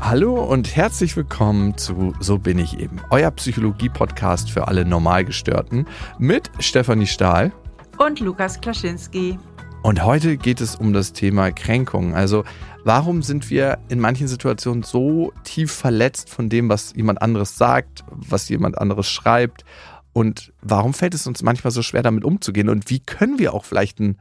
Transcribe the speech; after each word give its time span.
Hallo 0.00 0.42
und 0.42 0.74
herzlich 0.74 1.14
willkommen 1.14 1.76
zu 1.76 2.14
So 2.20 2.38
bin 2.38 2.58
ich 2.58 2.80
eben, 2.80 3.00
euer 3.10 3.30
Psychologie-Podcast 3.30 4.50
für 4.50 4.66
alle 4.66 4.84
Normalgestörten 4.86 5.86
mit 6.18 6.50
Stefanie 6.58 7.06
Stahl 7.06 7.52
und 7.98 8.18
Lukas 8.18 8.60
Klaschinski. 8.60 9.38
Und 9.82 10.02
heute 10.02 10.38
geht 10.38 10.62
es 10.62 10.74
um 10.74 10.94
das 10.94 11.12
Thema 11.12 11.52
Kränkung. 11.52 12.14
Also 12.14 12.44
warum 12.82 13.22
sind 13.22 13.50
wir 13.50 13.78
in 13.88 14.00
manchen 14.00 14.26
Situationen 14.26 14.82
so 14.82 15.32
tief 15.44 15.70
verletzt 15.70 16.30
von 16.30 16.48
dem, 16.48 16.70
was 16.70 16.94
jemand 16.96 17.20
anderes 17.20 17.56
sagt, 17.56 18.02
was 18.10 18.48
jemand 18.48 18.78
anderes 18.78 19.08
schreibt? 19.08 19.64
Und 20.12 20.52
warum 20.62 20.94
fällt 20.94 21.14
es 21.14 21.26
uns 21.26 21.42
manchmal 21.42 21.70
so 21.70 21.82
schwer, 21.82 22.02
damit 22.02 22.24
umzugehen? 22.24 22.68
Und 22.68 22.90
wie 22.90 23.00
können 23.00 23.38
wir 23.38 23.54
auch 23.54 23.64
vielleicht 23.64 24.00
einen 24.00 24.18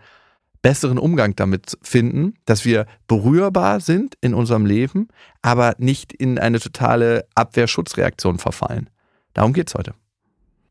besseren 0.62 0.98
Umgang 0.98 1.36
damit 1.36 1.78
finden, 1.82 2.34
dass 2.46 2.66
wir 2.66 2.86
berührbar 3.08 3.80
sind 3.80 4.16
in 4.22 4.34
unserem 4.34 4.66
Leben, 4.66 5.08
aber 5.42 5.76
nicht 5.78 6.14
in 6.14 6.38
eine 6.38 6.60
totale 6.60 7.26
Abwehrschutzreaktion 7.36 8.40
verfallen. 8.40 8.90
Darum 9.34 9.54
geht 9.54 9.70
es 9.70 9.76
heute. 9.76 9.94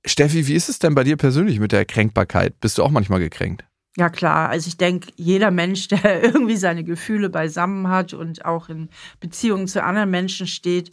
Steffi, 0.04 0.46
wie 0.46 0.54
ist 0.54 0.68
es 0.68 0.78
denn 0.78 0.94
bei 0.94 1.04
dir 1.04 1.16
persönlich 1.16 1.60
mit 1.60 1.72
der 1.72 1.84
Kränkbarkeit? 1.84 2.60
Bist 2.60 2.78
du 2.78 2.82
auch 2.82 2.90
manchmal 2.90 3.20
gekränkt? 3.20 3.64
Ja 3.96 4.10
klar, 4.10 4.48
also 4.48 4.68
ich 4.68 4.76
denke, 4.76 5.10
jeder 5.16 5.50
Mensch, 5.50 5.88
der 5.88 6.22
irgendwie 6.22 6.56
seine 6.56 6.84
Gefühle 6.84 7.30
beisammen 7.30 7.88
hat 7.88 8.14
und 8.14 8.44
auch 8.44 8.68
in 8.68 8.90
Beziehungen 9.20 9.66
zu 9.66 9.82
anderen 9.82 10.10
Menschen 10.10 10.46
steht, 10.46 10.92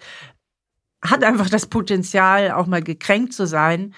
hat 1.04 1.24
einfach 1.24 1.50
das 1.50 1.68
Potenzial, 1.68 2.52
auch 2.52 2.66
mal 2.66 2.82
gekränkt 2.82 3.34
zu 3.34 3.46
sein. 3.46 3.94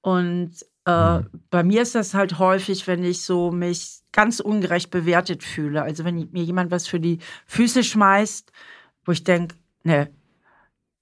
Und 0.00 0.52
äh, 0.86 1.18
mhm. 1.18 1.26
bei 1.50 1.62
mir 1.62 1.82
ist 1.82 1.94
das 1.94 2.14
halt 2.14 2.38
häufig, 2.38 2.86
wenn 2.86 3.04
ich 3.04 3.22
so 3.22 3.50
mich 3.50 4.00
ganz 4.12 4.40
ungerecht 4.40 4.90
bewertet 4.90 5.44
fühle. 5.44 5.82
Also 5.82 6.04
wenn 6.04 6.28
mir 6.32 6.42
jemand 6.42 6.70
was 6.70 6.86
für 6.86 7.00
die 7.00 7.18
Füße 7.46 7.84
schmeißt, 7.84 8.50
wo 9.04 9.12
ich 9.12 9.24
denke, 9.24 9.56
ne, 9.82 10.10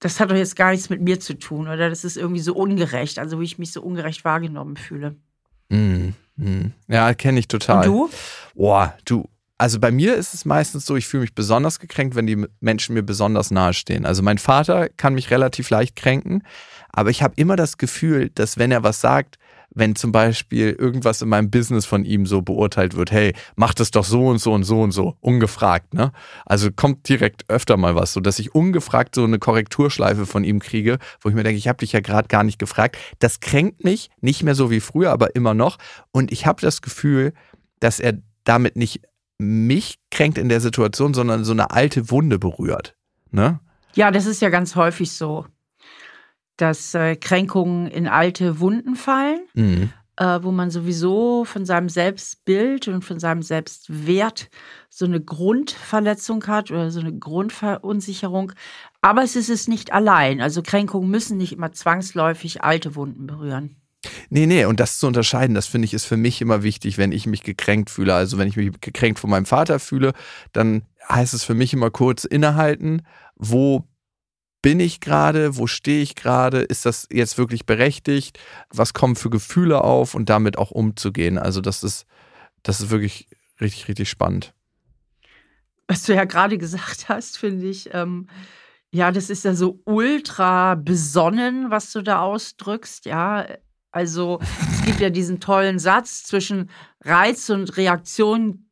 das 0.01 0.21
hat 0.21 0.31
doch 0.31 0.37
jetzt 0.37 0.57
gar 0.57 0.71
nichts 0.71 0.91
mit 0.91 1.01
mir 1.01 1.21
zu 1.21 1.35
tun 1.35 1.69
oder 1.69 1.89
das 1.91 2.05
ist 2.05 2.17
irgendwie 2.17 2.41
so 2.41 2.55
ungerecht, 2.55 3.19
also 3.19 3.41
wie 3.41 3.45
ich 3.45 3.59
mich 3.59 3.73
so 3.73 3.83
ungerecht 3.83 4.25
wahrgenommen 4.25 4.77
fühle. 4.77 5.17
Mm, 5.71 6.11
mm. 6.37 6.73
Ja, 6.89 7.15
kenne 7.15 7.41
ich 7.41 7.49
total. 7.49 7.79
Und 7.79 7.87
du? 7.87 8.11
Boah, 8.55 8.95
du. 9.05 9.29
Also 9.61 9.81
bei 9.81 9.91
mir 9.91 10.15
ist 10.15 10.35
es 10.35 10.45
meistens 10.45 10.87
so, 10.87 10.95
ich 10.95 11.09
fühle 11.09 11.23
mich 11.23 11.35
besonders 11.35 11.81
gekränkt, 11.81 12.15
wenn 12.15 12.29
die 12.29 12.47
Menschen 12.61 12.95
mir 12.95 13.03
besonders 13.03 13.51
nahe 13.51 13.75
stehen. 13.75 14.07
Also 14.07 14.23
mein 14.23 14.39
Vater 14.39 14.89
kann 14.89 15.15
mich 15.15 15.33
relativ 15.33 15.71
leicht 15.71 15.97
kränken, 15.97 16.45
aber 16.91 17.11
ich 17.11 17.25
habe 17.25 17.35
immer 17.37 17.57
das 17.57 17.77
Gefühl, 17.77 18.31
dass 18.31 18.57
wenn 18.57 18.71
er 18.71 18.85
was 18.85 19.01
sagt, 19.01 19.37
wenn 19.79 19.95
zum 19.95 20.13
Beispiel 20.13 20.71
irgendwas 20.71 21.23
in 21.23 21.29
meinem 21.29 21.51
Business 21.51 21.87
von 21.87 22.05
ihm 22.05 22.27
so 22.27 22.43
beurteilt 22.43 22.97
wird, 22.97 23.11
hey, 23.13 23.35
mach 23.57 23.75
das 23.75 23.91
doch 23.91 24.05
so 24.05 24.27
und 24.27 24.39
so 24.39 24.53
und 24.53 24.65
so 24.65 24.81
und 24.83 24.91
so, 24.91 25.17
ungefragt, 25.21 25.95
ne? 25.95 26.13
Also 26.45 26.71
kommt 26.73 27.09
direkt 27.09 27.49
öfter 27.49 27.77
mal 27.77 27.95
was, 27.95 28.13
so 28.13 28.21
dass 28.21 28.39
ich 28.39 28.55
ungefragt 28.55 29.15
so 29.15 29.25
eine 29.25 29.39
Korrekturschleife 29.39 30.27
von 30.27 30.45
ihm 30.45 30.59
kriege, 30.59 30.99
wo 31.21 31.29
ich 31.29 31.35
mir 31.35 31.45
denke, 31.45 31.59
ich 31.59 31.69
habe 31.69 31.79
dich 31.79 31.93
ja 31.93 32.01
gerade 32.01 32.29
gar 32.29 32.45
nicht 32.45 32.59
gefragt. 32.59 32.99
Das 33.21 33.41
kränkt 33.41 33.85
mich, 33.85 34.11
nicht 34.21 34.43
mehr 34.43 34.55
so 34.55 34.71
wie 34.71 34.81
früher, 34.81 35.11
aber 35.13 35.35
immer 35.35 35.55
noch. 35.55 35.79
Und 36.13 36.33
ich 36.33 36.47
habe 36.47 36.61
das 36.61 36.83
Gefühl, 36.83 37.33
dass 37.81 38.01
er 38.01 38.15
damit 38.45 38.77
nicht 38.77 39.03
mich 39.39 39.99
kränkt 40.11 40.39
in 40.39 40.49
der 40.49 40.61
Situation, 40.61 41.15
sondern 41.15 41.45
so 41.45 41.53
eine 41.53 41.71
alte 41.71 42.11
Wunde 42.11 42.39
berührt. 42.39 42.97
Ne? 43.31 43.61
Ja, 43.95 44.11
das 44.11 44.27
ist 44.27 44.43
ja 44.43 44.49
ganz 44.49 44.75
häufig 44.75 45.13
so 45.13 45.47
dass 46.59 46.95
äh, 46.95 47.17
Kränkungen 47.17 47.87
in 47.87 48.07
alte 48.07 48.61
Wunden 48.61 48.95
fallen, 48.97 49.41
mhm. 49.55 49.91
äh, 50.17 50.43
wo 50.43 50.53
man 50.53 50.71
sowieso 50.71 51.45
von 51.45 51.65
seinem 51.65 51.89
Selbstbild 51.89 52.89
und 52.89 53.03
von 53.03 53.19
seinem 53.19 53.43
Selbstwert 53.43 54.51
so 54.91 55.07
eine 55.07 55.21
Grundverletzung 55.21 56.47
hat 56.47 56.71
oder 56.71 56.91
so 56.91 57.01
eine 57.01 57.17
Grundverunsicherung. 57.17 58.53
Aber 59.01 59.23
es 59.23 59.37
ist 59.37 59.49
es 59.49 59.69
nicht 59.69 59.93
allein. 59.93 60.41
Also 60.41 60.63
Kränkungen 60.63 61.09
müssen 61.09 61.39
nicht 61.39 61.53
immer 61.53 61.73
zwangsläufig 61.73 62.63
alte 62.63 62.95
Wunden 62.95 63.27
berühren. 63.27 63.77
Nee, 64.31 64.47
nee, 64.47 64.65
und 64.65 64.79
das 64.81 64.99
zu 64.99 65.07
unterscheiden, 65.07 65.55
das 65.55 65.67
finde 65.67 65.87
ich 65.87 65.95
ist 65.95 66.05
für 66.05 66.17
mich 66.17 66.41
immer 66.41 66.63
wichtig, 66.63 66.99
wenn 66.99 67.13
ich 67.13 67.27
mich 67.27 67.43
gekränkt 67.43 67.91
fühle. 67.91 68.15
Also 68.15 68.39
wenn 68.39 68.49
ich 68.49 68.57
mich 68.57 68.81
gekränkt 68.81 69.19
von 69.19 69.31
meinem 69.31 69.47
Vater 69.47 69.79
fühle, 69.81 70.13
dann 70.53 70.83
heißt 71.09 71.35
es 71.35 71.45
für 71.45 71.55
mich 71.55 71.73
immer 71.73 71.91
kurz 71.91 72.25
innehalten, 72.25 73.03
wo 73.37 73.85
bin 74.63 74.81
ich 74.81 75.01
gerade, 75.01 75.57
wo 75.57 75.67
stehe 75.67 76.03
ich 76.03 76.15
gerade, 76.15 76.61
ist 76.61 76.85
das 76.85 77.07
jetzt 77.11 77.39
wirklich 77.39 77.67
berechtigt, 77.67 78.39
was 78.71 78.93
kommen 78.93 79.17
für 79.17 79.31
Gefühle 79.31 79.83
auf 79.83 80.15
und 80.15 80.29
damit 80.29 80.59
auch 80.59 80.71
umzugehen. 80.71 81.39
Also 81.39 81.61
das 81.61 81.85
ist, 81.85 82.07
das 82.63 82.81
ist 82.81 82.91
wirklich 82.91 83.29
richtig, 83.61 83.89
richtig 83.89 84.09
spannend. 84.09 84.55
Was 85.87 86.03
du 86.03 86.15
ja 86.15 86.25
gerade 86.25 86.59
gesagt 86.59 87.09
hast, 87.09 87.39
finde 87.39 87.67
ich, 87.69 87.91
ähm, 87.95 88.29
ja, 88.91 89.13
das 89.13 89.31
ist 89.31 89.45
ja 89.45 89.55
so 89.55 89.81
ultra 89.85 90.75
besonnen, 90.75 91.71
was 91.71 91.93
du 91.93 92.03
da 92.03 92.21
ausdrückst, 92.21 93.07
ja. 93.07 93.47
Also 93.91 94.39
es 94.73 94.85
gibt 94.85 95.01
ja 95.01 95.11
diesen 95.11 95.41
tollen 95.41 95.79
Satz 95.79 96.25
zwischen 96.25 96.71
Reiz 97.03 97.49
und 97.49 97.77
Reaktion 97.77 98.68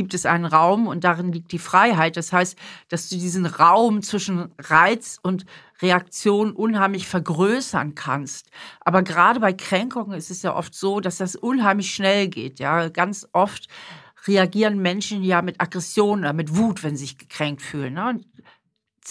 gibt 0.00 0.14
es 0.14 0.24
einen 0.24 0.46
Raum 0.46 0.86
und 0.86 1.04
darin 1.04 1.30
liegt 1.30 1.52
die 1.52 1.58
Freiheit. 1.58 2.16
Das 2.16 2.32
heißt, 2.32 2.56
dass 2.88 3.10
du 3.10 3.16
diesen 3.16 3.44
Raum 3.44 4.00
zwischen 4.00 4.50
Reiz 4.58 5.20
und 5.22 5.44
Reaktion 5.82 6.52
unheimlich 6.52 7.06
vergrößern 7.06 7.94
kannst. 7.94 8.48
Aber 8.80 9.02
gerade 9.02 9.40
bei 9.40 9.52
Kränkungen 9.52 10.16
ist 10.16 10.30
es 10.30 10.40
ja 10.40 10.56
oft 10.56 10.74
so, 10.74 11.00
dass 11.00 11.18
das 11.18 11.36
unheimlich 11.36 11.94
schnell 11.94 12.28
geht. 12.28 12.60
Ja, 12.60 12.88
ganz 12.88 13.28
oft 13.34 13.68
reagieren 14.26 14.80
Menschen 14.80 15.22
ja 15.22 15.42
mit 15.42 15.60
Aggression 15.60 16.20
oder 16.20 16.32
mit 16.32 16.56
Wut, 16.56 16.82
wenn 16.82 16.96
sie 16.96 17.04
sich 17.04 17.18
gekränkt 17.18 17.60
fühlen. 17.60 17.92
Ne? 17.92 18.20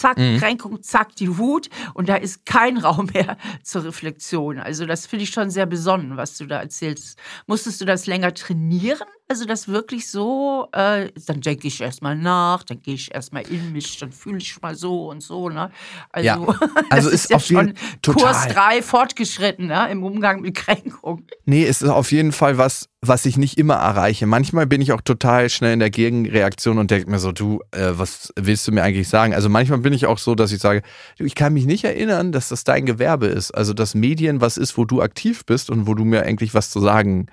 Zack, 0.00 0.18
mhm. 0.18 0.38
Kränkung, 0.38 0.82
zack, 0.82 1.14
die 1.16 1.38
Wut 1.38 1.68
und 1.94 2.08
da 2.08 2.16
ist 2.16 2.46
kein 2.46 2.76
Raum 2.78 3.10
mehr 3.12 3.36
zur 3.62 3.84
Reflexion. 3.84 4.58
Also 4.58 4.86
das 4.86 5.06
finde 5.06 5.24
ich 5.24 5.30
schon 5.30 5.50
sehr 5.50 5.66
besonnen, 5.66 6.16
was 6.16 6.36
du 6.36 6.46
da 6.46 6.60
erzählst. 6.60 7.18
Musstest 7.46 7.80
du 7.80 7.84
das 7.84 8.06
länger 8.06 8.34
trainieren? 8.34 9.08
Also 9.28 9.44
das 9.44 9.68
wirklich 9.68 10.10
so, 10.10 10.66
äh, 10.72 11.08
dann 11.26 11.40
denke 11.40 11.68
ich 11.68 11.80
erstmal 11.80 12.16
nach, 12.16 12.64
dann 12.64 12.82
gehe 12.82 12.94
ich 12.94 13.14
erstmal 13.14 13.42
in 13.42 13.72
mich, 13.72 13.96
dann 13.98 14.10
fühle 14.10 14.38
ich 14.38 14.60
mal 14.60 14.74
so 14.74 15.08
und 15.08 15.22
so. 15.22 15.48
Ne? 15.48 15.70
Also, 16.10 16.26
ja. 16.26 16.40
also 16.90 17.08
ist, 17.10 17.26
ist 17.26 17.30
ja 17.30 17.36
auf 17.36 17.44
schon 17.44 17.74
Kurs 18.04 18.48
3 18.48 18.82
fortgeschritten 18.82 19.68
ne? 19.68 19.88
im 19.88 20.02
Umgang 20.02 20.40
mit 20.40 20.56
Kränkung. 20.56 21.22
Nee, 21.44 21.64
es 21.64 21.80
ist 21.80 21.90
auf 21.90 22.10
jeden 22.10 22.32
Fall 22.32 22.58
was, 22.58 22.88
was 23.02 23.24
ich 23.24 23.36
nicht 23.36 23.56
immer 23.56 23.74
erreiche. 23.74 24.26
Manchmal 24.26 24.66
bin 24.66 24.82
ich 24.82 24.92
auch 24.92 25.00
total 25.00 25.48
schnell 25.48 25.74
in 25.74 25.78
der 25.78 25.90
Gegenreaktion 25.90 26.78
und 26.78 26.90
denke 26.90 27.08
mir 27.08 27.20
so, 27.20 27.30
du, 27.30 27.60
äh, 27.70 27.92
was 27.92 28.32
willst 28.34 28.66
du 28.66 28.72
mir 28.72 28.82
eigentlich 28.82 29.08
sagen? 29.08 29.32
Also 29.32 29.48
manchmal 29.48 29.78
bin 29.78 29.89
ich 29.94 30.06
auch 30.06 30.18
so, 30.18 30.34
dass 30.34 30.52
ich 30.52 30.60
sage, 30.60 30.82
ich 31.18 31.34
kann 31.34 31.52
mich 31.52 31.66
nicht 31.66 31.84
erinnern, 31.84 32.32
dass 32.32 32.48
das 32.48 32.64
dein 32.64 32.86
Gewerbe 32.86 33.26
ist. 33.26 33.52
Also 33.52 33.72
dass 33.72 33.94
Medien 33.94 34.40
was 34.40 34.56
ist, 34.56 34.76
wo 34.76 34.84
du 34.84 35.02
aktiv 35.02 35.44
bist 35.44 35.70
und 35.70 35.86
wo 35.86 35.94
du 35.94 36.04
mir 36.04 36.22
eigentlich 36.24 36.54
was 36.54 36.70
zu 36.70 36.80
sagen 36.80 37.26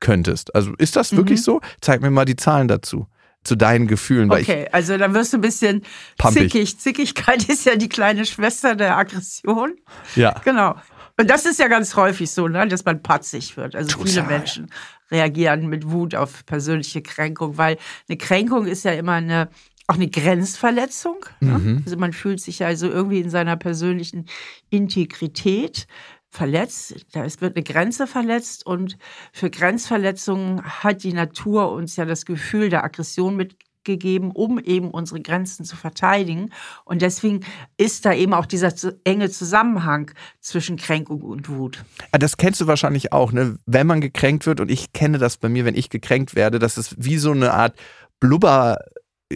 könntest. 0.00 0.54
Also 0.54 0.72
ist 0.78 0.96
das 0.96 1.16
wirklich 1.16 1.40
mhm. 1.40 1.44
so? 1.44 1.60
Zeig 1.80 2.02
mir 2.02 2.10
mal 2.10 2.24
die 2.24 2.36
Zahlen 2.36 2.68
dazu. 2.68 3.06
Zu 3.42 3.56
deinen 3.56 3.86
Gefühlen. 3.86 4.30
Okay, 4.32 4.68
also 4.72 4.96
dann 4.96 5.12
wirst 5.12 5.34
du 5.34 5.36
ein 5.36 5.42
bisschen 5.42 5.82
pumpig. 6.16 6.50
zickig. 6.50 6.78
Zickigkeit 6.78 7.44
ist 7.48 7.66
ja 7.66 7.76
die 7.76 7.90
kleine 7.90 8.24
Schwester 8.24 8.74
der 8.74 8.96
Aggression. 8.96 9.74
Ja. 10.16 10.40
Genau. 10.44 10.76
Und 11.18 11.30
das 11.30 11.44
ist 11.44 11.58
ja 11.60 11.68
ganz 11.68 11.94
häufig 11.94 12.30
so, 12.30 12.48
ne, 12.48 12.66
dass 12.66 12.84
man 12.84 13.02
patzig 13.02 13.56
wird. 13.56 13.76
Also 13.76 13.98
Total. 13.98 14.06
viele 14.06 14.22
Menschen 14.24 14.70
reagieren 15.10 15.68
mit 15.68 15.90
Wut 15.90 16.14
auf 16.14 16.44
persönliche 16.46 17.02
Kränkung, 17.02 17.56
weil 17.56 17.76
eine 18.08 18.18
Kränkung 18.18 18.66
ist 18.66 18.84
ja 18.84 18.92
immer 18.92 19.12
eine 19.12 19.48
auch 19.86 19.96
eine 19.96 20.08
Grenzverletzung. 20.08 21.26
Ne? 21.40 21.58
Mhm. 21.58 21.82
Also 21.84 21.96
man 21.96 22.12
fühlt 22.12 22.40
sich 22.40 22.60
ja 22.60 22.66
also 22.66 22.88
irgendwie 22.88 23.20
in 23.20 23.30
seiner 23.30 23.56
persönlichen 23.56 24.26
Integrität 24.70 25.86
verletzt. 26.30 27.06
Da 27.12 27.24
wird 27.40 27.56
eine 27.56 27.62
Grenze 27.62 28.06
verletzt 28.06 28.66
und 28.66 28.96
für 29.32 29.50
Grenzverletzungen 29.50 30.62
hat 30.62 31.04
die 31.04 31.12
Natur 31.12 31.70
uns 31.72 31.96
ja 31.96 32.04
das 32.04 32.24
Gefühl 32.24 32.70
der 32.70 32.82
Aggression 32.82 33.36
mitgegeben, 33.36 34.32
um 34.32 34.58
eben 34.58 34.90
unsere 34.90 35.20
Grenzen 35.20 35.64
zu 35.64 35.76
verteidigen. 35.76 36.50
Und 36.84 37.02
deswegen 37.02 37.40
ist 37.76 38.04
da 38.04 38.14
eben 38.14 38.34
auch 38.34 38.46
dieser 38.46 38.72
enge 39.04 39.30
Zusammenhang 39.30 40.10
zwischen 40.40 40.76
Kränkung 40.76 41.20
und 41.22 41.48
Wut. 41.48 41.84
Das 42.10 42.36
kennst 42.36 42.60
du 42.60 42.66
wahrscheinlich 42.66 43.12
auch, 43.12 43.30
ne? 43.30 43.58
Wenn 43.66 43.86
man 43.86 44.00
gekränkt 44.00 44.46
wird, 44.46 44.60
und 44.60 44.70
ich 44.70 44.92
kenne 44.92 45.18
das 45.18 45.36
bei 45.36 45.48
mir, 45.48 45.64
wenn 45.64 45.76
ich 45.76 45.90
gekränkt 45.90 46.34
werde, 46.34 46.58
dass 46.58 46.78
es 46.78 46.96
wie 46.98 47.18
so 47.18 47.30
eine 47.30 47.52
Art 47.52 47.78
Blubber 48.18 48.78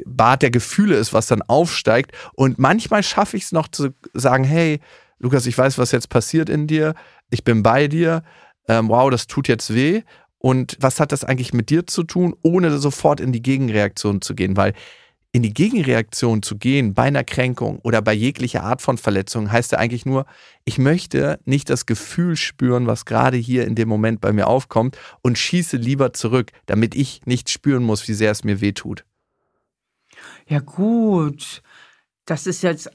Bad 0.06 0.42
der 0.42 0.50
Gefühle 0.50 0.96
ist, 0.96 1.12
was 1.12 1.26
dann 1.26 1.42
aufsteigt. 1.42 2.12
Und 2.34 2.58
manchmal 2.58 3.02
schaffe 3.02 3.36
ich 3.36 3.44
es 3.44 3.52
noch 3.52 3.68
zu 3.68 3.90
sagen, 4.14 4.44
hey, 4.44 4.80
Lukas, 5.18 5.46
ich 5.46 5.56
weiß, 5.56 5.78
was 5.78 5.92
jetzt 5.92 6.08
passiert 6.08 6.48
in 6.48 6.66
dir, 6.66 6.94
ich 7.30 7.44
bin 7.44 7.62
bei 7.62 7.88
dir, 7.88 8.22
ähm, 8.68 8.88
wow, 8.88 9.10
das 9.10 9.26
tut 9.26 9.48
jetzt 9.48 9.74
weh. 9.74 10.02
Und 10.38 10.76
was 10.80 11.00
hat 11.00 11.10
das 11.10 11.24
eigentlich 11.24 11.52
mit 11.52 11.70
dir 11.70 11.86
zu 11.86 12.04
tun, 12.04 12.34
ohne 12.42 12.78
sofort 12.78 13.20
in 13.20 13.32
die 13.32 13.42
Gegenreaktion 13.42 14.22
zu 14.22 14.34
gehen? 14.34 14.56
Weil 14.56 14.74
in 15.32 15.42
die 15.42 15.52
Gegenreaktion 15.52 16.42
zu 16.42 16.56
gehen 16.56 16.94
bei 16.94 17.04
einer 17.04 17.24
Kränkung 17.24 17.80
oder 17.80 18.00
bei 18.00 18.14
jeglicher 18.14 18.62
Art 18.62 18.80
von 18.80 18.96
Verletzung 18.96 19.52
heißt 19.52 19.72
ja 19.72 19.78
eigentlich 19.78 20.06
nur, 20.06 20.24
ich 20.64 20.78
möchte 20.78 21.38
nicht 21.44 21.68
das 21.68 21.84
Gefühl 21.86 22.34
spüren, 22.36 22.86
was 22.86 23.04
gerade 23.04 23.36
hier 23.36 23.66
in 23.66 23.74
dem 23.74 23.88
Moment 23.88 24.20
bei 24.20 24.32
mir 24.32 24.46
aufkommt 24.46 24.96
und 25.20 25.36
schieße 25.36 25.76
lieber 25.76 26.12
zurück, 26.14 26.52
damit 26.66 26.94
ich 26.94 27.20
nicht 27.26 27.50
spüren 27.50 27.82
muss, 27.82 28.08
wie 28.08 28.14
sehr 28.14 28.30
es 28.30 28.42
mir 28.42 28.60
weh 28.60 28.72
tut. 28.72 29.04
Ja 30.48 30.60
gut, 30.60 31.62
das 32.24 32.46
ist 32.46 32.62
jetzt 32.62 32.90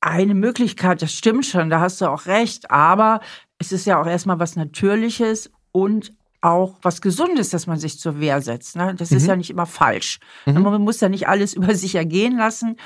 eine 0.00 0.34
Möglichkeit, 0.34 1.00
das 1.00 1.12
stimmt 1.12 1.46
schon, 1.46 1.70
da 1.70 1.80
hast 1.80 2.00
du 2.00 2.06
auch 2.06 2.26
recht, 2.26 2.70
aber 2.70 3.20
es 3.58 3.70
ist 3.70 3.86
ja 3.86 4.00
auch 4.00 4.06
erstmal 4.06 4.40
was 4.40 4.56
Natürliches 4.56 5.50
und 5.70 6.12
auch 6.40 6.76
was 6.82 7.00
Gesundes, 7.00 7.50
dass 7.50 7.68
man 7.68 7.78
sich 7.78 8.00
zur 8.00 8.18
Wehr 8.18 8.42
setzt. 8.42 8.74
Ne? 8.74 8.94
Das 8.96 9.12
mhm. 9.12 9.16
ist 9.16 9.26
ja 9.28 9.36
nicht 9.36 9.50
immer 9.50 9.66
falsch. 9.66 10.18
Mhm. 10.44 10.62
Man 10.62 10.82
muss 10.82 11.00
ja 11.00 11.08
nicht 11.08 11.28
alles 11.28 11.54
über 11.54 11.74
sich 11.74 11.94
ergehen 11.94 12.36
lassen. 12.36 12.76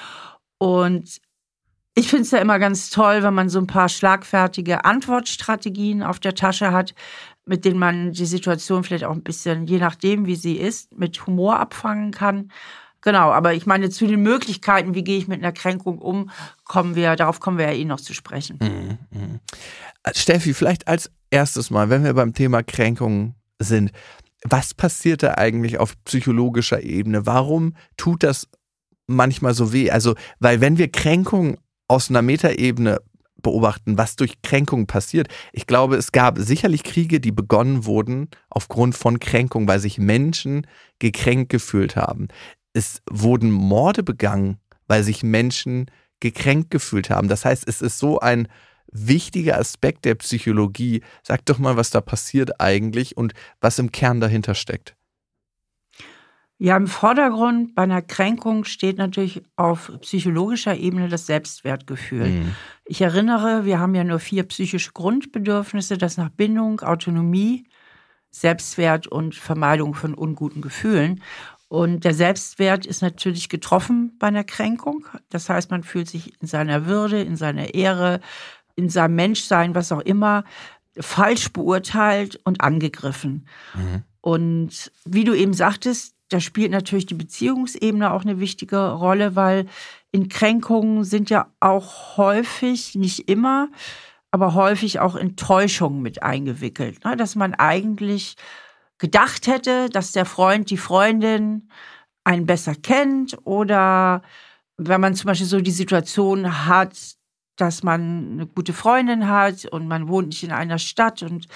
Und 0.58 1.20
ich 1.94 2.08
finde 2.08 2.24
es 2.24 2.30
ja 2.30 2.38
immer 2.38 2.58
ganz 2.58 2.90
toll, 2.90 3.22
wenn 3.22 3.32
man 3.32 3.48
so 3.48 3.58
ein 3.58 3.66
paar 3.66 3.88
schlagfertige 3.88 4.84
Antwortstrategien 4.84 6.02
auf 6.02 6.20
der 6.20 6.34
Tasche 6.34 6.70
hat, 6.70 6.94
mit 7.46 7.64
denen 7.64 7.78
man 7.78 8.12
die 8.12 8.26
Situation 8.26 8.84
vielleicht 8.84 9.04
auch 9.04 9.14
ein 9.14 9.22
bisschen, 9.22 9.66
je 9.66 9.78
nachdem, 9.78 10.26
wie 10.26 10.36
sie 10.36 10.56
ist, 10.56 10.94
mit 10.94 11.26
Humor 11.26 11.58
abfangen 11.58 12.10
kann. 12.10 12.52
Genau, 13.06 13.30
aber 13.30 13.54
ich 13.54 13.66
meine, 13.66 13.88
zu 13.88 14.08
den 14.08 14.20
Möglichkeiten, 14.20 14.96
wie 14.96 15.04
gehe 15.04 15.16
ich 15.16 15.28
mit 15.28 15.40
einer 15.40 15.52
Kränkung 15.52 15.98
um, 15.98 16.28
kommen 16.64 16.96
wir, 16.96 17.14
darauf 17.14 17.38
kommen 17.38 17.56
wir 17.56 17.66
ja 17.66 17.72
eh 17.72 17.84
noch 17.84 18.00
zu 18.00 18.14
sprechen. 18.14 18.58
Mhm, 18.60 18.98
mh. 19.16 19.40
Steffi, 20.12 20.52
vielleicht 20.54 20.88
als 20.88 21.12
erstes 21.30 21.70
Mal, 21.70 21.88
wenn 21.88 22.02
wir 22.02 22.14
beim 22.14 22.34
Thema 22.34 22.64
Kränkung 22.64 23.36
sind, 23.60 23.92
was 24.42 24.74
passiert 24.74 25.22
da 25.22 25.34
eigentlich 25.34 25.78
auf 25.78 25.94
psychologischer 26.02 26.82
Ebene? 26.82 27.26
Warum 27.26 27.76
tut 27.96 28.24
das 28.24 28.48
manchmal 29.06 29.54
so 29.54 29.72
weh? 29.72 29.88
Also, 29.92 30.16
weil 30.40 30.60
wenn 30.60 30.76
wir 30.76 30.90
Kränkung 30.90 31.58
aus 31.86 32.10
einer 32.10 32.22
Metaebene 32.22 32.98
beobachten, 33.42 33.96
was 33.96 34.16
durch 34.16 34.42
Kränkung 34.42 34.88
passiert. 34.88 35.28
Ich 35.52 35.68
glaube, 35.68 35.94
es 35.94 36.10
gab 36.10 36.38
sicherlich 36.38 36.82
Kriege, 36.82 37.20
die 37.20 37.30
begonnen 37.30 37.84
wurden 37.84 38.28
aufgrund 38.50 38.96
von 38.96 39.20
Kränkung, 39.20 39.68
weil 39.68 39.78
sich 39.78 39.98
Menschen 39.98 40.66
gekränkt 40.98 41.50
gefühlt 41.50 41.94
haben 41.94 42.26
es 42.76 43.02
wurden 43.10 43.50
Morde 43.50 44.02
begangen, 44.02 44.58
weil 44.86 45.02
sich 45.02 45.22
Menschen 45.22 45.90
gekränkt 46.20 46.70
gefühlt 46.70 47.10
haben. 47.10 47.28
Das 47.28 47.44
heißt, 47.44 47.66
es 47.66 47.80
ist 47.80 47.98
so 47.98 48.20
ein 48.20 48.48
wichtiger 48.92 49.58
Aspekt 49.58 50.04
der 50.04 50.14
Psychologie. 50.16 51.02
Sag 51.22 51.44
doch 51.46 51.58
mal, 51.58 51.76
was 51.76 51.90
da 51.90 52.00
passiert 52.00 52.60
eigentlich 52.60 53.16
und 53.16 53.32
was 53.60 53.78
im 53.78 53.92
Kern 53.92 54.20
dahinter 54.20 54.54
steckt. 54.54 54.94
Ja, 56.58 56.76
im 56.76 56.86
Vordergrund 56.86 57.74
bei 57.74 57.82
einer 57.82 58.00
Kränkung 58.00 58.64
steht 58.64 58.96
natürlich 58.96 59.42
auf 59.56 59.92
psychologischer 60.00 60.74
Ebene 60.76 61.08
das 61.08 61.26
Selbstwertgefühl. 61.26 62.28
Mhm. 62.28 62.54
Ich 62.86 63.02
erinnere, 63.02 63.66
wir 63.66 63.78
haben 63.78 63.94
ja 63.94 64.04
nur 64.04 64.18
vier 64.18 64.42
psychische 64.44 64.92
Grundbedürfnisse, 64.92 65.98
das 65.98 66.16
nach 66.16 66.30
Bindung, 66.30 66.80
Autonomie, 66.80 67.66
Selbstwert 68.30 69.06
und 69.06 69.34
Vermeidung 69.34 69.94
von 69.94 70.14
unguten 70.14 70.62
Gefühlen. 70.62 71.22
Und 71.68 72.04
der 72.04 72.14
Selbstwert 72.14 72.86
ist 72.86 73.02
natürlich 73.02 73.48
getroffen 73.48 74.16
bei 74.18 74.28
einer 74.28 74.44
Kränkung. 74.44 75.06
Das 75.30 75.48
heißt, 75.48 75.70
man 75.70 75.82
fühlt 75.82 76.08
sich 76.08 76.40
in 76.40 76.46
seiner 76.46 76.86
Würde, 76.86 77.20
in 77.20 77.36
seiner 77.36 77.74
Ehre, 77.74 78.20
in 78.76 78.88
seinem 78.88 79.16
Menschsein, 79.16 79.74
was 79.74 79.90
auch 79.90 80.00
immer, 80.00 80.44
falsch 80.98 81.52
beurteilt 81.52 82.38
und 82.44 82.60
angegriffen. 82.60 83.48
Mhm. 83.74 84.02
Und 84.20 84.92
wie 85.04 85.24
du 85.24 85.34
eben 85.34 85.54
sagtest, 85.54 86.14
da 86.28 86.40
spielt 86.40 86.72
natürlich 86.72 87.06
die 87.06 87.14
Beziehungsebene 87.14 88.12
auch 88.12 88.22
eine 88.22 88.40
wichtige 88.40 88.92
Rolle, 88.92 89.36
weil 89.36 89.66
in 90.10 90.28
Kränkungen 90.28 91.04
sind 91.04 91.30
ja 91.30 91.52
auch 91.60 92.16
häufig, 92.16 92.94
nicht 92.94 93.28
immer, 93.28 93.68
aber 94.30 94.54
häufig 94.54 94.98
auch 95.00 95.14
Enttäuschungen 95.14 96.02
mit 96.02 96.22
eingewickelt. 96.22 97.04
Ne? 97.04 97.16
Dass 97.16 97.36
man 97.36 97.54
eigentlich 97.54 98.36
gedacht 98.98 99.46
hätte, 99.46 99.88
dass 99.90 100.12
der 100.12 100.24
Freund, 100.24 100.70
die 100.70 100.76
Freundin 100.76 101.68
einen 102.24 102.46
besser 102.46 102.74
kennt 102.74 103.36
oder 103.44 104.22
wenn 104.78 105.00
man 105.00 105.14
zum 105.14 105.28
Beispiel 105.28 105.46
so 105.46 105.60
die 105.60 105.70
Situation 105.70 106.66
hat, 106.66 107.16
dass 107.56 107.82
man 107.82 108.32
eine 108.32 108.46
gute 108.46 108.72
Freundin 108.72 109.28
hat 109.28 109.64
und 109.66 109.88
man 109.88 110.08
wohnt 110.08 110.28
nicht 110.28 110.42
in 110.42 110.52
einer 110.52 110.78
Stadt 110.78 111.22
und 111.22 111.46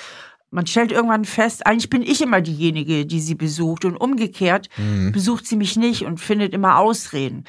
man 0.50 0.66
stellt 0.66 0.90
irgendwann 0.90 1.24
fest, 1.24 1.66
eigentlich 1.66 1.90
bin 1.90 2.02
ich 2.02 2.20
immer 2.22 2.40
diejenige, 2.40 3.06
die 3.06 3.20
sie 3.20 3.36
besucht 3.36 3.84
und 3.84 3.96
umgekehrt 3.96 4.68
mhm. 4.76 5.12
besucht 5.12 5.46
sie 5.46 5.56
mich 5.56 5.76
nicht 5.76 6.04
und 6.04 6.18
findet 6.20 6.54
immer 6.54 6.78
Ausreden 6.78 7.44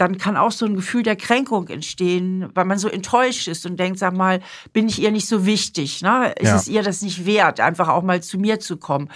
dann 0.00 0.16
kann 0.16 0.36
auch 0.36 0.52
so 0.52 0.64
ein 0.64 0.76
Gefühl 0.76 1.02
der 1.02 1.16
Kränkung 1.16 1.68
entstehen, 1.68 2.48
weil 2.54 2.64
man 2.64 2.78
so 2.78 2.88
enttäuscht 2.88 3.48
ist 3.48 3.66
und 3.66 3.78
denkt, 3.78 3.98
sag 3.98 4.16
mal, 4.16 4.40
bin 4.72 4.88
ich 4.88 5.00
ihr 5.00 5.10
nicht 5.10 5.28
so 5.28 5.44
wichtig? 5.44 6.00
Ne? 6.00 6.32
Ist 6.38 6.48
ja. 6.48 6.56
es 6.56 6.68
ihr 6.68 6.82
das 6.82 7.02
nicht 7.02 7.26
wert, 7.26 7.60
einfach 7.60 7.88
auch 7.88 8.02
mal 8.02 8.22
zu 8.22 8.38
mir 8.38 8.60
zu 8.60 8.78
kommen? 8.78 9.10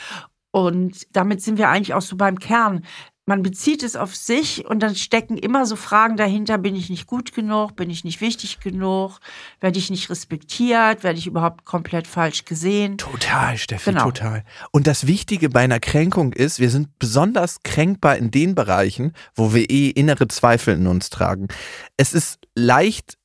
Und 0.51 1.07
damit 1.17 1.43
sind 1.43 1.59
wir 1.59 1.69
eigentlich 1.69 1.95
auch 1.95 2.03
so 2.03 2.17
beim 2.17 2.39
Kern 2.39 2.85
man 3.27 3.43
bezieht 3.43 3.83
es 3.83 3.97
auf 3.97 4.15
sich 4.15 4.67
und 4.67 4.81
dann 4.81 4.95
stecken 4.95 5.39
immer 5.39 5.65
so 5.65 5.77
Fragen 5.77 6.17
dahinter, 6.17 6.59
bin 6.59 6.77
ich 6.77 6.91
nicht 6.91 7.07
gut 7.07 7.35
genug, 7.35 7.75
bin 7.75 7.89
ich 7.89 8.05
nicht 8.05 8.21
wichtig 8.21 8.61
genug, 8.61 9.19
werde 9.61 9.79
ich 9.79 9.91
nicht 9.91 10.11
respektiert, 10.11 11.03
werde 11.03 11.19
ich 11.19 11.27
überhaupt 11.27 11.65
komplett 11.65 12.07
falsch 12.07 12.45
gesehen. 12.45 12.99
Total, 12.99 13.57
Steffi, 13.57 13.91
genau. 13.91 14.05
total. 14.05 14.45
Und 14.73 14.87
das 14.87 15.07
Wichtige 15.07 15.49
bei 15.49 15.61
einer 15.61 15.81
Kränkung 15.81 16.35
ist, 16.35 16.61
wir 16.61 16.71
sind 16.71 16.99
besonders 16.99 17.63
kränkbar 17.63 18.17
in 18.17 18.31
den 18.31 18.55
Bereichen, 18.55 19.15
wo 19.35 19.55
wir 19.55 19.71
eh 19.71 19.89
innere 19.89 20.29
Zweifel 20.29 20.75
in 20.75 20.87
uns 20.87 21.09
tragen. 21.09 21.49
Es 21.97 22.13
ist 22.13 22.41
leicht 22.55 23.17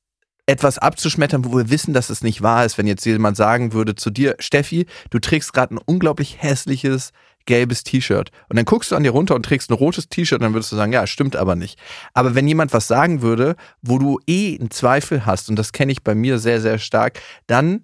etwas 0.46 0.80
abzuschmettern, 0.80 1.46
wo 1.46 1.56
wir 1.56 1.69
wissen, 1.69 1.94
dass 1.94 2.10
es 2.10 2.24
nicht 2.24 2.42
wahr 2.42 2.66
ist, 2.66 2.78
wenn 2.78 2.88
jetzt 2.88 3.06
jemand 3.06 3.38
sagen 3.38 3.72
würde 3.72 3.96
zu 3.96 4.10
dir, 4.10 4.36
Steffi, 4.40 4.88
du 5.12 5.19
trägst 5.19 5.54
gerade 5.54 5.75
ein 5.75 5.80
unglaublich 5.86 6.42
hässliches 6.42 7.12
gelbes 7.45 7.83
T-Shirt. 7.83 8.31
Und 8.50 8.57
dann 8.57 8.65
guckst 8.65 8.91
du 8.91 8.95
an 8.95 9.03
dir 9.03 9.12
runter 9.12 9.36
und 9.36 9.44
trägst 9.44 9.69
ein 9.69 9.75
rotes 9.75 10.09
T-Shirt, 10.09 10.41
dann 10.41 10.53
würdest 10.53 10.71
du 10.71 10.75
sagen, 10.75 10.94
ja, 10.94 11.07
stimmt 11.07 11.36
aber 11.36 11.56
nicht. 11.56 11.80
Aber 12.13 12.36
wenn 12.36 12.47
jemand 12.47 12.74
was 12.74 12.88
sagen 12.88 13.21
würde, 13.21 13.56
wo 13.81 13.97
du 13.97 14.19
eh 14.27 14.57
einen 14.59 14.71
Zweifel 14.71 15.25
hast, 15.25 15.50
und 15.50 15.56
das 15.56 15.71
kenne 15.71 15.91
ich 15.91 16.03
bei 16.03 16.15
mir 16.15 16.39
sehr, 16.39 16.62
sehr 16.62 16.77
stark, 16.77 17.19
dann 17.47 17.83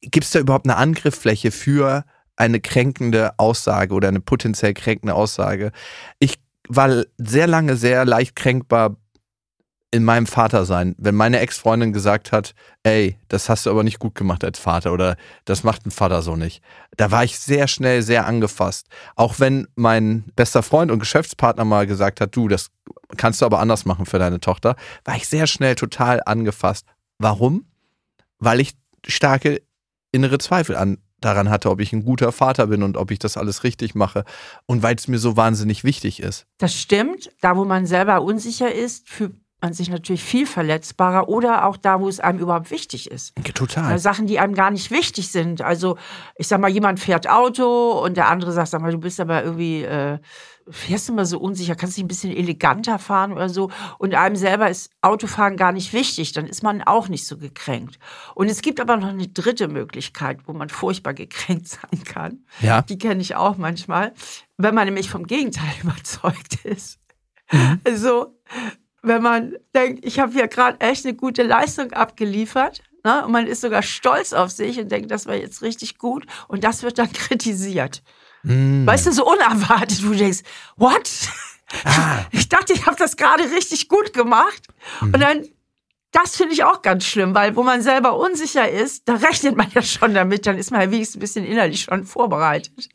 gibt 0.00 0.24
es 0.24 0.32
da 0.32 0.38
überhaupt 0.38 0.66
eine 0.66 0.76
Angriffsfläche 0.76 1.50
für 1.50 2.04
eine 2.36 2.60
kränkende 2.60 3.38
Aussage 3.38 3.94
oder 3.94 4.08
eine 4.08 4.20
potenziell 4.20 4.74
kränkende 4.74 5.14
Aussage. 5.14 5.72
Ich 6.18 6.38
war 6.68 7.04
sehr 7.18 7.46
lange 7.46 7.76
sehr 7.76 8.04
leicht 8.04 8.36
kränkbar 8.36 8.96
in 9.94 10.02
meinem 10.02 10.26
Vater 10.26 10.64
sein, 10.64 10.96
wenn 10.98 11.14
meine 11.14 11.38
Ex-Freundin 11.38 11.92
gesagt 11.92 12.32
hat, 12.32 12.56
ey, 12.82 13.16
das 13.28 13.48
hast 13.48 13.64
du 13.64 13.70
aber 13.70 13.84
nicht 13.84 14.00
gut 14.00 14.16
gemacht 14.16 14.42
als 14.42 14.58
Vater 14.58 14.92
oder 14.92 15.16
das 15.44 15.62
macht 15.62 15.86
ein 15.86 15.92
Vater 15.92 16.20
so 16.20 16.34
nicht. 16.34 16.64
Da 16.96 17.12
war 17.12 17.22
ich 17.22 17.38
sehr 17.38 17.68
schnell 17.68 18.02
sehr 18.02 18.26
angefasst. 18.26 18.88
Auch 19.14 19.38
wenn 19.38 19.68
mein 19.76 20.24
bester 20.34 20.64
Freund 20.64 20.90
und 20.90 20.98
Geschäftspartner 20.98 21.64
mal 21.64 21.86
gesagt 21.86 22.20
hat, 22.20 22.34
du, 22.34 22.48
das 22.48 22.72
kannst 23.16 23.40
du 23.40 23.46
aber 23.46 23.60
anders 23.60 23.84
machen 23.84 24.04
für 24.04 24.18
deine 24.18 24.40
Tochter, 24.40 24.74
war 25.04 25.14
ich 25.14 25.28
sehr 25.28 25.46
schnell 25.46 25.76
total 25.76 26.20
angefasst. 26.26 26.86
Warum? 27.18 27.64
Weil 28.40 28.58
ich 28.58 28.72
starke 29.06 29.62
innere 30.10 30.38
Zweifel 30.38 30.74
an, 30.74 30.98
daran 31.20 31.50
hatte, 31.50 31.70
ob 31.70 31.80
ich 31.80 31.92
ein 31.92 32.04
guter 32.04 32.32
Vater 32.32 32.66
bin 32.66 32.82
und 32.82 32.96
ob 32.96 33.12
ich 33.12 33.20
das 33.20 33.36
alles 33.36 33.62
richtig 33.62 33.94
mache 33.94 34.24
und 34.66 34.82
weil 34.82 34.96
es 34.96 35.06
mir 35.06 35.20
so 35.20 35.36
wahnsinnig 35.36 35.84
wichtig 35.84 36.20
ist. 36.20 36.46
Das 36.58 36.74
stimmt. 36.74 37.30
Da, 37.40 37.56
wo 37.56 37.64
man 37.64 37.86
selber 37.86 38.22
unsicher 38.22 38.74
ist, 38.74 39.08
für 39.08 39.30
man 39.64 39.72
sich 39.72 39.88
natürlich 39.88 40.22
viel 40.22 40.46
verletzbarer 40.46 41.26
oder 41.26 41.64
auch 41.64 41.78
da, 41.78 41.98
wo 41.98 42.06
es 42.06 42.20
einem 42.20 42.38
überhaupt 42.38 42.70
wichtig 42.70 43.10
ist. 43.10 43.32
Total. 43.54 43.98
Sachen, 43.98 44.26
die 44.26 44.38
einem 44.38 44.54
gar 44.54 44.70
nicht 44.70 44.90
wichtig 44.90 45.30
sind. 45.30 45.62
Also 45.62 45.96
ich 46.36 46.48
sag 46.48 46.60
mal, 46.60 46.68
jemand 46.68 47.00
fährt 47.00 47.30
Auto 47.30 47.92
und 48.04 48.18
der 48.18 48.28
andere 48.28 48.52
sagt, 48.52 48.68
sag 48.68 48.82
mal, 48.82 48.92
du 48.92 48.98
bist 48.98 49.20
aber 49.20 49.42
irgendwie, 49.42 49.82
äh, 49.82 50.18
fährst 50.68 51.08
immer 51.08 51.24
so 51.24 51.38
unsicher, 51.38 51.76
kannst 51.76 51.96
dich 51.96 52.04
ein 52.04 52.08
bisschen 52.08 52.36
eleganter 52.36 52.98
fahren 52.98 53.32
oder 53.32 53.48
so. 53.48 53.70
Und 53.96 54.14
einem 54.14 54.36
selber 54.36 54.68
ist 54.68 54.90
Autofahren 55.00 55.56
gar 55.56 55.72
nicht 55.72 55.94
wichtig, 55.94 56.32
dann 56.32 56.46
ist 56.46 56.62
man 56.62 56.82
auch 56.82 57.08
nicht 57.08 57.26
so 57.26 57.38
gekränkt. 57.38 57.98
Und 58.34 58.50
es 58.50 58.60
gibt 58.60 58.80
aber 58.80 58.98
noch 58.98 59.08
eine 59.08 59.28
dritte 59.28 59.68
Möglichkeit, 59.68 60.40
wo 60.44 60.52
man 60.52 60.68
furchtbar 60.68 61.14
gekränkt 61.14 61.68
sein 61.68 62.04
kann. 62.04 62.44
Ja. 62.60 62.82
Die 62.82 62.98
kenne 62.98 63.22
ich 63.22 63.34
auch 63.34 63.56
manchmal, 63.56 64.12
wenn 64.58 64.74
man 64.74 64.84
nämlich 64.84 65.08
vom 65.08 65.26
Gegenteil 65.26 65.72
überzeugt 65.82 66.66
ist. 66.66 66.98
Mhm. 67.50 67.80
Also 67.84 68.38
wenn 69.04 69.22
man 69.22 69.54
denkt, 69.74 70.04
ich 70.04 70.18
habe 70.18 70.32
hier 70.32 70.48
gerade 70.48 70.80
echt 70.80 71.04
eine 71.04 71.14
gute 71.14 71.42
Leistung 71.42 71.92
abgeliefert. 71.92 72.82
Ne? 73.04 73.24
Und 73.24 73.32
man 73.32 73.46
ist 73.46 73.60
sogar 73.60 73.82
stolz 73.82 74.32
auf 74.32 74.50
sich 74.50 74.78
und 74.80 74.90
denkt, 74.90 75.10
das 75.10 75.26
war 75.26 75.34
jetzt 75.34 75.62
richtig 75.62 75.98
gut. 75.98 76.26
Und 76.48 76.64
das 76.64 76.82
wird 76.82 76.98
dann 76.98 77.12
kritisiert. 77.12 78.02
Mm. 78.42 78.86
Weißt 78.86 79.06
du, 79.06 79.12
so 79.12 79.26
unerwartet, 79.26 80.04
wo 80.04 80.10
du 80.10 80.16
denkst, 80.16 80.40
what? 80.76 81.10
Ah. 81.84 82.24
Ich 82.30 82.48
dachte, 82.48 82.72
ich 82.72 82.86
habe 82.86 82.96
das 82.96 83.16
gerade 83.16 83.44
richtig 83.50 83.88
gut 83.88 84.12
gemacht. 84.12 84.68
Mm. 85.00 85.06
Und 85.06 85.20
dann, 85.20 85.48
das 86.12 86.36
finde 86.36 86.54
ich 86.54 86.64
auch 86.64 86.82
ganz 86.82 87.04
schlimm, 87.04 87.34
weil 87.34 87.56
wo 87.56 87.62
man 87.62 87.82
selber 87.82 88.16
unsicher 88.16 88.68
ist, 88.68 89.08
da 89.08 89.14
rechnet 89.14 89.56
man 89.56 89.70
ja 89.74 89.82
schon 89.82 90.14
damit, 90.14 90.46
dann 90.46 90.56
ist 90.56 90.70
man 90.70 90.80
ja 90.80 90.90
wenigstens 90.90 91.16
ein 91.16 91.20
bisschen 91.20 91.44
innerlich 91.44 91.82
schon 91.82 92.04
vorbereitet. 92.04 92.88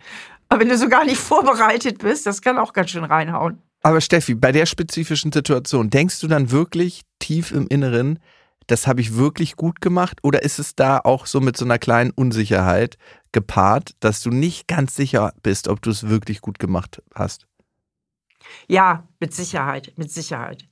Aber 0.50 0.62
wenn 0.62 0.70
du 0.70 0.78
so 0.78 0.90
gar 0.90 1.06
nicht 1.06 1.20
vorbereitet 1.20 2.00
bist, 2.00 2.26
das 2.26 2.42
kann 2.42 2.58
auch 2.58 2.74
ganz 2.74 2.90
schön 2.90 3.04
reinhauen. 3.04 3.62
Aber 3.82 4.02
Steffi, 4.02 4.36
bei 4.36 4.52
der 4.52 4.66
spezifischen 4.66 5.32
Situation, 5.32 5.90
denkst 5.90 6.20
du 6.20 6.28
dann 6.28 6.52
wirklich 6.52 7.04
tief 7.20 7.52
im 7.52 7.68
Inneren, 7.68 8.20
das 8.68 8.86
habe 8.86 9.02
ich 9.02 9.16
wirklich 9.16 9.56
gut 9.56 9.82
gemacht? 9.82 10.20
Oder 10.22 10.44
ist 10.44 10.60
es 10.60 10.76
da 10.76 11.00
auch 11.00 11.26
so 11.26 11.40
mit 11.40 11.58
so 11.58 11.66
einer 11.66 11.80
kleinen 11.80 12.12
Unsicherheit 12.12 12.98
gepaart, 13.32 13.92
dass 14.00 14.22
du 14.22 14.30
nicht 14.30 14.68
ganz 14.68 14.96
sicher 14.96 15.34
bist, 15.42 15.68
ob 15.68 15.82
du 15.82 15.90
es 15.90 16.08
wirklich 16.08 16.42
gut 16.42 16.60
gemacht 16.60 17.02
hast? 17.16 17.48
Ja, 18.68 19.08
mit 19.20 19.34
Sicherheit, 19.34 19.94
mit 19.96 20.12
Sicherheit. 20.12 20.68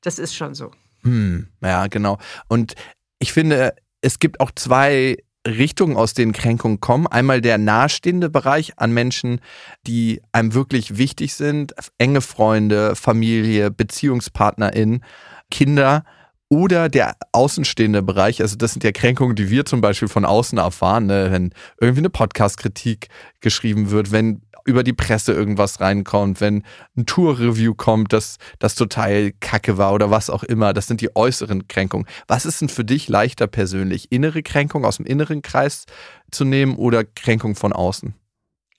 Das 0.00 0.18
ist 0.18 0.34
schon 0.34 0.54
so. 0.54 0.72
Hm, 1.02 1.48
ja, 1.62 1.86
genau. 1.86 2.18
Und 2.48 2.74
ich 3.18 3.32
finde, 3.32 3.74
es 4.00 4.18
gibt 4.18 4.40
auch 4.40 4.50
zwei 4.54 5.16
Richtungen, 5.46 5.96
aus 5.96 6.14
denen 6.14 6.32
Kränkungen 6.32 6.80
kommen. 6.80 7.06
Einmal 7.06 7.40
der 7.40 7.58
nahestehende 7.58 8.28
Bereich 8.28 8.78
an 8.78 8.92
Menschen, 8.92 9.40
die 9.86 10.20
einem 10.32 10.54
wirklich 10.54 10.98
wichtig 10.98 11.34
sind, 11.34 11.74
enge 11.98 12.20
Freunde, 12.20 12.96
Familie, 12.96 13.70
BeziehungspartnerInnen, 13.70 15.04
Kinder 15.50 16.04
oder 16.48 16.88
der 16.88 17.16
außenstehende 17.32 18.02
Bereich, 18.02 18.40
also 18.40 18.56
das 18.56 18.72
sind 18.72 18.84
ja 18.84 18.92
Kränkungen, 18.92 19.34
die 19.34 19.50
wir 19.50 19.64
zum 19.64 19.80
Beispiel 19.80 20.08
von 20.08 20.24
außen 20.24 20.58
erfahren, 20.58 21.06
ne? 21.06 21.28
wenn 21.30 21.52
irgendwie 21.80 22.00
eine 22.00 22.10
Podcast-Kritik 22.10 23.08
geschrieben 23.40 23.90
wird, 23.90 24.12
wenn 24.12 24.42
über 24.64 24.82
die 24.82 24.92
Presse 24.92 25.32
irgendwas 25.32 25.80
reinkommt, 25.80 26.40
wenn 26.40 26.64
ein 26.96 27.06
Tour-Review 27.06 27.74
kommt, 27.74 28.12
dass 28.12 28.38
das 28.58 28.74
total 28.74 29.32
kacke 29.40 29.78
war 29.78 29.92
oder 29.94 30.10
was 30.10 30.28
auch 30.28 30.42
immer. 30.42 30.72
Das 30.72 30.88
sind 30.88 31.00
die 31.00 31.14
äußeren 31.14 31.68
Kränkungen. 31.68 32.06
Was 32.26 32.44
ist 32.44 32.60
denn 32.60 32.68
für 32.68 32.84
dich 32.84 33.08
leichter 33.08 33.46
persönlich? 33.46 34.10
Innere 34.10 34.42
Kränkung 34.42 34.84
aus 34.84 34.96
dem 34.96 35.06
inneren 35.06 35.42
Kreis 35.42 35.86
zu 36.32 36.44
nehmen 36.44 36.76
oder 36.76 37.04
Kränkung 37.04 37.54
von 37.54 37.72
außen? 37.72 38.14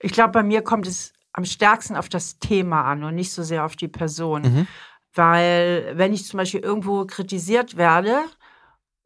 Ich 0.00 0.12
glaube, 0.12 0.32
bei 0.32 0.42
mir 0.42 0.62
kommt 0.62 0.86
es 0.86 1.12
am 1.32 1.44
stärksten 1.44 1.96
auf 1.96 2.08
das 2.08 2.38
Thema 2.38 2.82
an 2.82 3.02
und 3.02 3.14
nicht 3.14 3.32
so 3.32 3.42
sehr 3.42 3.64
auf 3.64 3.74
die 3.74 3.88
Person. 3.88 4.42
Mhm. 4.42 4.66
Weil 5.14 5.92
wenn 5.94 6.12
ich 6.12 6.26
zum 6.26 6.38
Beispiel 6.38 6.60
irgendwo 6.60 7.04
kritisiert 7.06 7.76
werde 7.76 8.22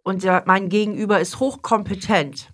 und 0.03 0.25
mein 0.47 0.69
Gegenüber 0.69 1.21
ist 1.21 1.41
hochkompetent, 1.41 2.53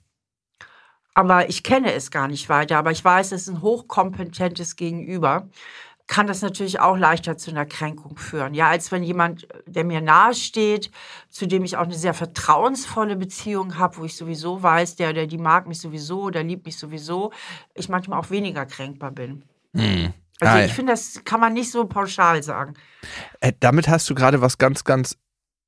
aber 1.15 1.49
ich 1.49 1.65
kenne 1.65 1.93
es 1.93 2.11
gar 2.11 2.29
nicht 2.29 2.49
weiter, 2.49 2.79
aber 2.79 2.93
ich 2.93 3.05
weiß, 3.05 3.33
es 3.33 3.43
ist 3.43 3.49
ein 3.49 3.63
hochkompetentes 3.63 4.77
Gegenüber, 4.77 5.49
kann 6.09 6.27
das 6.27 6.43
natürlich 6.43 6.81
auch 6.81 6.97
leichter 6.97 7.37
zu 7.37 7.51
einer 7.51 7.67
Kränkung 7.67 8.17
führen. 8.17 8.55
Ja, 8.55 8.69
als 8.69 8.91
wenn 8.91 9.03
jemand, 9.03 9.47
der 9.67 9.85
mir 9.85 10.01
nahe 10.01 10.35
steht, 10.35 10.91
zu 11.29 11.47
dem 11.47 11.65
ich 11.65 11.77
auch 11.77 11.83
eine 11.83 11.95
sehr 11.95 12.15
vertrauensvolle 12.15 13.15
Beziehung 13.17 13.79
habe, 13.79 13.99
wo 13.99 14.05
ich 14.05 14.17
sowieso 14.17 14.63
weiß, 14.63 14.97
der 14.97 15.11
oder 15.11 15.27
die 15.27 15.39
mag 15.39 15.67
mich 15.69 15.81
sowieso, 15.81 16.31
der 16.31 16.45
liebt 16.45 16.65
mich 16.67 16.79
sowieso, 16.79 17.31
ich 17.75 17.89
manchmal 17.89 18.19
auch 18.19 18.31
weniger 18.31 18.65
kränkbar 18.65 19.11
bin. 19.11 19.45
Hm. 19.75 20.15
Also 20.41 20.55
ah, 20.55 20.65
ich 20.65 20.73
finde, 20.73 20.93
das 20.93 21.23
kann 21.25 21.41
man 21.41 21.53
nicht 21.53 21.71
so 21.71 21.85
pauschal 21.87 22.43
sagen. 22.43 22.75
Äh, 23.41 23.53
damit 23.61 23.89
hast 23.89 24.09
du 24.09 24.15
gerade 24.15 24.41
was 24.41 24.59
ganz, 24.59 24.85
ganz 24.85 25.17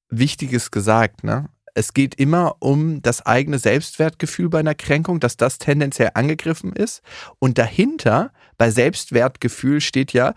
Wichtiges 0.08 0.70
gesagt, 0.70 1.24
ne? 1.24 1.48
Es 1.74 1.94
geht 1.94 2.16
immer 2.16 2.56
um 2.58 3.00
das 3.00 3.24
eigene 3.24 3.58
Selbstwertgefühl 3.58 4.48
bei 4.48 4.58
einer 4.58 4.74
Kränkung, 4.74 5.20
dass 5.20 5.36
das 5.36 5.58
tendenziell 5.58 6.10
angegriffen 6.14 6.72
ist. 6.72 7.00
Und 7.38 7.58
dahinter, 7.58 8.32
bei 8.58 8.72
Selbstwertgefühl, 8.72 9.80
steht 9.80 10.12
ja, 10.12 10.34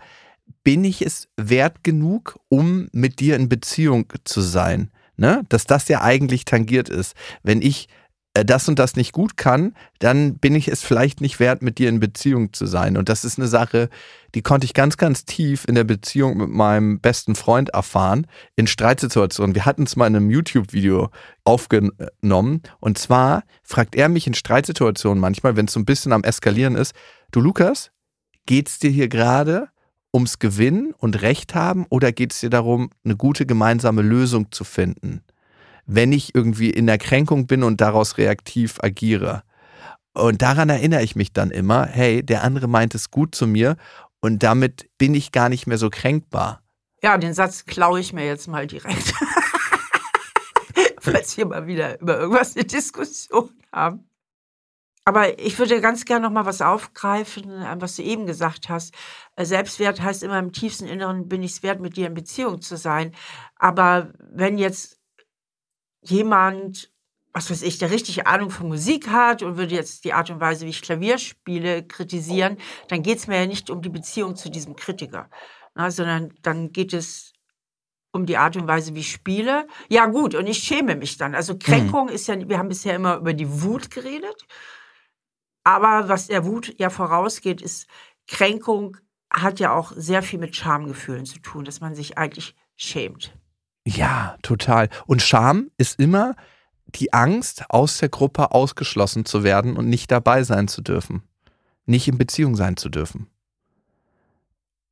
bin 0.62 0.84
ich 0.84 1.02
es 1.02 1.28
wert 1.36 1.82
genug, 1.82 2.38
um 2.48 2.88
mit 2.92 3.18
dir 3.18 3.34
in 3.34 3.48
Beziehung 3.48 4.12
zu 4.22 4.40
sein? 4.40 4.92
Ne? 5.16 5.42
Dass 5.48 5.64
das 5.64 5.88
ja 5.88 6.02
eigentlich 6.02 6.44
tangiert 6.44 6.88
ist. 6.88 7.16
Wenn 7.42 7.62
ich 7.62 7.88
das 8.34 8.68
und 8.68 8.80
das 8.80 8.96
nicht 8.96 9.12
gut 9.12 9.36
kann, 9.36 9.74
dann 10.00 10.38
bin 10.38 10.56
ich 10.56 10.66
es 10.66 10.82
vielleicht 10.82 11.20
nicht 11.20 11.38
wert, 11.38 11.62
mit 11.62 11.78
dir 11.78 11.88
in 11.88 12.00
Beziehung 12.00 12.52
zu 12.52 12.66
sein. 12.66 12.96
Und 12.96 13.08
das 13.08 13.24
ist 13.24 13.38
eine 13.38 13.46
Sache, 13.46 13.88
die 14.34 14.42
konnte 14.42 14.64
ich 14.64 14.74
ganz, 14.74 14.96
ganz 14.96 15.24
tief 15.24 15.64
in 15.68 15.76
der 15.76 15.84
Beziehung 15.84 16.36
mit 16.36 16.48
meinem 16.48 16.98
besten 16.98 17.36
Freund 17.36 17.68
erfahren, 17.68 18.26
in 18.56 18.66
Streitsituationen. 18.66 19.54
Wir 19.54 19.64
hatten 19.64 19.84
es 19.84 19.94
mal 19.94 20.08
in 20.08 20.16
einem 20.16 20.30
YouTube-Video 20.30 21.10
aufgenommen. 21.44 22.62
Und 22.80 22.98
zwar 22.98 23.44
fragt 23.62 23.94
er 23.94 24.08
mich 24.08 24.26
in 24.26 24.34
Streitsituationen 24.34 25.20
manchmal, 25.20 25.54
wenn 25.54 25.66
es 25.66 25.72
so 25.72 25.78
ein 25.78 25.86
bisschen 25.86 26.12
am 26.12 26.24
Eskalieren 26.24 26.74
ist, 26.74 26.92
du 27.30 27.40
Lukas, 27.40 27.92
geht's 28.46 28.80
dir 28.80 28.90
hier 28.90 29.08
gerade 29.08 29.68
ums 30.12 30.40
Gewinnen 30.40 30.92
und 30.96 31.22
Recht 31.22 31.54
haben 31.54 31.86
oder 31.88 32.10
geht 32.10 32.32
es 32.32 32.40
dir 32.40 32.50
darum, 32.50 32.90
eine 33.04 33.16
gute 33.16 33.46
gemeinsame 33.46 34.02
Lösung 34.02 34.50
zu 34.50 34.64
finden? 34.64 35.22
Wenn 35.86 36.12
ich 36.12 36.34
irgendwie 36.34 36.70
in 36.70 36.86
der 36.86 36.98
Kränkung 36.98 37.46
bin 37.46 37.62
und 37.62 37.80
daraus 37.80 38.18
reaktiv 38.18 38.78
agiere. 38.82 39.42
Und 40.14 40.42
daran 40.42 40.68
erinnere 40.68 41.02
ich 41.02 41.16
mich 41.16 41.32
dann 41.32 41.50
immer, 41.50 41.86
hey, 41.86 42.22
der 42.22 42.44
andere 42.44 42.68
meint 42.68 42.94
es 42.94 43.10
gut 43.10 43.34
zu 43.34 43.46
mir 43.46 43.76
und 44.20 44.42
damit 44.42 44.88
bin 44.96 45.14
ich 45.14 45.32
gar 45.32 45.48
nicht 45.48 45.66
mehr 45.66 45.78
so 45.78 45.90
kränkbar. 45.90 46.62
Ja, 47.02 47.18
den 47.18 47.34
Satz 47.34 47.66
klaue 47.66 48.00
ich 48.00 48.12
mir 48.12 48.24
jetzt 48.24 48.48
mal 48.48 48.66
direkt. 48.66 49.12
Falls 51.00 51.36
wir 51.36 51.46
mal 51.46 51.66
wieder 51.66 52.00
über 52.00 52.18
irgendwas 52.18 52.56
eine 52.56 52.64
Diskussion 52.64 53.50
haben. 53.72 54.08
Aber 55.04 55.38
ich 55.38 55.58
würde 55.58 55.82
ganz 55.82 56.06
gerne 56.06 56.24
noch 56.24 56.32
mal 56.32 56.46
was 56.46 56.62
aufgreifen, 56.62 57.50
was 57.78 57.96
du 57.96 58.02
eben 58.02 58.24
gesagt 58.24 58.70
hast. 58.70 58.94
Selbstwert 59.38 60.00
heißt 60.00 60.22
immer 60.22 60.38
im 60.38 60.52
tiefsten 60.52 60.86
Inneren 60.86 61.28
bin 61.28 61.42
ich 61.42 61.52
es 61.52 61.62
wert, 61.62 61.80
mit 61.80 61.98
dir 61.98 62.06
in 62.06 62.14
Beziehung 62.14 62.62
zu 62.62 62.78
sein. 62.78 63.12
Aber 63.56 64.12
wenn 64.32 64.56
jetzt 64.56 64.98
jemand, 66.04 66.90
was 67.32 67.50
weiß 67.50 67.62
ich, 67.62 67.78
der 67.78 67.90
richtig 67.90 68.26
Ahnung 68.26 68.50
von 68.50 68.68
Musik 68.68 69.08
hat 69.08 69.42
und 69.42 69.56
würde 69.56 69.74
jetzt 69.74 70.04
die 70.04 70.12
Art 70.12 70.30
und 70.30 70.40
Weise, 70.40 70.66
wie 70.66 70.70
ich 70.70 70.82
Klavier 70.82 71.18
spiele, 71.18 71.84
kritisieren, 71.84 72.58
dann 72.88 73.02
geht 73.02 73.18
es 73.18 73.26
mir 73.26 73.40
ja 73.40 73.46
nicht 73.46 73.70
um 73.70 73.82
die 73.82 73.88
Beziehung 73.88 74.36
zu 74.36 74.50
diesem 74.50 74.76
Kritiker, 74.76 75.28
na, 75.74 75.90
sondern 75.90 76.32
dann 76.42 76.72
geht 76.72 76.92
es 76.92 77.32
um 78.12 78.26
die 78.26 78.36
Art 78.36 78.56
und 78.56 78.68
Weise, 78.68 78.94
wie 78.94 79.00
ich 79.00 79.10
spiele. 79.10 79.66
Ja, 79.88 80.06
gut, 80.06 80.36
und 80.36 80.46
ich 80.46 80.58
schäme 80.58 80.94
mich 80.94 81.16
dann. 81.16 81.34
Also 81.34 81.58
Kränkung 81.58 82.06
mhm. 82.06 82.12
ist 82.12 82.28
ja, 82.28 82.48
wir 82.48 82.58
haben 82.58 82.68
bisher 82.68 82.94
immer 82.94 83.16
über 83.16 83.34
die 83.34 83.62
Wut 83.62 83.90
geredet. 83.90 84.46
Aber 85.64 86.08
was 86.08 86.28
der 86.28 86.44
Wut 86.44 86.78
ja 86.78 86.90
vorausgeht, 86.90 87.60
ist, 87.60 87.88
Kränkung 88.28 88.98
hat 89.30 89.58
ja 89.58 89.74
auch 89.74 89.92
sehr 89.96 90.22
viel 90.22 90.38
mit 90.38 90.54
Schamgefühlen 90.54 91.26
zu 91.26 91.40
tun, 91.40 91.64
dass 91.64 91.80
man 91.80 91.96
sich 91.96 92.16
eigentlich 92.16 92.54
schämt. 92.76 93.36
Ja, 93.86 94.36
total. 94.42 94.88
Und 95.06 95.22
Scham 95.22 95.70
ist 95.76 96.00
immer 96.00 96.34
die 96.86 97.12
Angst, 97.12 97.64
aus 97.68 97.98
der 97.98 98.08
Gruppe 98.08 98.52
ausgeschlossen 98.52 99.24
zu 99.24 99.42
werden 99.42 99.76
und 99.76 99.88
nicht 99.88 100.10
dabei 100.10 100.42
sein 100.42 100.68
zu 100.68 100.80
dürfen. 100.80 101.22
Nicht 101.86 102.08
in 102.08 102.18
Beziehung 102.18 102.56
sein 102.56 102.76
zu 102.76 102.88
dürfen. 102.88 103.28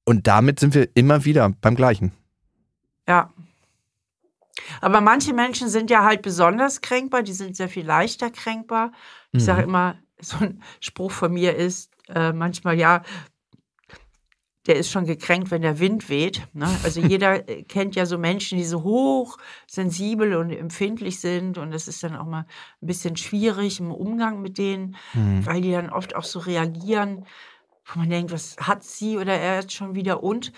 Und 0.05 0.27
damit 0.27 0.61
sind 0.61 0.75
wir 0.75 0.89
immer 0.95 1.25
wieder 1.25 1.49
beim 1.61 1.75
Gleichen. 1.75 2.13
Ja. 3.09 3.33
Aber 4.81 5.01
manche 5.01 5.33
Menschen 5.33 5.69
sind 5.69 5.91
ja 5.91 6.05
halt 6.05 6.23
besonders 6.23 6.81
kränkbar, 6.81 7.23
die 7.23 7.33
sind 7.33 7.57
sehr 7.57 7.69
viel 7.69 7.87
leichter 7.87 8.31
kränkbar. 8.31 8.93
Ich 9.33 9.43
mhm. 9.43 9.47
sage 9.47 9.63
immer, 9.63 9.97
so 10.21 10.39
ein 10.39 10.63
Spruch 10.81 11.13
von 11.13 11.33
mir 11.33 11.57
ist 11.57 11.93
äh, 12.09 12.33
manchmal, 12.33 12.79
ja, 12.79 13.03
der 14.67 14.77
ist 14.77 14.91
schon 14.91 15.07
gekränkt, 15.07 15.51
wenn 15.51 15.63
der 15.63 15.79
Wind 15.79 16.09
weht. 16.09 16.47
Ne? 16.53 16.69
Also 16.85 17.01
jeder 17.07 17.49
äh, 17.49 17.63
kennt 17.65 17.97
ja 17.97 18.07
so 18.07 18.19
Menschen, 18.19 18.59
die 18.59 18.65
so 18.65 18.83
hochsensibel 18.83 20.35
und 20.37 20.51
empfindlich 20.51 21.21
sind. 21.21 21.59
Und 21.59 21.73
das 21.73 21.89
ist 21.89 22.03
dann 22.03 22.17
auch 22.17 22.27
mal 22.27 22.47
ein 22.81 22.87
bisschen 22.87 23.17
schwierig 23.17 23.81
im 23.81 23.91
Umgang 23.91 24.41
mit 24.41 24.59
denen, 24.59 24.97
mhm. 25.15 25.45
weil 25.45 25.61
die 25.61 25.73
dann 25.73 25.91
oft 25.91 26.15
auch 26.15 26.25
so 26.25 26.39
reagieren, 26.39 27.27
wo 27.87 27.99
man 27.99 28.11
denkt, 28.11 28.33
was 28.33 28.57
hat 28.59 28.85
sie 28.85 29.19
oder 29.19 29.35
er 29.35 29.61
jetzt 29.61 29.73
schon 29.73 29.95
wieder? 29.95 30.23
Und 30.23 30.53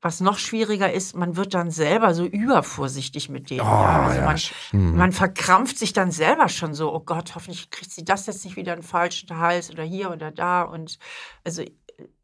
was 0.00 0.20
noch 0.20 0.38
schwieriger 0.38 0.92
ist, 0.92 1.16
man 1.16 1.36
wird 1.36 1.54
dann 1.54 1.72
selber 1.72 2.14
so 2.14 2.24
übervorsichtig 2.24 3.28
mit 3.28 3.50
denen. 3.50 3.62
Oh, 3.62 3.64
ja. 3.64 4.06
Also 4.06 4.20
man, 4.20 4.40
mhm. 4.72 4.96
man, 4.96 5.12
verkrampft 5.12 5.76
sich 5.76 5.92
dann 5.92 6.12
selber 6.12 6.48
schon 6.48 6.72
so, 6.72 6.94
oh 6.94 7.00
Gott, 7.00 7.34
hoffentlich 7.34 7.70
kriegt 7.70 7.90
sie 7.90 8.04
das 8.04 8.26
jetzt 8.26 8.44
nicht 8.44 8.56
wieder 8.56 8.74
einen 8.74 8.84
falschen 8.84 9.36
Hals 9.38 9.70
oder 9.70 9.82
hier 9.82 10.12
oder 10.12 10.30
da. 10.30 10.62
Und 10.62 10.98
also 11.42 11.64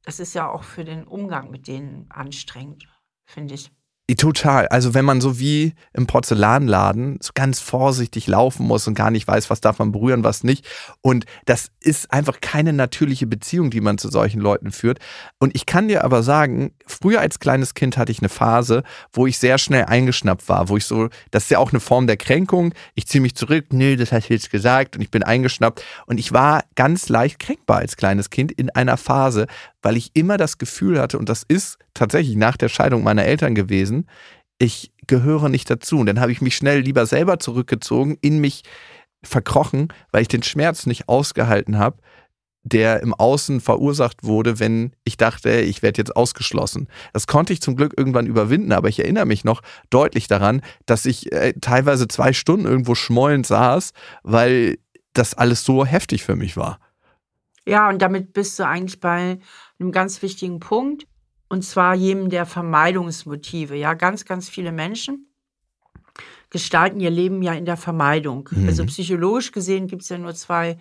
das 0.04 0.20
ist 0.20 0.34
ja 0.34 0.48
auch 0.48 0.62
für 0.62 0.84
den 0.84 1.04
Umgang 1.04 1.50
mit 1.50 1.66
denen 1.66 2.06
anstrengend, 2.10 2.86
finde 3.26 3.54
ich. 3.54 3.70
Total. 4.18 4.68
Also 4.68 4.92
wenn 4.92 5.06
man 5.06 5.22
so 5.22 5.38
wie 5.38 5.72
im 5.94 6.06
Porzellanladen 6.06 7.18
so 7.22 7.30
ganz 7.34 7.60
vorsichtig 7.60 8.26
laufen 8.26 8.66
muss 8.66 8.86
und 8.86 8.92
gar 8.92 9.10
nicht 9.10 9.26
weiß, 9.26 9.48
was 9.48 9.62
darf 9.62 9.78
man 9.78 9.92
berühren, 9.92 10.22
was 10.22 10.44
nicht. 10.44 10.66
Und 11.00 11.24
das 11.46 11.70
ist 11.80 12.12
einfach 12.12 12.42
keine 12.42 12.74
natürliche 12.74 13.26
Beziehung, 13.26 13.70
die 13.70 13.80
man 13.80 13.96
zu 13.96 14.10
solchen 14.10 14.42
Leuten 14.42 14.72
führt. 14.72 14.98
Und 15.38 15.56
ich 15.56 15.64
kann 15.64 15.88
dir 15.88 16.04
aber 16.04 16.22
sagen, 16.22 16.74
früher 16.86 17.20
als 17.20 17.38
kleines 17.38 17.72
Kind 17.72 17.96
hatte 17.96 18.12
ich 18.12 18.18
eine 18.18 18.28
Phase, 18.28 18.82
wo 19.10 19.26
ich 19.26 19.38
sehr 19.38 19.56
schnell 19.56 19.86
eingeschnappt 19.86 20.50
war, 20.50 20.68
wo 20.68 20.76
ich 20.76 20.84
so, 20.84 21.08
das 21.30 21.44
ist 21.44 21.50
ja 21.50 21.58
auch 21.58 21.72
eine 21.72 21.80
Form 21.80 22.06
der 22.06 22.18
Kränkung. 22.18 22.74
Ich 22.94 23.06
ziehe 23.06 23.22
mich 23.22 23.34
zurück, 23.34 23.72
nö, 23.72 23.96
das 23.96 24.12
hast 24.12 24.28
du 24.28 24.34
jetzt 24.34 24.50
gesagt 24.50 24.96
und 24.96 25.02
ich 25.02 25.10
bin 25.10 25.22
eingeschnappt. 25.22 25.82
Und 26.04 26.20
ich 26.20 26.30
war 26.30 26.64
ganz 26.74 27.08
leicht 27.08 27.38
kränkbar 27.38 27.78
als 27.78 27.96
kleines 27.96 28.28
Kind 28.28 28.52
in 28.52 28.68
einer 28.68 28.98
Phase, 28.98 29.46
weil 29.84 29.98
ich 29.98 30.10
immer 30.14 30.38
das 30.38 30.56
Gefühl 30.56 30.98
hatte, 30.98 31.18
und 31.18 31.28
das 31.28 31.44
ist 31.46 31.78
tatsächlich 31.92 32.36
nach 32.36 32.56
der 32.56 32.70
Scheidung 32.70 33.04
meiner 33.04 33.24
Eltern 33.24 33.54
gewesen, 33.54 34.08
ich 34.58 34.92
gehöre 35.06 35.50
nicht 35.50 35.68
dazu. 35.68 35.98
Und 35.98 36.06
dann 36.06 36.20
habe 36.20 36.32
ich 36.32 36.40
mich 36.40 36.56
schnell 36.56 36.80
lieber 36.80 37.04
selber 37.04 37.38
zurückgezogen, 37.38 38.16
in 38.22 38.38
mich 38.38 38.62
verkrochen, 39.22 39.88
weil 40.10 40.22
ich 40.22 40.28
den 40.28 40.42
Schmerz 40.42 40.86
nicht 40.86 41.08
ausgehalten 41.08 41.78
habe, 41.78 41.98
der 42.62 43.00
im 43.00 43.12
Außen 43.12 43.60
verursacht 43.60 44.24
wurde, 44.24 44.58
wenn 44.58 44.92
ich 45.04 45.18
dachte, 45.18 45.60
ich 45.60 45.82
werde 45.82 45.98
jetzt 45.98 46.16
ausgeschlossen. 46.16 46.88
Das 47.12 47.26
konnte 47.26 47.52
ich 47.52 47.60
zum 47.60 47.76
Glück 47.76 47.92
irgendwann 47.94 48.26
überwinden, 48.26 48.72
aber 48.72 48.88
ich 48.88 49.00
erinnere 49.00 49.26
mich 49.26 49.44
noch 49.44 49.60
deutlich 49.90 50.28
daran, 50.28 50.62
dass 50.86 51.04
ich 51.04 51.30
äh, 51.30 51.52
teilweise 51.60 52.08
zwei 52.08 52.32
Stunden 52.32 52.64
irgendwo 52.64 52.94
schmollend 52.94 53.46
saß, 53.46 53.92
weil 54.22 54.78
das 55.12 55.34
alles 55.34 55.62
so 55.62 55.84
heftig 55.84 56.24
für 56.24 56.36
mich 56.36 56.56
war. 56.56 56.78
Ja, 57.66 57.88
und 57.88 58.02
damit 58.02 58.32
bist 58.32 58.58
du 58.58 58.66
eigentlich 58.66 59.00
bei 59.00 59.38
einem 59.78 59.92
ganz 59.92 60.22
wichtigen 60.22 60.60
Punkt. 60.60 61.06
Und 61.48 61.62
zwar 61.62 61.94
jedem 61.94 62.30
der 62.30 62.46
Vermeidungsmotive. 62.46 63.76
Ja, 63.76 63.94
ganz, 63.94 64.24
ganz 64.24 64.48
viele 64.48 64.72
Menschen 64.72 65.28
gestalten 66.54 67.00
ihr 67.00 67.10
Leben 67.10 67.42
ja 67.42 67.52
in 67.52 67.64
der 67.64 67.76
Vermeidung. 67.76 68.48
Mhm. 68.52 68.68
Also 68.68 68.84
psychologisch 68.86 69.50
gesehen 69.50 69.88
gibt 69.88 70.02
es 70.02 70.08
ja 70.08 70.18
nur 70.18 70.36
zwei 70.36 70.78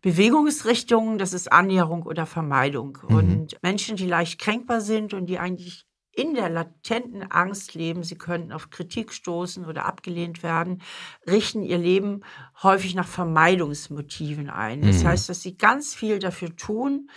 Bewegungsrichtungen, 0.00 1.18
das 1.18 1.34
ist 1.34 1.52
Annäherung 1.52 2.04
oder 2.04 2.24
Vermeidung. 2.24 2.96
Mhm. 3.06 3.14
Und 3.14 3.62
Menschen, 3.62 3.96
die 3.96 4.06
leicht 4.06 4.40
kränkbar 4.40 4.80
sind 4.80 5.12
und 5.12 5.26
die 5.26 5.38
eigentlich 5.38 5.84
in 6.12 6.34
der 6.34 6.48
latenten 6.48 7.22
Angst 7.30 7.74
leben, 7.74 8.02
sie 8.02 8.18
könnten 8.18 8.52
auf 8.52 8.70
Kritik 8.70 9.12
stoßen 9.12 9.64
oder 9.64 9.84
abgelehnt 9.86 10.42
werden, 10.42 10.82
richten 11.28 11.62
ihr 11.62 11.78
Leben 11.78 12.22
häufig 12.62 12.94
nach 12.94 13.06
Vermeidungsmotiven 13.06 14.50
ein. 14.50 14.82
Das 14.82 15.02
Mhm. 15.02 15.08
heißt, 15.08 15.28
dass 15.28 15.42
sie 15.42 15.56
ganz 15.56 15.94
viel 15.94 16.18
dafür 16.18 16.54
tun, 16.56 17.10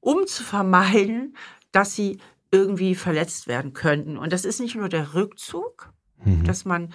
um 0.00 0.26
zu 0.26 0.42
vermeiden, 0.42 1.36
dass 1.70 1.94
sie 1.94 2.18
irgendwie 2.50 2.94
verletzt 2.94 3.46
werden 3.46 3.72
könnten. 3.72 4.18
Und 4.18 4.32
das 4.32 4.44
ist 4.44 4.60
nicht 4.60 4.74
nur 4.74 4.88
der 4.88 5.14
Rückzug, 5.14 5.92
Mhm. 6.24 6.44
dass 6.44 6.64
man 6.64 6.92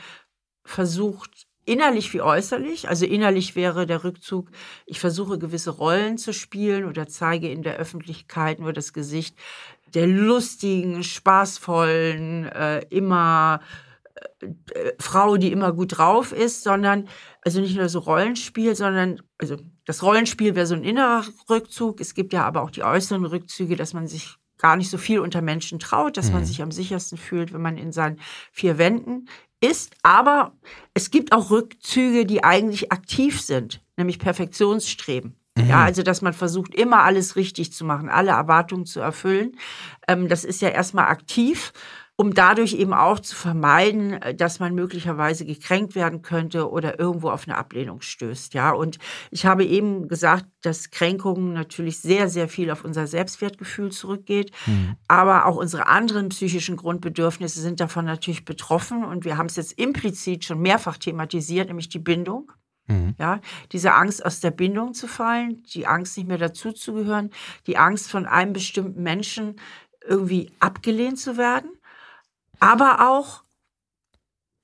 versucht, 0.65 1.47
innerlich 1.65 2.13
wie 2.13 2.21
äußerlich, 2.21 2.87
also 2.89 3.05
innerlich 3.05 3.55
wäre 3.55 3.85
der 3.85 4.03
Rückzug, 4.03 4.51
ich 4.85 4.99
versuche 4.99 5.37
gewisse 5.37 5.71
Rollen 5.71 6.17
zu 6.17 6.33
spielen 6.33 6.85
oder 6.85 7.07
zeige 7.07 7.49
in 7.51 7.61
der 7.61 7.75
Öffentlichkeit 7.77 8.59
nur 8.59 8.71
das 8.73 8.93
Gesicht 8.93 9.35
der 9.93 10.07
lustigen, 10.07 11.03
spaßvollen, 11.03 12.45
äh, 12.45 12.79
immer 12.89 13.61
äh, 14.41 14.91
Frau, 14.99 15.37
die 15.37 15.51
immer 15.51 15.73
gut 15.73 15.97
drauf 15.97 16.31
ist, 16.31 16.63
sondern 16.63 17.07
also 17.41 17.61
nicht 17.61 17.77
nur 17.77 17.89
so 17.89 17.99
Rollenspiel, 17.99 18.75
sondern 18.75 19.21
also 19.37 19.57
das 19.85 20.03
Rollenspiel 20.03 20.55
wäre 20.55 20.67
so 20.67 20.75
ein 20.75 20.83
innerer 20.83 21.23
Rückzug. 21.49 22.01
Es 22.01 22.13
gibt 22.13 22.33
ja 22.33 22.43
aber 22.43 22.61
auch 22.63 22.71
die 22.71 22.83
äußeren 22.83 23.25
Rückzüge, 23.25 23.75
dass 23.75 23.93
man 23.93 24.07
sich 24.07 24.35
gar 24.57 24.75
nicht 24.75 24.89
so 24.89 24.97
viel 24.97 25.19
unter 25.19 25.41
Menschen 25.41 25.79
traut, 25.79 26.17
dass 26.17 26.31
man 26.31 26.41
Mhm. 26.41 26.45
sich 26.45 26.61
am 26.61 26.71
sichersten 26.71 27.17
fühlt, 27.17 27.53
wenn 27.53 27.61
man 27.61 27.77
in 27.77 27.91
seinen 27.91 28.19
vier 28.51 28.77
Wänden 28.77 29.29
ist. 29.61 29.95
Aber 30.03 30.53
es 30.93 31.09
gibt 31.11 31.31
auch 31.31 31.51
Rückzüge, 31.51 32.25
die 32.25 32.43
eigentlich 32.43 32.91
aktiv 32.91 33.39
sind, 33.41 33.81
nämlich 33.95 34.19
Perfektionsstreben. 34.19 35.36
Ja, 35.65 35.83
also 35.83 36.03
dass 36.03 36.21
man 36.21 36.33
versucht, 36.33 36.75
immer 36.75 37.03
alles 37.03 37.35
richtig 37.35 37.73
zu 37.73 37.85
machen, 37.85 38.09
alle 38.09 38.31
Erwartungen 38.31 38.85
zu 38.85 38.99
erfüllen. 38.99 39.57
Ähm, 40.07 40.27
das 40.27 40.43
ist 40.43 40.61
ja 40.61 40.69
erstmal 40.69 41.07
aktiv, 41.07 41.73
um 42.19 42.33
dadurch 42.33 42.73
eben 42.73 42.93
auch 42.93 43.19
zu 43.19 43.35
vermeiden, 43.35 44.13
äh, 44.13 44.33
dass 44.33 44.59
man 44.59 44.73
möglicherweise 44.73 45.45
gekränkt 45.45 45.95
werden 45.95 46.23
könnte 46.23 46.69
oder 46.69 46.99
irgendwo 46.99 47.29
auf 47.29 47.47
eine 47.47 47.57
Ablehnung 47.57 48.01
stößt. 48.01 48.55
Ja, 48.55 48.71
und 48.71 48.97
ich 49.29 49.45
habe 49.45 49.63
eben 49.63 50.07
gesagt, 50.07 50.45
dass 50.63 50.89
Kränkungen 50.89 51.53
natürlich 51.53 51.99
sehr, 51.99 52.27
sehr 52.27 52.49
viel 52.49 52.71
auf 52.71 52.83
unser 52.83 53.05
Selbstwertgefühl 53.05 53.91
zurückgeht. 53.91 54.51
Mhm. 54.65 54.95
Aber 55.07 55.45
auch 55.45 55.55
unsere 55.55 55.87
anderen 55.87 56.29
psychischen 56.29 56.75
Grundbedürfnisse 56.75 57.61
sind 57.61 57.79
davon 57.79 58.05
natürlich 58.05 58.45
betroffen. 58.45 59.05
Und 59.05 59.23
wir 59.23 59.37
haben 59.37 59.45
es 59.45 59.55
jetzt 59.55 59.73
implizit 59.73 60.43
schon 60.43 60.59
mehrfach 60.59 60.97
thematisiert, 60.97 61.67
nämlich 61.67 61.89
die 61.89 61.99
Bindung. 61.99 62.51
Mhm. 62.87 63.15
Ja, 63.19 63.41
diese 63.71 63.93
Angst 63.93 64.25
aus 64.25 64.39
der 64.39 64.51
Bindung 64.51 64.93
zu 64.93 65.07
fallen, 65.07 65.63
die 65.73 65.87
Angst 65.87 66.17
nicht 66.17 66.27
mehr 66.27 66.37
dazuzugehören, 66.37 67.31
die 67.67 67.77
Angst 67.77 68.09
von 68.09 68.25
einem 68.25 68.53
bestimmten 68.53 69.03
Menschen 69.03 69.59
irgendwie 70.05 70.51
abgelehnt 70.59 71.19
zu 71.19 71.37
werden, 71.37 71.69
aber 72.59 73.09
auch 73.09 73.43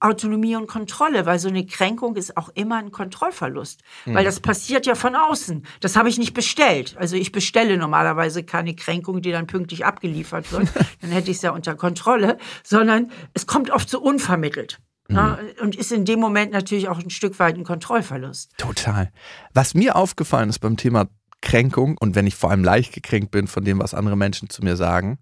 Autonomie 0.03 0.56
und 0.58 0.68
Kontrolle, 0.68 1.25
weil 1.25 1.39
so 1.39 1.48
eine 1.48 1.65
Kränkung 1.65 2.18
ist 2.18 2.36
auch 2.36 2.50
immer 2.50 2.75
ein 2.75 2.92
Kontrollverlust, 2.92 3.82
weil 4.06 4.25
das 4.25 4.42
passiert 4.42 4.86
ja 4.86 4.96
von 4.96 5.15
außen. 5.15 5.65
Das 5.80 5.96
habe 5.96 6.10
ich 6.10 6.18
nicht 6.18 6.34
bestellt. 6.34 6.98
Also 6.98 7.15
ich 7.15 7.32
bestelle 7.32 7.77
normalerweise 7.77 8.44
keine 8.44 8.75
Kränkung, 8.75 9.22
die 9.22 9.32
dann 9.32 9.48
pünktlich 9.48 9.86
abgeliefert 9.86 10.51
wird, 10.51 10.68
dann 11.01 11.12
hätte 11.12 11.32
ich 11.32 11.38
es 11.38 11.44
ja 11.44 11.51
unter 11.51 11.75
Kontrolle, 11.75 12.38
sondern 12.63 13.12
es 13.34 13.48
kommt 13.48 13.72
oft 13.72 13.89
so 13.89 14.01
unvermittelt. 14.01 14.80
Ja, 15.10 15.38
und 15.61 15.75
ist 15.75 15.92
in 15.92 16.05
dem 16.05 16.20
Moment 16.20 16.51
natürlich 16.51 16.87
auch 16.87 17.00
ein 17.00 17.09
Stück 17.09 17.37
weit 17.37 17.57
ein 17.57 17.66
Kontrollverlust. 17.66 18.53
Total. 18.57 19.11
Was 19.53 19.74
mir 19.74 19.96
aufgefallen 19.96 20.50
ist 20.50 20.59
beim 20.59 20.77
Thema 20.77 21.09
Kränkung 21.42 21.98
und 21.98 22.16
wenn 22.16 22.25
ich 22.25 22.35
vor 22.35 22.51
allem 22.51 22.63
leicht 22.63 22.94
gekränkt 22.94 23.31
bin 23.31 23.48
von 23.48 23.66
dem, 23.66 23.79
was 23.79 23.94
andere 23.94 24.16
Menschen 24.16 24.50
zu 24.50 24.63
mir 24.63 24.77
sagen, 24.77 25.20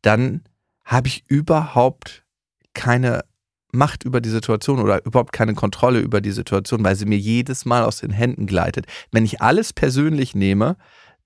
dann 0.00 0.44
habe 0.84 1.08
ich 1.08 1.24
überhaupt 1.28 2.24
keine 2.72 3.24
Macht 3.72 4.04
über 4.04 4.20
die 4.20 4.30
Situation 4.30 4.78
oder 4.78 5.04
überhaupt 5.04 5.32
keine 5.32 5.54
Kontrolle 5.54 5.98
über 5.98 6.20
die 6.20 6.30
Situation, 6.30 6.84
weil 6.84 6.96
sie 6.96 7.04
mir 7.04 7.18
jedes 7.18 7.64
Mal 7.64 7.82
aus 7.82 7.98
den 7.98 8.12
Händen 8.12 8.46
gleitet. 8.46 8.86
Wenn 9.10 9.24
ich 9.24 9.42
alles 9.42 9.72
persönlich 9.72 10.34
nehme, 10.34 10.76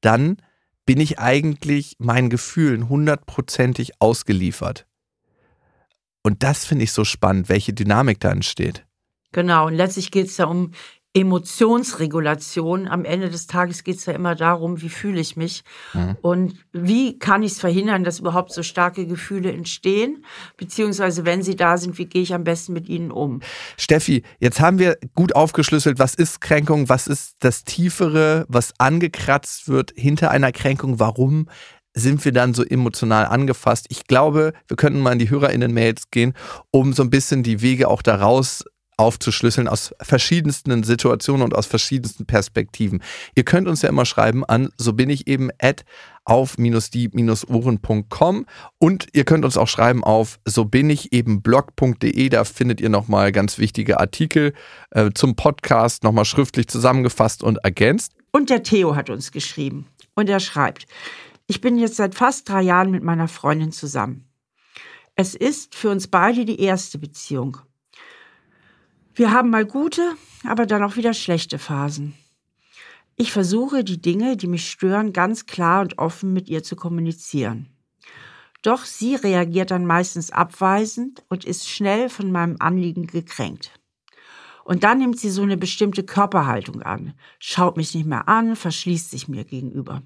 dann 0.01 0.39
bin 0.87 0.99
ich 1.01 1.19
eigentlich 1.19 1.97
meinen 1.99 2.31
Gefühlen 2.31 2.89
hundertprozentig 2.89 4.01
ausgeliefert. 4.01 4.87
Und 6.23 6.43
das 6.43 6.65
finde 6.65 6.85
ich 6.85 6.93
so 6.93 7.05
spannend, 7.05 7.49
welche 7.49 7.73
Dynamik 7.73 8.21
da 8.21 8.31
entsteht. 8.31 8.85
Genau, 9.33 9.67
und 9.67 9.75
letztlich 9.75 10.11
geht 10.11 10.27
es 10.27 10.37
ja 10.37 10.47
um 10.47 10.73
Emotionsregulation. 11.13 12.87
Am 12.87 13.05
Ende 13.05 13.31
des 13.31 13.49
Tages 13.49 13.83
geht 13.83 13.97
es 13.97 14.07
ja 14.07 14.13
immer 14.13 14.37
darum, 14.37 14.81
wie 14.81 14.89
fühle 14.89 15.21
ich 15.21 15.37
mich 15.37 15.65
Mhm. 15.93 16.17
und 16.23 16.55
wie 16.73 17.19
kann 17.19 17.43
ich 17.43 17.53
es 17.53 17.61
verhindern, 17.61 18.05
dass 18.05 18.21
überhaupt 18.21 18.53
so 18.53 18.63
starke 18.63 19.07
Gefühle 19.07 19.53
entstehen, 19.53 20.25
beziehungsweise 20.57 21.25
wenn 21.25 21.43
sie 21.43 21.57
da 21.57 21.77
sind, 21.79 21.99
wie 21.99 22.07
gehe 22.07 22.23
ich 22.23 22.33
am 22.33 22.45
besten 22.45 22.75
mit 22.75 22.89
ihnen 22.89 23.11
um. 23.11 23.41
Steffi, 23.77 24.23
jetzt 24.39 24.61
haben 24.61 24.79
wir 24.79 24.99
gut 25.17 25.35
aufgeschlüsselt, 25.35 25.99
was 25.99 26.15
ist 26.15 26.41
Kränkung, 26.41 26.89
was 26.89 27.09
ist 27.09 27.37
das 27.41 27.65
Tiefere, 27.65 28.47
was 28.49 28.73
angekratzt 28.79 29.67
wird 29.69 29.93
hinter 29.97 30.31
einer 30.31 30.53
Kränkung, 30.53 31.01
warum 31.01 31.49
sind 31.95 32.25
wir 32.25 32.33
dann 32.33 32.55
so 32.55 32.65
emotional 32.65 33.27
angefasst. 33.27 33.87
Ich 33.89 34.07
glaube, 34.07 34.53
wir 34.69 34.77
könnten 34.77 35.01
mal 35.01 35.13
in 35.13 35.19
die 35.19 35.31
HörerInnen-Mails 35.31 36.11
gehen, 36.11 36.35
um 36.71 36.93
so 36.93 37.03
ein 37.03 37.11
bisschen 37.11 37.43
die 37.43 37.63
Wege 37.63 37.89
auch 37.89 38.03
daraus 38.03 38.65
aufzuschlüsseln 39.01 39.67
aus 39.67 39.95
verschiedensten 40.01 40.83
Situationen 40.83 41.43
und 41.43 41.55
aus 41.55 41.65
verschiedensten 41.67 42.27
Perspektiven. 42.27 43.03
Ihr 43.35 43.45
könnt 43.45 43.67
uns 43.67 43.81
ja 43.81 43.89
immer 43.89 44.05
schreiben 44.05 44.45
an 44.45 44.69
so 44.77 44.93
bin 44.93 45.09
ich 45.09 45.27
eben 45.27 45.49
at 45.59 45.85
auf 46.27 46.57
die-ohren.com 46.57 48.47
und 48.79 49.09
ihr 49.15 49.25
könnt 49.25 49.47
uns 49.47 49.57
auch 49.57 49.69
schreiben 49.69 50.05
auf 50.05 50.39
so 50.45 50.67
bin 50.67 50.91
ich 50.91 51.15
eben 51.15 51.41
blog.de, 51.41 52.29
da 52.29 52.45
findet 52.45 52.83
ihr 52.83 52.91
nochmal 52.91 53.33
ganz 53.33 53.59
wichtige 53.59 53.99
Artikel 53.99 54.53
äh, 54.91 55.11
zum 55.15 55.35
Podcast, 55.35 56.05
nochmal 56.05 56.27
schriftlich 56.27 56.69
zusammengefasst 56.69 57.43
und 57.43 57.57
ergänzt. 57.65 58.13
Und 58.33 58.51
der 58.51 58.63
Theo 58.63 58.95
hat 58.97 59.09
uns 59.09 59.33
geschrieben 59.33 59.87
und 60.15 60.29
er 60.29 60.41
schreibt, 60.41 60.87
ich 61.51 61.61
bin 61.61 61.77
jetzt 61.79 61.97
seit 61.97 62.15
fast 62.15 62.49
drei 62.49 62.63
Jahren 62.63 62.93
mit 62.93 63.03
meiner 63.03 63.27
Freundin 63.27 63.73
zusammen. 63.73 64.25
Es 65.17 65.35
ist 65.35 65.75
für 65.75 65.91
uns 65.91 66.07
beide 66.07 66.45
die 66.45 66.61
erste 66.61 66.97
Beziehung. 66.97 67.57
Wir 69.17 69.33
haben 69.33 69.51
mal 69.51 69.67
gute, 69.67 70.15
aber 70.45 70.65
dann 70.65 70.85
auch 70.85 70.95
wieder 70.95 71.13
schlechte 71.13 71.59
Phasen. 71.59 72.15
Ich 73.17 73.33
versuche, 73.33 73.83
die 73.83 74.01
Dinge, 74.01 74.37
die 74.37 74.47
mich 74.47 74.71
stören, 74.71 75.13
ganz 75.13 75.47
klar 75.47 75.81
und 75.81 75.99
offen 75.99 76.33
mit 76.33 76.49
ihr 76.49 76.63
zu 76.63 76.77
kommunizieren. 76.77 77.67
Doch 78.63 78.85
sie 78.85 79.17
reagiert 79.17 79.73
dann 79.73 79.87
meistens 79.87 80.31
abweisend 80.31 81.25
und 81.31 81.45
ist 81.45 81.69
schnell 81.69 82.11
von 82.11 82.31
meinem 82.31 82.59
Anliegen 82.61 83.09
gekränkt. 83.09 83.73
Und 84.63 84.85
dann 84.85 84.99
nimmt 84.99 85.19
sie 85.19 85.31
so 85.31 85.43
eine 85.43 85.57
bestimmte 85.57 86.05
Körperhaltung 86.05 86.83
an, 86.83 87.15
schaut 87.41 87.77
mich 87.77 87.93
nicht 87.93 88.07
mehr 88.07 88.29
an, 88.29 88.55
verschließt 88.55 89.11
sich 89.11 89.27
mir 89.27 89.43
gegenüber. 89.43 90.05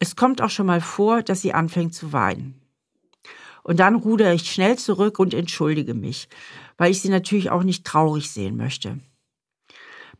Es 0.00 0.16
kommt 0.16 0.42
auch 0.42 0.50
schon 0.50 0.66
mal 0.66 0.80
vor, 0.80 1.22
dass 1.22 1.42
sie 1.42 1.54
anfängt 1.54 1.94
zu 1.94 2.12
weinen. 2.12 2.60
Und 3.62 3.80
dann 3.80 3.94
rudere 3.94 4.34
ich 4.34 4.50
schnell 4.50 4.76
zurück 4.76 5.18
und 5.18 5.32
entschuldige 5.32 5.94
mich, 5.94 6.28
weil 6.76 6.90
ich 6.90 7.00
sie 7.00 7.08
natürlich 7.08 7.50
auch 7.50 7.62
nicht 7.62 7.86
traurig 7.86 8.30
sehen 8.30 8.56
möchte. 8.56 9.00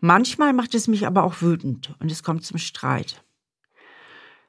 Manchmal 0.00 0.52
macht 0.52 0.74
es 0.74 0.88
mich 0.88 1.06
aber 1.06 1.24
auch 1.24 1.42
wütend 1.42 1.94
und 2.00 2.10
es 2.10 2.22
kommt 2.22 2.44
zum 2.44 2.58
Streit. 2.58 3.24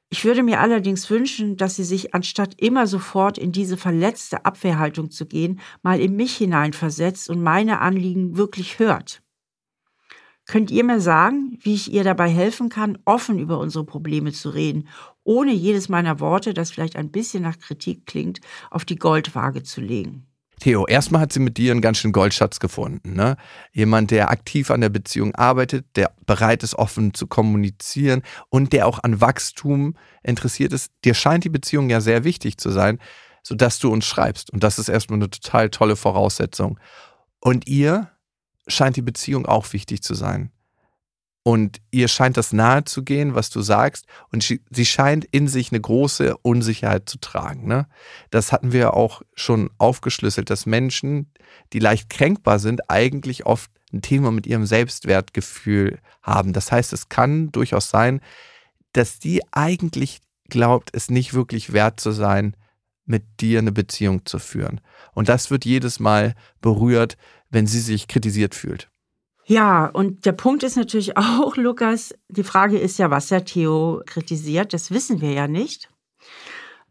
Ich 0.09 0.23
würde 0.23 0.43
mir 0.43 0.61
allerdings 0.61 1.09
wünschen, 1.09 1.57
dass 1.57 1.75
sie 1.75 1.83
sich, 1.83 2.13
anstatt 2.13 2.61
immer 2.61 2.87
sofort 2.87 3.37
in 3.37 3.51
diese 3.51 3.75
verletzte 3.75 4.45
Abwehrhaltung 4.45 5.11
zu 5.11 5.25
gehen, 5.25 5.59
mal 5.81 5.99
in 5.99 6.15
mich 6.15 6.37
hineinversetzt 6.37 7.29
und 7.29 7.41
meine 7.41 7.81
Anliegen 7.81 8.37
wirklich 8.37 8.79
hört. 8.79 9.21
Könnt 10.45 10.69
ihr 10.69 10.83
mir 10.83 11.01
sagen, 11.01 11.57
wie 11.61 11.73
ich 11.73 11.91
ihr 11.91 12.03
dabei 12.03 12.29
helfen 12.29 12.69
kann, 12.69 12.99
offen 13.05 13.39
über 13.39 13.57
unsere 13.59 13.83
Probleme 13.83 14.31
zu 14.31 14.49
reden, 14.49 14.87
ohne 15.23 15.51
jedes 15.51 15.89
meiner 15.89 16.19
Worte, 16.19 16.53
das 16.53 16.71
vielleicht 16.71 16.95
ein 16.95 17.09
bisschen 17.09 17.41
nach 17.41 17.57
Kritik 17.57 18.05
klingt, 18.05 18.41
auf 18.69 18.85
die 18.85 18.97
Goldwaage 18.97 19.63
zu 19.63 19.81
legen? 19.81 20.27
Theo, 20.59 20.85
erstmal 20.87 21.21
hat 21.21 21.33
sie 21.33 21.39
mit 21.39 21.57
dir 21.57 21.71
einen 21.71 21.81
ganz 21.81 21.97
schönen 21.97 22.13
Goldschatz 22.13 22.59
gefunden. 22.59 23.13
Ne? 23.13 23.35
Jemand, 23.73 24.11
der 24.11 24.29
aktiv 24.29 24.71
an 24.71 24.81
der 24.81 24.89
Beziehung 24.89 25.35
arbeitet, 25.35 25.85
der 25.95 26.13
bereit 26.25 26.63
ist, 26.63 26.75
offen 26.75 27.13
zu 27.13 27.27
kommunizieren 27.27 28.21
und 28.49 28.71
der 28.71 28.87
auch 28.87 28.99
an 29.03 29.19
Wachstum 29.19 29.95
interessiert 30.23 30.71
ist. 30.71 30.91
Dir 31.03 31.13
scheint 31.13 31.43
die 31.43 31.49
Beziehung 31.49 31.89
ja 31.89 31.99
sehr 31.99 32.23
wichtig 32.23 32.57
zu 32.57 32.71
sein, 32.71 32.99
sodass 33.43 33.79
du 33.79 33.91
uns 33.91 34.05
schreibst. 34.05 34.51
Und 34.51 34.63
das 34.63 34.79
ist 34.79 34.89
erstmal 34.89 35.17
eine 35.17 35.29
total 35.29 35.69
tolle 35.69 35.95
Voraussetzung. 35.95 36.79
Und 37.41 37.67
ihr 37.67 38.09
scheint 38.67 38.95
die 38.95 39.01
Beziehung 39.01 39.45
auch 39.45 39.71
wichtig 39.73 40.01
zu 40.03 40.13
sein. 40.13 40.51
Und 41.47 41.79
ihr 41.91 42.07
scheint 42.07 42.37
das 42.37 42.53
nahe 42.53 42.85
zu 42.85 43.03
gehen, 43.03 43.35
was 43.35 43.51
du 43.51 43.61
sagst. 43.61 44.07
Und 44.31 44.43
sie, 44.43 44.85
scheint 44.85 45.25
in 45.25 45.47
sich 45.47 45.71
eine 45.71 45.79
große 45.79 46.35
Unsicherheit 46.37 47.07
zu 47.07 47.19
tragen. 47.19 47.67
Ne? 47.67 47.87
Das 48.31 48.51
hatten 48.51 48.71
wir 48.71 48.95
auch 48.95 49.21
schon 49.35 49.69
aufgeschlüsselt, 49.77 50.49
dass 50.49 50.65
Menschen, 50.65 51.31
die 51.71 51.77
leicht 51.77 52.09
kränkbar 52.09 52.57
sind, 52.57 52.89
eigentlich 52.89 53.45
oft 53.45 53.69
ein 53.93 54.01
Thema 54.01 54.31
mit 54.31 54.47
ihrem 54.47 54.65
Selbstwertgefühl 54.65 55.99
haben. 56.23 56.51
Das 56.51 56.71
heißt, 56.71 56.93
es 56.93 57.09
kann 57.09 57.51
durchaus 57.51 57.91
sein, 57.91 58.21
dass 58.93 59.19
die 59.19 59.41
eigentlich 59.51 60.21
glaubt, 60.49 60.89
es 60.93 61.11
nicht 61.11 61.35
wirklich 61.35 61.73
wert 61.73 61.99
zu 61.99 62.11
sein, 62.11 62.57
mit 63.05 63.23
dir 63.39 63.59
eine 63.59 63.71
Beziehung 63.71 64.25
zu 64.25 64.39
führen. 64.39 64.81
Und 65.13 65.29
das 65.29 65.51
wird 65.51 65.63
jedes 65.63 65.99
Mal 65.99 66.33
berührt, 66.59 67.17
wenn 67.49 67.67
sie 67.67 67.79
sich 67.79 68.07
kritisiert 68.07 68.55
fühlt. 68.55 68.89
Ja, 69.47 69.85
und 69.85 70.25
der 70.25 70.31
Punkt 70.31 70.63
ist 70.63 70.75
natürlich 70.75 71.17
auch, 71.17 71.55
Lukas, 71.55 72.13
die 72.29 72.43
Frage 72.43 72.77
ist 72.77 72.97
ja, 72.97 73.11
was 73.11 73.27
der 73.27 73.45
Theo 73.45 74.01
kritisiert. 74.05 74.73
Das 74.73 74.91
wissen 74.91 75.21
wir 75.21 75.31
ja 75.31 75.47
nicht. 75.47 75.89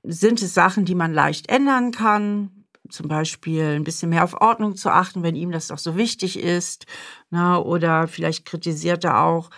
Sind 0.02 0.42
es 0.42 0.54
Sachen, 0.54 0.84
die 0.84 0.94
man 0.94 1.12
leicht 1.12 1.48
ändern 1.48 1.90
kann? 1.90 2.50
Zum 2.90 3.08
Beispiel 3.08 3.76
ein 3.76 3.84
bisschen 3.84 4.10
mehr 4.10 4.24
auf 4.24 4.40
Ordnung 4.40 4.76
zu 4.76 4.90
achten, 4.90 5.22
wenn 5.22 5.34
ihm 5.34 5.50
das 5.50 5.68
doch 5.68 5.78
so 5.78 5.96
wichtig 5.96 6.38
ist. 6.38 6.84
Na, 7.30 7.58
oder 7.58 8.06
vielleicht 8.06 8.44
kritisiert 8.44 9.04
er 9.04 9.22
auch, 9.22 9.50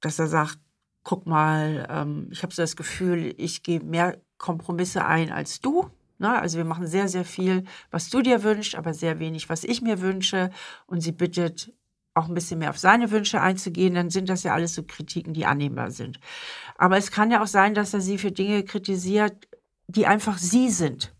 dass 0.00 0.18
er 0.18 0.28
sagt, 0.28 0.58
guck 1.04 1.26
mal, 1.26 1.86
ähm, 1.90 2.28
ich 2.30 2.42
habe 2.42 2.54
so 2.54 2.62
das 2.62 2.76
Gefühl, 2.76 3.34
ich 3.36 3.62
gehe 3.62 3.80
mehr 3.80 4.18
Kompromisse 4.38 5.04
ein 5.04 5.30
als 5.30 5.60
du. 5.60 5.90
Na, 6.18 6.38
also 6.40 6.58
wir 6.58 6.64
machen 6.64 6.86
sehr, 6.86 7.08
sehr 7.08 7.24
viel, 7.24 7.64
was 7.90 8.10
du 8.10 8.22
dir 8.22 8.42
wünschst, 8.42 8.76
aber 8.76 8.94
sehr 8.94 9.18
wenig, 9.18 9.48
was 9.48 9.64
ich 9.64 9.82
mir 9.82 10.00
wünsche. 10.00 10.50
Und 10.86 11.00
sie 11.00 11.12
bittet 11.12 11.72
auch 12.14 12.28
ein 12.28 12.34
bisschen 12.34 12.60
mehr 12.60 12.70
auf 12.70 12.78
seine 12.78 13.10
Wünsche 13.10 13.40
einzugehen, 13.40 13.94
dann 13.94 14.10
sind 14.10 14.28
das 14.28 14.44
ja 14.44 14.54
alles 14.54 14.74
so 14.74 14.84
Kritiken, 14.84 15.34
die 15.34 15.46
annehmbar 15.46 15.90
sind. 15.90 16.20
Aber 16.78 16.96
es 16.96 17.10
kann 17.10 17.30
ja 17.30 17.42
auch 17.42 17.48
sein, 17.48 17.74
dass 17.74 17.92
er 17.92 18.00
sie 18.00 18.18
für 18.18 18.32
Dinge 18.32 18.62
kritisiert, 18.62 19.48
die 19.88 20.06
einfach 20.06 20.38
sie 20.38 20.70
sind. 20.70 21.13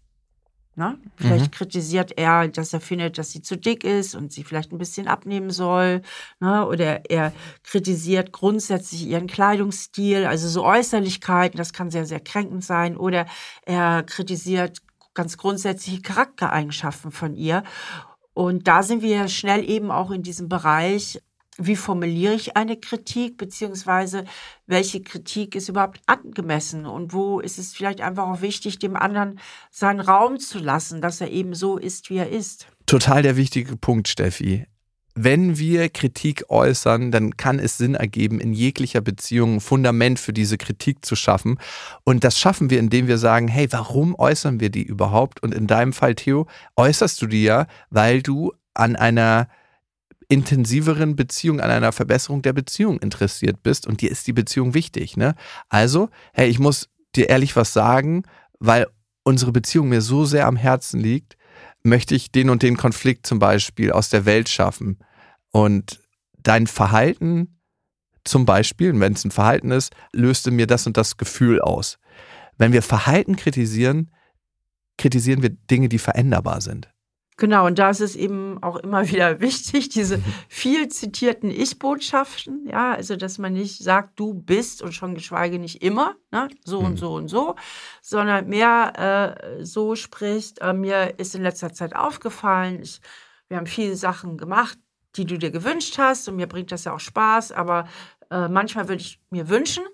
Ne? 0.76 0.98
Vielleicht 1.16 1.46
mhm. 1.46 1.50
kritisiert 1.52 2.18
er, 2.18 2.48
dass 2.48 2.72
er 2.72 2.80
findet, 2.80 3.16
dass 3.16 3.30
sie 3.30 3.42
zu 3.42 3.56
dick 3.56 3.84
ist 3.84 4.16
und 4.16 4.32
sie 4.32 4.42
vielleicht 4.42 4.72
ein 4.72 4.78
bisschen 4.78 5.06
abnehmen 5.06 5.50
soll. 5.50 6.02
Ne? 6.40 6.66
Oder 6.66 7.08
er 7.08 7.32
kritisiert 7.62 8.32
grundsätzlich 8.32 9.06
ihren 9.06 9.28
Kleidungsstil, 9.28 10.26
also 10.26 10.48
so 10.48 10.64
Äußerlichkeiten, 10.64 11.58
das 11.58 11.72
kann 11.72 11.90
sehr, 11.90 12.06
sehr 12.06 12.20
kränkend 12.20 12.64
sein. 12.64 12.96
Oder 12.96 13.26
er 13.64 14.02
kritisiert 14.02 14.78
ganz 15.14 15.36
grundsätzliche 15.36 16.02
Charaktereigenschaften 16.02 17.12
von 17.12 17.36
ihr. 17.36 17.62
Und 18.32 18.66
da 18.66 18.82
sind 18.82 19.00
wir 19.00 19.28
schnell 19.28 19.68
eben 19.68 19.92
auch 19.92 20.10
in 20.10 20.24
diesem 20.24 20.48
Bereich, 20.48 21.20
wie 21.56 21.76
formuliere 21.76 22.34
ich 22.34 22.56
eine 22.56 22.76
Kritik, 22.76 23.36
beziehungsweise 23.36 24.24
welche 24.66 25.02
Kritik 25.02 25.54
ist 25.54 25.68
überhaupt 25.68 26.00
angemessen 26.06 26.86
und 26.86 27.12
wo 27.12 27.40
ist 27.40 27.58
es 27.58 27.74
vielleicht 27.74 28.00
einfach 28.00 28.28
auch 28.28 28.40
wichtig, 28.40 28.78
dem 28.78 28.96
anderen 28.96 29.38
seinen 29.70 30.00
Raum 30.00 30.38
zu 30.38 30.58
lassen, 30.58 31.00
dass 31.00 31.20
er 31.20 31.30
eben 31.30 31.54
so 31.54 31.78
ist, 31.78 32.10
wie 32.10 32.16
er 32.16 32.30
ist. 32.30 32.66
Total 32.86 33.22
der 33.22 33.36
wichtige 33.36 33.76
Punkt, 33.76 34.08
Steffi 34.08 34.66
wenn 35.14 35.58
wir 35.58 35.88
Kritik 35.90 36.44
äußern, 36.48 37.12
dann 37.12 37.36
kann 37.36 37.58
es 37.58 37.78
Sinn 37.78 37.94
ergeben, 37.94 38.40
in 38.40 38.52
jeglicher 38.52 39.00
Beziehung 39.00 39.54
ein 39.54 39.60
Fundament 39.60 40.18
für 40.18 40.32
diese 40.32 40.58
Kritik 40.58 41.04
zu 41.04 41.14
schaffen. 41.14 41.58
Und 42.02 42.24
das 42.24 42.38
schaffen 42.38 42.68
wir, 42.68 42.80
indem 42.80 43.06
wir 43.06 43.18
sagen, 43.18 43.46
hey, 43.46 43.68
warum 43.70 44.16
äußern 44.18 44.58
wir 44.58 44.70
die 44.70 44.82
überhaupt? 44.82 45.42
Und 45.42 45.54
in 45.54 45.66
deinem 45.66 45.92
Fall, 45.92 46.16
Theo, 46.16 46.46
äußerst 46.76 47.22
du 47.22 47.26
die 47.26 47.44
ja, 47.44 47.66
weil 47.90 48.22
du 48.22 48.52
an 48.74 48.96
einer 48.96 49.48
intensiveren 50.28 51.16
Beziehung, 51.16 51.60
an 51.60 51.70
einer 51.70 51.92
Verbesserung 51.92 52.42
der 52.42 52.52
Beziehung 52.52 52.98
interessiert 52.98 53.62
bist 53.62 53.86
und 53.86 54.00
dir 54.00 54.10
ist 54.10 54.26
die 54.26 54.32
Beziehung 54.32 54.74
wichtig. 54.74 55.16
Ne? 55.16 55.34
Also, 55.68 56.10
hey, 56.32 56.48
ich 56.48 56.58
muss 56.58 56.88
dir 57.14 57.28
ehrlich 57.28 57.56
was 57.56 57.72
sagen, 57.72 58.22
weil 58.58 58.86
unsere 59.22 59.52
Beziehung 59.52 59.88
mir 59.88 60.00
so 60.00 60.24
sehr 60.24 60.46
am 60.46 60.56
Herzen 60.56 61.00
liegt, 61.00 61.36
möchte 61.82 62.14
ich 62.14 62.32
den 62.32 62.50
und 62.50 62.62
den 62.62 62.76
Konflikt 62.76 63.26
zum 63.26 63.38
Beispiel 63.38 63.92
aus 63.92 64.08
der 64.08 64.24
Welt 64.24 64.48
schaffen. 64.48 64.98
Und 65.50 66.00
dein 66.42 66.66
Verhalten 66.66 67.60
zum 68.24 68.46
Beispiel, 68.46 68.98
wenn 68.98 69.12
es 69.12 69.24
ein 69.24 69.30
Verhalten 69.30 69.70
ist, 69.70 69.92
löste 70.12 70.50
mir 70.50 70.66
das 70.66 70.86
und 70.86 70.96
das 70.96 71.16
Gefühl 71.16 71.60
aus. 71.60 71.98
Wenn 72.56 72.72
wir 72.72 72.82
Verhalten 72.82 73.36
kritisieren, 73.36 74.10
kritisieren 74.96 75.42
wir 75.42 75.50
Dinge, 75.50 75.88
die 75.88 75.98
veränderbar 75.98 76.60
sind. 76.60 76.93
Genau, 77.36 77.66
und 77.66 77.80
da 77.80 77.90
ist 77.90 78.00
es 78.00 78.14
eben 78.14 78.62
auch 78.62 78.76
immer 78.76 79.08
wieder 79.10 79.40
wichtig, 79.40 79.88
diese 79.88 80.20
viel 80.48 80.88
zitierten 80.88 81.50
Ich-Botschaften, 81.50 82.66
ja, 82.68 82.92
also 82.92 83.16
dass 83.16 83.38
man 83.38 83.52
nicht 83.52 83.82
sagt, 83.82 84.18
du 84.20 84.34
bist 84.34 84.82
und 84.82 84.92
schon 84.92 85.14
geschweige 85.14 85.58
nicht 85.58 85.82
immer, 85.82 86.14
ne, 86.30 86.48
so 86.64 86.80
mhm. 86.80 86.86
und 86.86 86.96
so 86.96 87.14
und 87.14 87.28
so, 87.28 87.56
sondern 88.02 88.48
mehr 88.48 89.38
äh, 89.58 89.64
so 89.64 89.96
spricht, 89.96 90.60
äh, 90.60 90.72
mir 90.72 91.18
ist 91.18 91.34
in 91.34 91.42
letzter 91.42 91.72
Zeit 91.72 91.96
aufgefallen, 91.96 92.80
ich, 92.82 93.00
wir 93.48 93.56
haben 93.56 93.66
viele 93.66 93.96
Sachen 93.96 94.38
gemacht, 94.38 94.78
die 95.16 95.24
du 95.24 95.36
dir 95.36 95.50
gewünscht 95.50 95.98
hast 95.98 96.28
und 96.28 96.36
mir 96.36 96.46
bringt 96.46 96.70
das 96.70 96.84
ja 96.84 96.94
auch 96.94 97.00
Spaß, 97.00 97.52
aber 97.52 97.88
äh, 98.30 98.48
manchmal 98.48 98.88
würde 98.88 99.02
ich 99.02 99.20
mir 99.30 99.48
wünschen, 99.48 99.84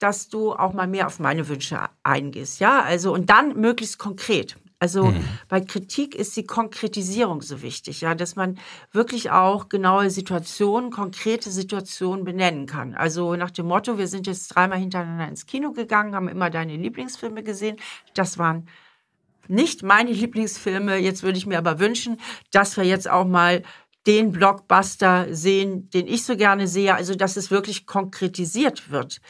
dass 0.00 0.28
du 0.28 0.52
auch 0.52 0.72
mal 0.72 0.86
mehr 0.86 1.06
auf 1.06 1.18
meine 1.20 1.48
Wünsche 1.48 1.78
eingehst, 2.02 2.60
ja, 2.60 2.82
also 2.82 3.12
und 3.12 3.30
dann 3.30 3.58
möglichst 3.60 3.98
konkret. 3.98 4.56
Also 4.80 5.06
mhm. 5.06 5.24
bei 5.48 5.60
Kritik 5.60 6.14
ist 6.14 6.36
die 6.36 6.46
Konkretisierung 6.46 7.42
so 7.42 7.62
wichtig, 7.62 8.00
ja, 8.00 8.14
dass 8.14 8.36
man 8.36 8.58
wirklich 8.92 9.30
auch 9.30 9.68
genaue 9.68 10.08
Situationen, 10.08 10.90
konkrete 10.90 11.50
Situationen 11.50 12.24
benennen 12.24 12.66
kann. 12.66 12.94
Also 12.94 13.34
nach 13.34 13.50
dem 13.50 13.66
Motto, 13.66 13.98
wir 13.98 14.06
sind 14.06 14.28
jetzt 14.28 14.48
dreimal 14.48 14.78
hintereinander 14.78 15.26
ins 15.26 15.46
Kino 15.46 15.72
gegangen, 15.72 16.14
haben 16.14 16.28
immer 16.28 16.48
deine 16.48 16.76
Lieblingsfilme 16.76 17.42
gesehen. 17.42 17.76
Das 18.14 18.38
waren 18.38 18.68
nicht 19.48 19.82
meine 19.82 20.12
Lieblingsfilme. 20.12 20.96
Jetzt 20.98 21.24
würde 21.24 21.38
ich 21.38 21.46
mir 21.46 21.58
aber 21.58 21.80
wünschen, 21.80 22.20
dass 22.52 22.76
wir 22.76 22.84
jetzt 22.84 23.10
auch 23.10 23.24
mal 23.24 23.64
den 24.08 24.32
Blockbuster 24.32 25.26
sehen, 25.34 25.90
den 25.90 26.08
ich 26.08 26.24
so 26.24 26.34
gerne 26.34 26.66
sehe, 26.66 26.94
also 26.94 27.14
dass 27.14 27.36
es 27.36 27.50
wirklich 27.50 27.86
konkretisiert 27.86 28.90
wird. 28.90 29.20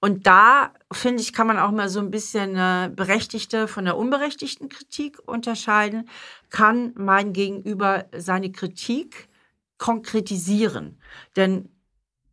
Und 0.00 0.28
da, 0.28 0.72
finde 0.92 1.20
ich, 1.22 1.32
kann 1.32 1.48
man 1.48 1.58
auch 1.58 1.72
mal 1.72 1.88
so 1.88 1.98
ein 1.98 2.12
bisschen 2.12 2.54
äh, 2.54 2.88
berechtigte 2.94 3.66
von 3.66 3.84
der 3.84 3.96
unberechtigten 3.96 4.68
Kritik 4.68 5.18
unterscheiden. 5.26 6.08
Kann 6.50 6.92
mein 6.96 7.32
Gegenüber 7.32 8.06
seine 8.16 8.52
Kritik 8.52 9.28
konkretisieren? 9.76 11.00
Denn 11.34 11.68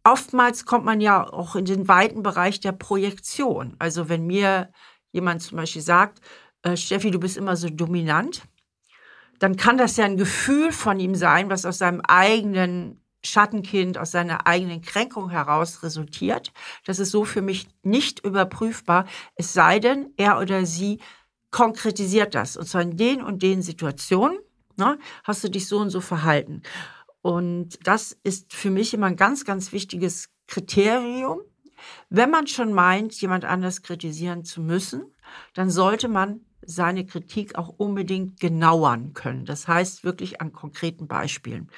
oftmals 0.03 0.65
kommt 0.65 0.85
man 0.85 1.01
ja 1.01 1.27
auch 1.27 1.55
in 1.55 1.65
den 1.65 1.87
weiten 1.87 2.21
Bereich 2.21 2.59
der 2.59 2.73
Projektion. 2.73 3.75
Also 3.79 4.09
wenn 4.09 4.27
mir 4.27 4.69
jemand 5.11 5.41
zum 5.41 5.57
Beispiel 5.57 5.81
sagt, 5.81 6.21
äh, 6.61 6.77
Steffi, 6.77 7.09
du 7.09 7.19
bist 7.19 7.35
immer 7.35 7.55
so 7.55 7.67
dominant, 7.67 8.43
dann 9.39 9.57
kann 9.57 9.77
das 9.77 9.97
ja 9.97 10.05
ein 10.05 10.17
Gefühl 10.17 10.71
von 10.71 10.99
ihm 10.99 11.15
sein, 11.15 11.49
was 11.49 11.65
aus 11.65 11.79
seinem 11.79 12.01
eigenen 12.01 13.01
Schattenkind 13.25 13.97
aus 13.97 14.11
seiner 14.11 14.47
eigenen 14.47 14.81
Kränkung 14.81 15.29
heraus 15.29 15.83
resultiert. 15.83 16.53
Das 16.85 16.99
ist 16.99 17.11
so 17.11 17.25
für 17.25 17.41
mich 17.41 17.67
nicht 17.83 18.23
überprüfbar, 18.23 19.05
es 19.35 19.53
sei 19.53 19.79
denn, 19.79 20.13
er 20.17 20.39
oder 20.39 20.65
sie 20.65 20.99
konkretisiert 21.51 22.35
das. 22.35 22.57
Und 22.57 22.67
zwar 22.67 22.81
in 22.81 22.97
den 22.97 23.21
und 23.21 23.41
den 23.41 23.61
Situationen 23.61 24.37
ne, 24.77 24.97
hast 25.23 25.43
du 25.43 25.49
dich 25.49 25.67
so 25.67 25.79
und 25.79 25.89
so 25.89 26.01
verhalten. 26.01 26.61
Und 27.21 27.79
das 27.87 28.17
ist 28.23 28.53
für 28.53 28.69
mich 28.69 28.93
immer 28.93 29.07
ein 29.07 29.15
ganz, 29.15 29.45
ganz 29.45 29.71
wichtiges 29.71 30.29
Kriterium. 30.47 31.39
Wenn 32.09 32.29
man 32.29 32.47
schon 32.47 32.73
meint, 32.73 33.19
jemand 33.19 33.45
anders 33.45 33.81
kritisieren 33.81 34.45
zu 34.45 34.61
müssen, 34.61 35.13
dann 35.53 35.69
sollte 35.69 36.07
man 36.07 36.41
seine 36.67 37.05
Kritik 37.05 37.55
auch 37.55 37.69
unbedingt 37.69 38.39
genauern 38.39 39.13
können. 39.13 39.45
Das 39.45 39.67
heißt 39.67 40.03
wirklich 40.03 40.41
an 40.41 40.51
konkreten 40.51 41.07
Beispielen 41.07 41.69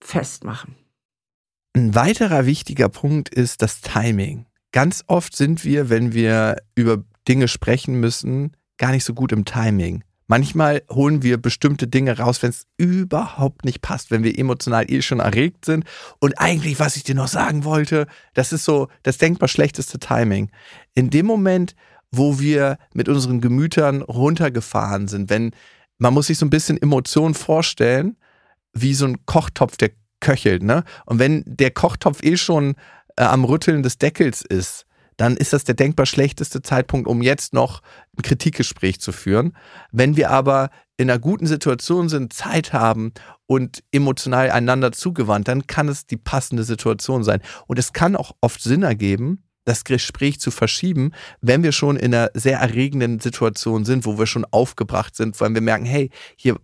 festmachen. 0.00 0.76
Ein 1.74 1.94
weiterer 1.94 2.46
wichtiger 2.46 2.88
Punkt 2.88 3.28
ist 3.28 3.62
das 3.62 3.80
Timing. 3.80 4.46
Ganz 4.72 5.04
oft 5.06 5.34
sind 5.34 5.64
wir, 5.64 5.90
wenn 5.90 6.12
wir 6.12 6.56
über 6.74 7.04
Dinge 7.26 7.48
sprechen 7.48 8.00
müssen, 8.00 8.56
gar 8.78 8.90
nicht 8.90 9.04
so 9.04 9.14
gut 9.14 9.32
im 9.32 9.44
Timing. 9.44 10.04
Manchmal 10.30 10.82
holen 10.90 11.22
wir 11.22 11.38
bestimmte 11.38 11.88
Dinge 11.88 12.18
raus, 12.18 12.42
wenn 12.42 12.50
es 12.50 12.66
überhaupt 12.76 13.64
nicht 13.64 13.80
passt, 13.80 14.10
wenn 14.10 14.22
wir 14.22 14.38
emotional 14.38 14.90
eh 14.90 15.00
schon 15.00 15.20
erregt 15.20 15.64
sind. 15.64 15.84
Und 16.18 16.38
eigentlich, 16.38 16.78
was 16.78 16.96
ich 16.96 17.02
dir 17.02 17.14
noch 17.14 17.28
sagen 17.28 17.64
wollte, 17.64 18.06
das 18.34 18.52
ist 18.52 18.64
so 18.64 18.88
das 19.02 19.16
denkbar 19.16 19.48
schlechteste 19.48 19.98
Timing. 19.98 20.50
In 20.94 21.08
dem 21.08 21.24
Moment, 21.24 21.74
wo 22.10 22.40
wir 22.40 22.78
mit 22.94 23.08
unseren 23.08 23.40
Gemütern 23.40 24.02
runtergefahren 24.02 25.08
sind, 25.08 25.30
wenn 25.30 25.52
man 25.98 26.14
muss 26.14 26.28
sich 26.28 26.38
so 26.38 26.46
ein 26.46 26.50
bisschen 26.50 26.80
Emotionen 26.80 27.34
vorstellen, 27.34 28.16
wie 28.72 28.94
so 28.94 29.06
ein 29.06 29.26
Kochtopf, 29.26 29.76
der 29.76 29.90
köchelt, 30.20 30.62
ne? 30.62 30.84
Und 31.06 31.18
wenn 31.18 31.42
der 31.46 31.70
Kochtopf 31.70 32.22
eh 32.22 32.36
schon 32.36 32.74
äh, 33.16 33.24
am 33.24 33.44
Rütteln 33.44 33.82
des 33.82 33.98
Deckels 33.98 34.42
ist, 34.42 34.84
dann 35.16 35.36
ist 35.36 35.52
das 35.52 35.64
der 35.64 35.74
denkbar 35.74 36.06
schlechteste 36.06 36.62
Zeitpunkt, 36.62 37.08
um 37.08 37.22
jetzt 37.22 37.52
noch 37.52 37.82
ein 38.16 38.22
Kritikgespräch 38.22 39.00
zu 39.00 39.10
führen. 39.10 39.56
Wenn 39.90 40.16
wir 40.16 40.30
aber 40.30 40.70
in 40.96 41.10
einer 41.10 41.18
guten 41.18 41.46
Situation 41.46 42.08
sind, 42.08 42.32
Zeit 42.32 42.72
haben 42.72 43.12
und 43.46 43.82
emotional 43.90 44.50
einander 44.50 44.92
zugewandt, 44.92 45.48
dann 45.48 45.66
kann 45.66 45.88
es 45.88 46.06
die 46.06 46.16
passende 46.16 46.62
Situation 46.62 47.24
sein. 47.24 47.40
Und 47.66 47.80
es 47.80 47.92
kann 47.92 48.14
auch 48.14 48.32
oft 48.40 48.62
Sinn 48.62 48.84
ergeben, 48.84 49.42
das 49.68 49.84
Gespräch 49.84 50.40
zu 50.40 50.50
verschieben, 50.50 51.12
wenn 51.40 51.62
wir 51.62 51.72
schon 51.72 51.96
in 51.96 52.14
einer 52.14 52.30
sehr 52.34 52.58
erregenden 52.58 53.20
Situation 53.20 53.84
sind, 53.84 54.06
wo 54.06 54.18
wir 54.18 54.26
schon 54.26 54.46
aufgebracht 54.50 55.14
sind, 55.14 55.40
weil 55.40 55.54
wir 55.54 55.60
merken, 55.60 55.84
hey, 55.84 56.10
hier 56.36 56.56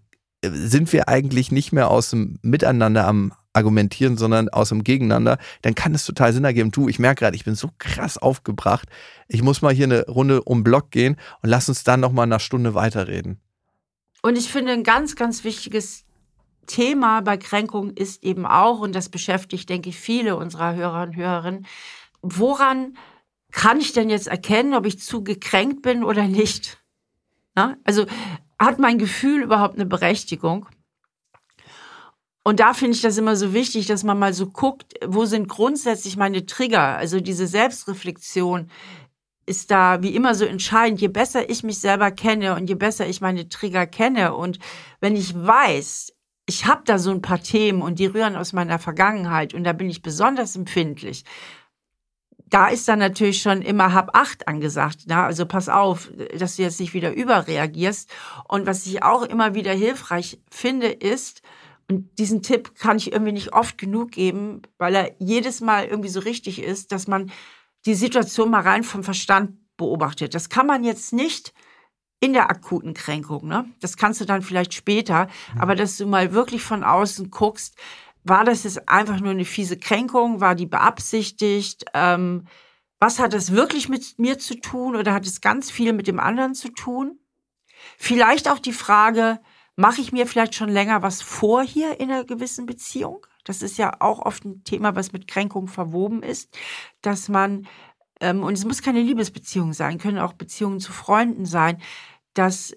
äh, 0.42 0.50
sind 0.50 0.92
wir 0.92 1.08
eigentlich 1.08 1.52
nicht 1.52 1.72
mehr 1.72 1.90
aus 1.90 2.10
dem 2.10 2.38
Miteinander 2.42 3.06
am 3.06 3.32
argumentieren, 3.52 4.16
sondern 4.16 4.48
aus 4.48 4.70
dem 4.70 4.82
Gegeneinander, 4.82 5.38
dann 5.62 5.76
kann 5.76 5.94
es 5.94 6.04
total 6.04 6.32
Sinn 6.32 6.44
ergeben. 6.44 6.72
Du, 6.72 6.88
ich 6.88 6.98
merke 6.98 7.20
gerade, 7.20 7.36
ich 7.36 7.44
bin 7.44 7.54
so 7.54 7.70
krass 7.78 8.18
aufgebracht. 8.18 8.88
Ich 9.28 9.42
muss 9.42 9.62
mal 9.62 9.72
hier 9.72 9.84
eine 9.84 10.06
Runde 10.06 10.42
um 10.42 10.64
Block 10.64 10.90
gehen 10.90 11.16
und 11.40 11.50
lass 11.50 11.68
uns 11.68 11.84
dann 11.84 12.00
noch 12.00 12.10
mal 12.10 12.24
eine 12.24 12.40
Stunde 12.40 12.74
weiterreden. 12.74 13.38
Und 14.22 14.36
ich 14.36 14.50
finde, 14.50 14.72
ein 14.72 14.82
ganz, 14.82 15.14
ganz 15.14 15.44
wichtiges 15.44 16.04
Thema 16.66 17.20
bei 17.20 17.36
Kränkung 17.36 17.90
ist 17.90 18.24
eben 18.24 18.46
auch, 18.46 18.80
und 18.80 18.94
das 18.94 19.08
beschäftigt, 19.08 19.68
denke 19.68 19.90
ich, 19.90 19.98
viele 19.98 20.36
unserer 20.36 20.74
Hörer 20.74 21.02
und 21.02 21.14
Hörerinnen, 21.14 21.66
woran 22.24 22.96
kann 23.52 23.80
ich 23.80 23.92
denn 23.92 24.10
jetzt 24.10 24.26
erkennen, 24.26 24.74
ob 24.74 24.86
ich 24.86 25.00
zu 25.00 25.22
gekränkt 25.22 25.82
bin 25.82 26.02
oder 26.02 26.26
nicht? 26.26 26.78
Na? 27.54 27.76
Also 27.84 28.06
hat 28.58 28.78
mein 28.78 28.98
Gefühl 28.98 29.42
überhaupt 29.42 29.76
eine 29.76 29.86
Berechtigung? 29.86 30.66
Und 32.42 32.60
da 32.60 32.74
finde 32.74 32.94
ich 32.94 33.02
das 33.02 33.16
immer 33.16 33.36
so 33.36 33.54
wichtig, 33.54 33.86
dass 33.86 34.04
man 34.04 34.18
mal 34.18 34.34
so 34.34 34.50
guckt, 34.50 34.94
wo 35.06 35.24
sind 35.24 35.48
grundsätzlich 35.48 36.16
meine 36.16 36.44
Trigger? 36.44 36.96
Also 36.96 37.20
diese 37.20 37.46
Selbstreflexion 37.46 38.70
ist 39.46 39.70
da 39.70 40.02
wie 40.02 40.14
immer 40.14 40.34
so 40.34 40.44
entscheidend. 40.44 41.00
Je 41.00 41.08
besser 41.08 41.48
ich 41.48 41.62
mich 41.62 41.78
selber 41.78 42.10
kenne 42.10 42.54
und 42.54 42.68
je 42.68 42.74
besser 42.74 43.06
ich 43.06 43.20
meine 43.20 43.48
Trigger 43.48 43.86
kenne 43.86 44.34
und 44.34 44.58
wenn 45.00 45.16
ich 45.16 45.34
weiß, 45.34 46.12
ich 46.46 46.66
habe 46.66 46.82
da 46.84 46.98
so 46.98 47.10
ein 47.10 47.22
paar 47.22 47.42
Themen 47.42 47.80
und 47.80 47.98
die 47.98 48.06
rühren 48.06 48.36
aus 48.36 48.52
meiner 48.52 48.78
Vergangenheit 48.78 49.54
und 49.54 49.64
da 49.64 49.72
bin 49.72 49.88
ich 49.88 50.02
besonders 50.02 50.56
empfindlich, 50.56 51.24
da 52.46 52.68
ist 52.68 52.86
dann 52.88 52.98
natürlich 52.98 53.40
schon 53.40 53.62
immer 53.62 53.92
hab 53.92 54.16
acht 54.16 54.46
angesagt. 54.48 55.04
Na? 55.06 55.26
Also 55.26 55.46
pass 55.46 55.68
auf, 55.68 56.10
dass 56.38 56.56
du 56.56 56.62
jetzt 56.62 56.80
nicht 56.80 56.94
wieder 56.94 57.12
überreagierst. 57.12 58.10
Und 58.48 58.66
was 58.66 58.86
ich 58.86 59.02
auch 59.02 59.22
immer 59.22 59.54
wieder 59.54 59.72
hilfreich 59.72 60.38
finde, 60.50 60.88
ist, 60.88 61.42
und 61.90 62.18
diesen 62.18 62.42
Tipp 62.42 62.78
kann 62.78 62.96
ich 62.96 63.12
irgendwie 63.12 63.32
nicht 63.32 63.52
oft 63.52 63.76
genug 63.76 64.12
geben, 64.12 64.62
weil 64.78 64.94
er 64.94 65.14
jedes 65.18 65.60
Mal 65.60 65.86
irgendwie 65.86 66.08
so 66.08 66.20
richtig 66.20 66.62
ist, 66.62 66.92
dass 66.92 67.06
man 67.06 67.30
die 67.84 67.94
Situation 67.94 68.50
mal 68.50 68.62
rein 68.62 68.84
vom 68.84 69.04
Verstand 69.04 69.58
beobachtet. 69.76 70.34
Das 70.34 70.48
kann 70.48 70.66
man 70.66 70.84
jetzt 70.84 71.12
nicht 71.12 71.52
in 72.20 72.32
der 72.32 72.48
akuten 72.48 72.94
Kränkung, 72.94 73.46
ne? 73.46 73.66
Das 73.80 73.98
kannst 73.98 74.20
du 74.20 74.24
dann 74.24 74.40
vielleicht 74.40 74.72
später, 74.72 75.28
mhm. 75.54 75.60
aber 75.60 75.74
dass 75.74 75.98
du 75.98 76.06
mal 76.06 76.32
wirklich 76.32 76.62
von 76.62 76.82
außen 76.82 77.30
guckst, 77.30 77.76
war 78.24 78.44
das 78.44 78.64
jetzt 78.64 78.88
einfach 78.88 79.20
nur 79.20 79.30
eine 79.30 79.44
fiese 79.44 79.78
Kränkung? 79.78 80.40
War 80.40 80.54
die 80.54 80.66
beabsichtigt? 80.66 81.84
Ähm, 81.94 82.46
was 82.98 83.18
hat 83.18 83.32
das 83.32 83.52
wirklich 83.52 83.88
mit 83.88 84.18
mir 84.18 84.38
zu 84.38 84.60
tun 84.60 84.96
oder 84.96 85.12
hat 85.12 85.26
es 85.26 85.40
ganz 85.40 85.70
viel 85.70 85.92
mit 85.92 86.06
dem 86.06 86.18
anderen 86.18 86.54
zu 86.54 86.70
tun? 86.70 87.18
Vielleicht 87.98 88.48
auch 88.48 88.58
die 88.58 88.72
Frage, 88.72 89.40
Mache 89.76 90.00
ich 90.00 90.12
mir 90.12 90.26
vielleicht 90.26 90.54
schon 90.54 90.68
länger 90.68 91.02
was 91.02 91.20
vor 91.20 91.64
hier 91.64 91.98
in 91.98 92.10
einer 92.10 92.24
gewissen 92.24 92.64
Beziehung? 92.64 93.26
Das 93.42 93.60
ist 93.60 93.76
ja 93.76 94.00
auch 94.00 94.20
oft 94.20 94.44
ein 94.44 94.62
Thema, 94.62 94.94
was 94.94 95.12
mit 95.12 95.26
Kränkung 95.26 95.66
verwoben 95.66 96.22
ist, 96.22 96.56
dass 97.02 97.28
man, 97.28 97.66
ähm, 98.20 98.44
und 98.44 98.54
es 98.54 98.64
muss 98.64 98.82
keine 98.82 99.02
Liebesbeziehung 99.02 99.72
sein, 99.72 99.98
können 99.98 100.20
auch 100.20 100.34
Beziehungen 100.34 100.78
zu 100.78 100.92
Freunden 100.92 101.44
sein, 101.44 101.82
dass 102.34 102.76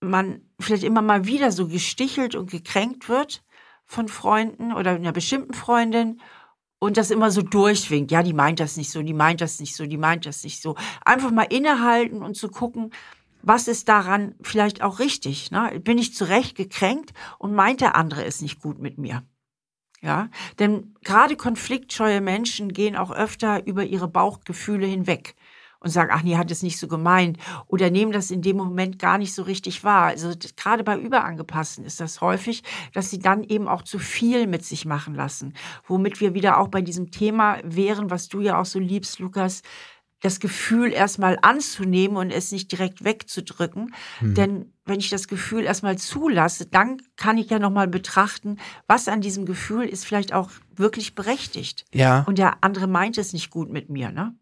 man 0.00 0.40
vielleicht 0.58 0.84
immer 0.84 1.02
mal 1.02 1.26
wieder 1.26 1.52
so 1.52 1.68
gestichelt 1.68 2.34
und 2.34 2.50
gekränkt 2.50 3.10
wird 3.10 3.44
von 3.92 4.08
Freunden 4.08 4.72
oder 4.72 4.92
einer 4.92 5.12
bestimmten 5.12 5.52
Freundin 5.52 6.20
und 6.78 6.96
das 6.96 7.10
immer 7.10 7.30
so 7.30 7.42
durchwinkt. 7.42 8.10
Ja, 8.10 8.22
die 8.22 8.32
meint 8.32 8.58
das 8.58 8.76
nicht 8.76 8.90
so, 8.90 9.02
die 9.02 9.12
meint 9.12 9.40
das 9.40 9.60
nicht 9.60 9.76
so, 9.76 9.86
die 9.86 9.98
meint 9.98 10.24
das 10.24 10.42
nicht 10.44 10.62
so. 10.62 10.76
Einfach 11.04 11.30
mal 11.30 11.42
innehalten 11.42 12.22
und 12.22 12.34
zu 12.34 12.48
gucken, 12.48 12.90
was 13.42 13.68
ist 13.68 13.88
daran 13.88 14.34
vielleicht 14.40 14.82
auch 14.82 14.98
richtig? 14.98 15.50
Ne? 15.50 15.78
Bin 15.80 15.98
ich 15.98 16.14
zu 16.14 16.24
Recht 16.24 16.56
gekränkt 16.56 17.12
und 17.38 17.54
meint 17.54 17.82
der 17.82 17.94
andere 17.94 18.24
es 18.24 18.40
nicht 18.40 18.60
gut 18.60 18.78
mit 18.78 18.98
mir? 18.98 19.22
Ja, 20.00 20.30
denn 20.58 20.94
gerade 21.04 21.36
konfliktscheue 21.36 22.20
Menschen 22.20 22.72
gehen 22.72 22.96
auch 22.96 23.12
öfter 23.12 23.66
über 23.66 23.84
ihre 23.84 24.08
Bauchgefühle 24.08 24.86
hinweg 24.86 25.36
und 25.82 25.90
sagen, 25.90 26.10
ach 26.12 26.22
nee, 26.22 26.36
hat 26.36 26.50
es 26.50 26.62
nicht 26.62 26.78
so 26.78 26.88
gemeint 26.88 27.38
oder 27.66 27.90
nehmen 27.90 28.12
das 28.12 28.30
in 28.30 28.42
dem 28.42 28.56
Moment 28.56 28.98
gar 28.98 29.18
nicht 29.18 29.34
so 29.34 29.42
richtig 29.42 29.84
wahr. 29.84 30.06
Also 30.06 30.32
gerade 30.56 30.84
bei 30.84 30.98
Überangepassten 30.98 31.84
ist 31.84 32.00
das 32.00 32.20
häufig, 32.20 32.62
dass 32.92 33.10
sie 33.10 33.18
dann 33.18 33.42
eben 33.42 33.68
auch 33.68 33.82
zu 33.82 33.98
viel 33.98 34.46
mit 34.46 34.64
sich 34.64 34.84
machen 34.84 35.14
lassen. 35.14 35.54
Womit 35.86 36.20
wir 36.20 36.34
wieder 36.34 36.58
auch 36.58 36.68
bei 36.68 36.82
diesem 36.82 37.10
Thema 37.10 37.58
wären, 37.64 38.10
was 38.10 38.28
du 38.28 38.40
ja 38.40 38.60
auch 38.60 38.66
so 38.66 38.78
liebst, 38.78 39.18
Lukas, 39.18 39.62
das 40.22 40.38
Gefühl 40.38 40.92
erstmal 40.92 41.36
anzunehmen 41.42 42.16
und 42.16 42.30
es 42.30 42.52
nicht 42.52 42.70
direkt 42.70 43.04
wegzudrücken. 43.04 43.92
Hm. 44.20 44.34
Denn 44.34 44.72
wenn 44.84 45.00
ich 45.00 45.10
das 45.10 45.26
Gefühl 45.26 45.64
erstmal 45.64 45.98
zulasse, 45.98 46.66
dann 46.66 46.98
kann 47.16 47.38
ich 47.38 47.50
ja 47.50 47.58
nochmal 47.58 47.88
betrachten, 47.88 48.58
was 48.86 49.08
an 49.08 49.20
diesem 49.20 49.46
Gefühl 49.46 49.84
ist 49.84 50.06
vielleicht 50.06 50.32
auch 50.32 50.50
wirklich 50.74 51.14
berechtigt. 51.16 51.84
Ja. 51.92 52.22
Und 52.26 52.38
der 52.38 52.62
andere 52.62 52.86
meint 52.86 53.18
es 53.18 53.32
nicht 53.32 53.50
gut 53.50 53.70
mit 53.70 53.90
mir, 53.90 54.10
ne? 54.12 54.34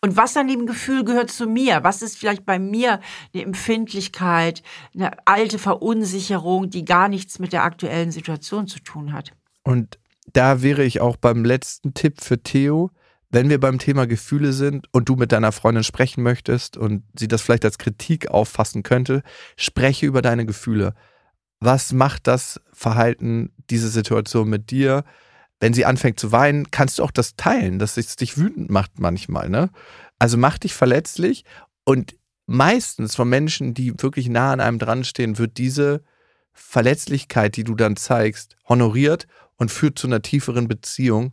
Und 0.00 0.16
was 0.16 0.36
an 0.36 0.48
dem 0.48 0.66
Gefühl 0.66 1.04
gehört 1.04 1.30
zu 1.30 1.46
mir? 1.46 1.82
Was 1.82 2.02
ist 2.02 2.18
vielleicht 2.18 2.44
bei 2.44 2.58
mir 2.58 3.00
eine 3.32 3.42
Empfindlichkeit, 3.42 4.62
eine 4.94 5.10
alte 5.26 5.58
Verunsicherung, 5.58 6.70
die 6.70 6.84
gar 6.84 7.08
nichts 7.08 7.38
mit 7.38 7.52
der 7.52 7.64
aktuellen 7.64 8.12
Situation 8.12 8.66
zu 8.66 8.80
tun 8.80 9.12
hat? 9.12 9.32
Und 9.62 9.98
da 10.32 10.62
wäre 10.62 10.84
ich 10.84 11.00
auch 11.00 11.16
beim 11.16 11.44
letzten 11.44 11.94
Tipp 11.94 12.20
für 12.20 12.42
Theo 12.42 12.90
wenn 13.30 13.50
wir 13.50 13.60
beim 13.60 13.78
Thema 13.78 14.06
Gefühle 14.06 14.52
sind 14.52 14.86
und 14.92 15.08
du 15.08 15.16
mit 15.16 15.32
deiner 15.32 15.52
Freundin 15.52 15.84
sprechen 15.84 16.22
möchtest 16.22 16.76
und 16.76 17.02
sie 17.18 17.28
das 17.28 17.42
vielleicht 17.42 17.64
als 17.64 17.78
Kritik 17.78 18.28
auffassen 18.30 18.82
könnte, 18.82 19.22
spreche 19.56 20.06
über 20.06 20.22
deine 20.22 20.46
Gefühle. 20.46 20.94
Was 21.60 21.92
macht 21.92 22.26
das 22.26 22.60
Verhalten, 22.72 23.52
diese 23.70 23.88
Situation 23.88 24.48
mit 24.48 24.70
dir? 24.70 25.04
Wenn 25.60 25.72
sie 25.72 25.84
anfängt 25.84 26.20
zu 26.20 26.32
weinen, 26.32 26.70
kannst 26.70 26.98
du 26.98 27.02
auch 27.02 27.10
das 27.10 27.36
teilen, 27.36 27.78
dass 27.78 27.96
es 27.96 28.16
dich 28.16 28.36
wütend 28.36 28.70
macht 28.70 28.98
manchmal. 28.98 29.48
Ne? 29.48 29.70
Also 30.18 30.36
mach 30.36 30.58
dich 30.58 30.74
verletzlich 30.74 31.44
und 31.84 32.14
meistens 32.46 33.16
von 33.16 33.28
Menschen, 33.28 33.74
die 33.74 33.94
wirklich 34.02 34.28
nah 34.28 34.52
an 34.52 34.60
einem 34.60 34.78
dran 34.78 35.04
stehen, 35.04 35.38
wird 35.38 35.56
diese 35.58 36.02
Verletzlichkeit, 36.52 37.56
die 37.56 37.64
du 37.64 37.74
dann 37.74 37.96
zeigst, 37.96 38.56
honoriert 38.68 39.26
und 39.56 39.70
führt 39.70 39.98
zu 39.98 40.06
einer 40.06 40.22
tieferen 40.22 40.68
Beziehung 40.68 41.32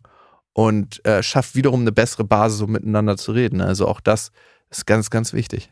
und 0.54 1.06
äh, 1.06 1.24
schafft 1.24 1.56
wiederum 1.56 1.82
eine 1.82 1.92
bessere 1.92 2.24
Basis, 2.24 2.62
um 2.62 2.72
miteinander 2.72 3.18
zu 3.18 3.32
reden. 3.32 3.62
Also 3.62 3.88
auch 3.88 4.02
das 4.02 4.32
ist 4.70 4.86
ganz, 4.86 5.10
ganz 5.10 5.34
wichtig. 5.34 5.72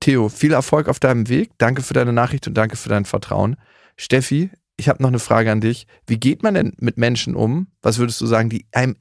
Theo, 0.00 0.28
viel 0.28 0.52
Erfolg 0.52 0.88
auf 0.88 1.00
deinem 1.00 1.28
Weg. 1.28 1.50
Danke 1.58 1.82
für 1.82 1.94
deine 1.94 2.12
Nachricht 2.12 2.46
und 2.46 2.54
danke 2.54 2.76
für 2.76 2.88
dein 2.88 3.04
Vertrauen. 3.04 3.56
Steffi, 3.96 4.50
ich 4.76 4.88
habe 4.88 5.02
noch 5.02 5.08
eine 5.08 5.18
Frage 5.18 5.50
an 5.50 5.60
dich. 5.60 5.86
Wie 6.06 6.18
geht 6.18 6.42
man 6.42 6.54
denn 6.54 6.72
mit 6.78 6.98
Menschen 6.98 7.34
um? 7.34 7.68
Was 7.82 7.98
würdest 7.98 8.20
du 8.20 8.26
sagen, 8.26 8.48
die 8.48 8.66
einem 8.72 8.96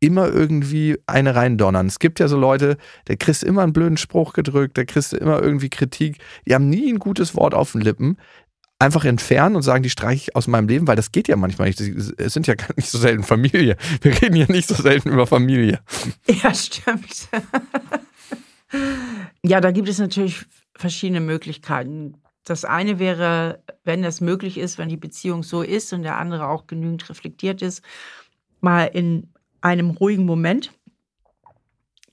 immer 0.00 0.28
irgendwie 0.28 0.98
eine 1.06 1.34
reindonnern? 1.34 1.86
Es 1.86 1.98
gibt 1.98 2.20
ja 2.20 2.28
so 2.28 2.38
Leute, 2.38 2.76
der 3.08 3.16
kriegst 3.16 3.42
immer 3.42 3.62
einen 3.62 3.72
blöden 3.72 3.96
Spruch 3.96 4.32
gedrückt, 4.32 4.76
der 4.76 4.86
kriegst 4.86 5.12
immer 5.12 5.42
irgendwie 5.42 5.70
Kritik. 5.70 6.18
Die 6.46 6.54
haben 6.54 6.68
nie 6.68 6.90
ein 6.92 6.98
gutes 6.98 7.34
Wort 7.34 7.54
auf 7.54 7.72
den 7.72 7.80
Lippen 7.80 8.16
einfach 8.78 9.04
entfernen 9.04 9.56
und 9.56 9.62
sagen, 9.62 9.82
die 9.82 9.90
streiche 9.90 10.30
ich 10.30 10.36
aus 10.36 10.46
meinem 10.46 10.68
Leben, 10.68 10.86
weil 10.86 10.96
das 10.96 11.10
geht 11.10 11.28
ja 11.28 11.36
manchmal 11.36 11.68
nicht. 11.68 11.80
Es 11.80 12.32
sind 12.32 12.46
ja 12.46 12.54
gar 12.56 12.70
nicht 12.76 12.88
so 12.88 12.98
selten 12.98 13.24
Familie. 13.24 13.76
Wir 14.02 14.22
reden 14.22 14.36
ja 14.36 14.46
nicht 14.48 14.68
so 14.68 14.74
selten 14.74 15.10
über 15.10 15.26
Familie. 15.26 15.80
Ja, 16.42 16.54
stimmt. 16.54 17.28
ja, 19.42 19.60
da 19.60 19.70
gibt 19.72 19.88
es 19.88 19.98
natürlich 19.98 20.44
verschiedene 20.76 21.20
Möglichkeiten. 21.20 22.14
Das 22.50 22.64
eine 22.64 22.98
wäre, 22.98 23.62
wenn 23.84 24.02
das 24.02 24.20
möglich 24.20 24.58
ist, 24.58 24.78
wenn 24.78 24.88
die 24.88 24.96
Beziehung 24.96 25.42
so 25.42 25.62
ist 25.62 25.92
und 25.92 26.02
der 26.02 26.18
andere 26.18 26.48
auch 26.48 26.66
genügend 26.66 27.08
reflektiert 27.08 27.62
ist, 27.62 27.82
mal 28.60 28.84
in 28.84 29.32
einem 29.60 29.90
ruhigen 29.90 30.24
Moment 30.24 30.72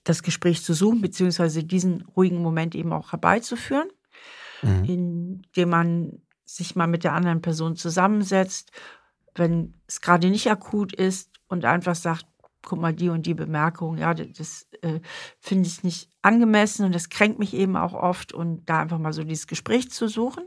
das 0.03 0.23
Gespräch 0.23 0.63
zu 0.63 0.73
suchen, 0.73 1.01
beziehungsweise 1.01 1.63
diesen 1.63 2.01
ruhigen 2.15 2.41
Moment 2.41 2.75
eben 2.75 2.93
auch 2.93 3.11
herbeizuführen, 3.11 3.89
mhm. 4.61 4.83
indem 4.83 5.69
man 5.69 6.21
sich 6.45 6.75
mal 6.75 6.87
mit 6.87 7.03
der 7.03 7.13
anderen 7.13 7.41
Person 7.41 7.75
zusammensetzt, 7.75 8.71
wenn 9.33 9.73
es 9.87 10.01
gerade 10.01 10.29
nicht 10.29 10.49
akut 10.49 10.93
ist 10.93 11.31
und 11.47 11.65
einfach 11.65 11.95
sagt, 11.95 12.25
guck 12.65 12.79
mal, 12.79 12.93
die 12.93 13.09
und 13.09 13.25
die 13.25 13.33
Bemerkung, 13.33 13.97
ja, 13.97 14.13
das 14.13 14.67
äh, 14.81 14.99
finde 15.39 15.67
ich 15.67 15.83
nicht 15.83 16.09
angemessen 16.21 16.85
und 16.85 16.93
das 16.93 17.09
kränkt 17.09 17.39
mich 17.39 17.53
eben 17.53 17.77
auch 17.77 17.93
oft 17.93 18.33
und 18.33 18.65
da 18.65 18.79
einfach 18.79 18.97
mal 18.97 19.13
so 19.13 19.23
dieses 19.23 19.47
Gespräch 19.47 19.91
zu 19.91 20.07
suchen. 20.07 20.43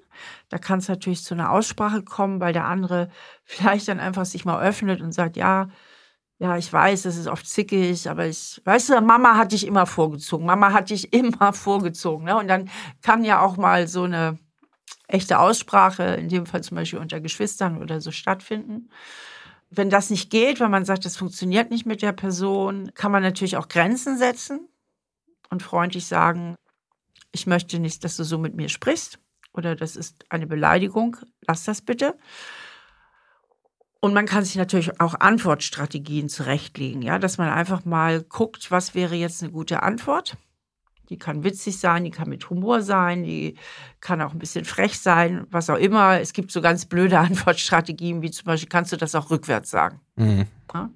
Da 0.48 0.58
kann 0.58 0.80
es 0.80 0.88
natürlich 0.88 1.24
zu 1.24 1.34
einer 1.34 1.50
Aussprache 1.50 2.02
kommen, 2.02 2.40
weil 2.40 2.52
der 2.52 2.66
andere 2.66 3.10
vielleicht 3.44 3.88
dann 3.88 4.00
einfach 4.00 4.26
sich 4.26 4.44
mal 4.44 4.62
öffnet 4.62 5.00
und 5.00 5.12
sagt, 5.12 5.36
ja, 5.36 5.70
ja, 6.40 6.56
ich 6.56 6.72
weiß, 6.72 7.02
das 7.02 7.16
ist 7.16 7.26
oft 7.26 7.48
zickig, 7.48 8.08
aber 8.08 8.26
ich, 8.26 8.60
weißt 8.64 8.90
du, 8.90 9.00
Mama 9.00 9.36
hat 9.36 9.52
dich 9.52 9.66
immer 9.66 9.86
vorgezogen. 9.86 10.46
Mama 10.46 10.72
hat 10.72 10.90
dich 10.90 11.12
immer 11.12 11.52
vorgezogen. 11.52 12.26
Ne? 12.26 12.36
Und 12.36 12.48
dann 12.48 12.70
kann 13.02 13.24
ja 13.24 13.40
auch 13.40 13.56
mal 13.56 13.88
so 13.88 14.04
eine 14.04 14.38
echte 15.08 15.38
Aussprache, 15.38 16.04
in 16.04 16.28
dem 16.28 16.46
Fall 16.46 16.62
zum 16.62 16.76
Beispiel 16.76 17.00
unter 17.00 17.20
Geschwistern 17.20 17.82
oder 17.82 18.00
so 18.00 18.12
stattfinden. 18.12 18.90
Wenn 19.70 19.90
das 19.90 20.10
nicht 20.10 20.30
geht, 20.30 20.60
wenn 20.60 20.70
man 20.70 20.84
sagt, 20.84 21.04
das 21.04 21.16
funktioniert 21.16 21.70
nicht 21.70 21.86
mit 21.86 22.02
der 22.02 22.12
Person, 22.12 22.92
kann 22.94 23.12
man 23.12 23.22
natürlich 23.22 23.56
auch 23.56 23.68
Grenzen 23.68 24.16
setzen 24.16 24.68
und 25.50 25.62
freundlich 25.62 26.06
sagen, 26.06 26.56
ich 27.32 27.46
möchte 27.46 27.78
nicht, 27.78 28.02
dass 28.04 28.16
du 28.16 28.24
so 28.24 28.38
mit 28.38 28.54
mir 28.54 28.68
sprichst 28.68 29.18
oder 29.52 29.76
das 29.76 29.96
ist 29.96 30.24
eine 30.30 30.46
Beleidigung, 30.46 31.16
lass 31.46 31.64
das 31.64 31.82
bitte. 31.82 32.16
Und 34.00 34.14
man 34.14 34.26
kann 34.26 34.44
sich 34.44 34.56
natürlich 34.56 35.00
auch 35.00 35.14
Antwortstrategien 35.18 36.28
zurechtlegen, 36.28 37.02
ja, 37.02 37.18
dass 37.18 37.36
man 37.36 37.48
einfach 37.48 37.84
mal 37.84 38.22
guckt, 38.22 38.70
was 38.70 38.94
wäre 38.94 39.16
jetzt 39.16 39.42
eine 39.42 39.52
gute 39.52 39.82
Antwort. 39.82 40.36
Die 41.08 41.18
kann 41.18 41.44
witzig 41.44 41.78
sein, 41.78 42.04
die 42.04 42.10
kann 42.10 42.28
mit 42.28 42.48
Humor 42.50 42.82
sein, 42.82 43.22
die 43.22 43.56
kann 44.00 44.20
auch 44.20 44.32
ein 44.32 44.38
bisschen 44.38 44.64
frech 44.64 44.98
sein, 44.98 45.46
was 45.50 45.70
auch 45.70 45.76
immer. 45.76 46.20
Es 46.20 46.32
gibt 46.32 46.52
so 46.52 46.60
ganz 46.60 46.84
blöde 46.84 47.18
Antwortstrategien, 47.18 48.22
wie 48.22 48.30
zum 48.30 48.44
Beispiel, 48.44 48.68
kannst 48.68 48.92
du 48.92 48.96
das 48.96 49.14
auch 49.14 49.30
rückwärts 49.30 49.70
sagen? 49.70 50.00
Mhm. 50.16 50.46
Ja? 50.74 50.90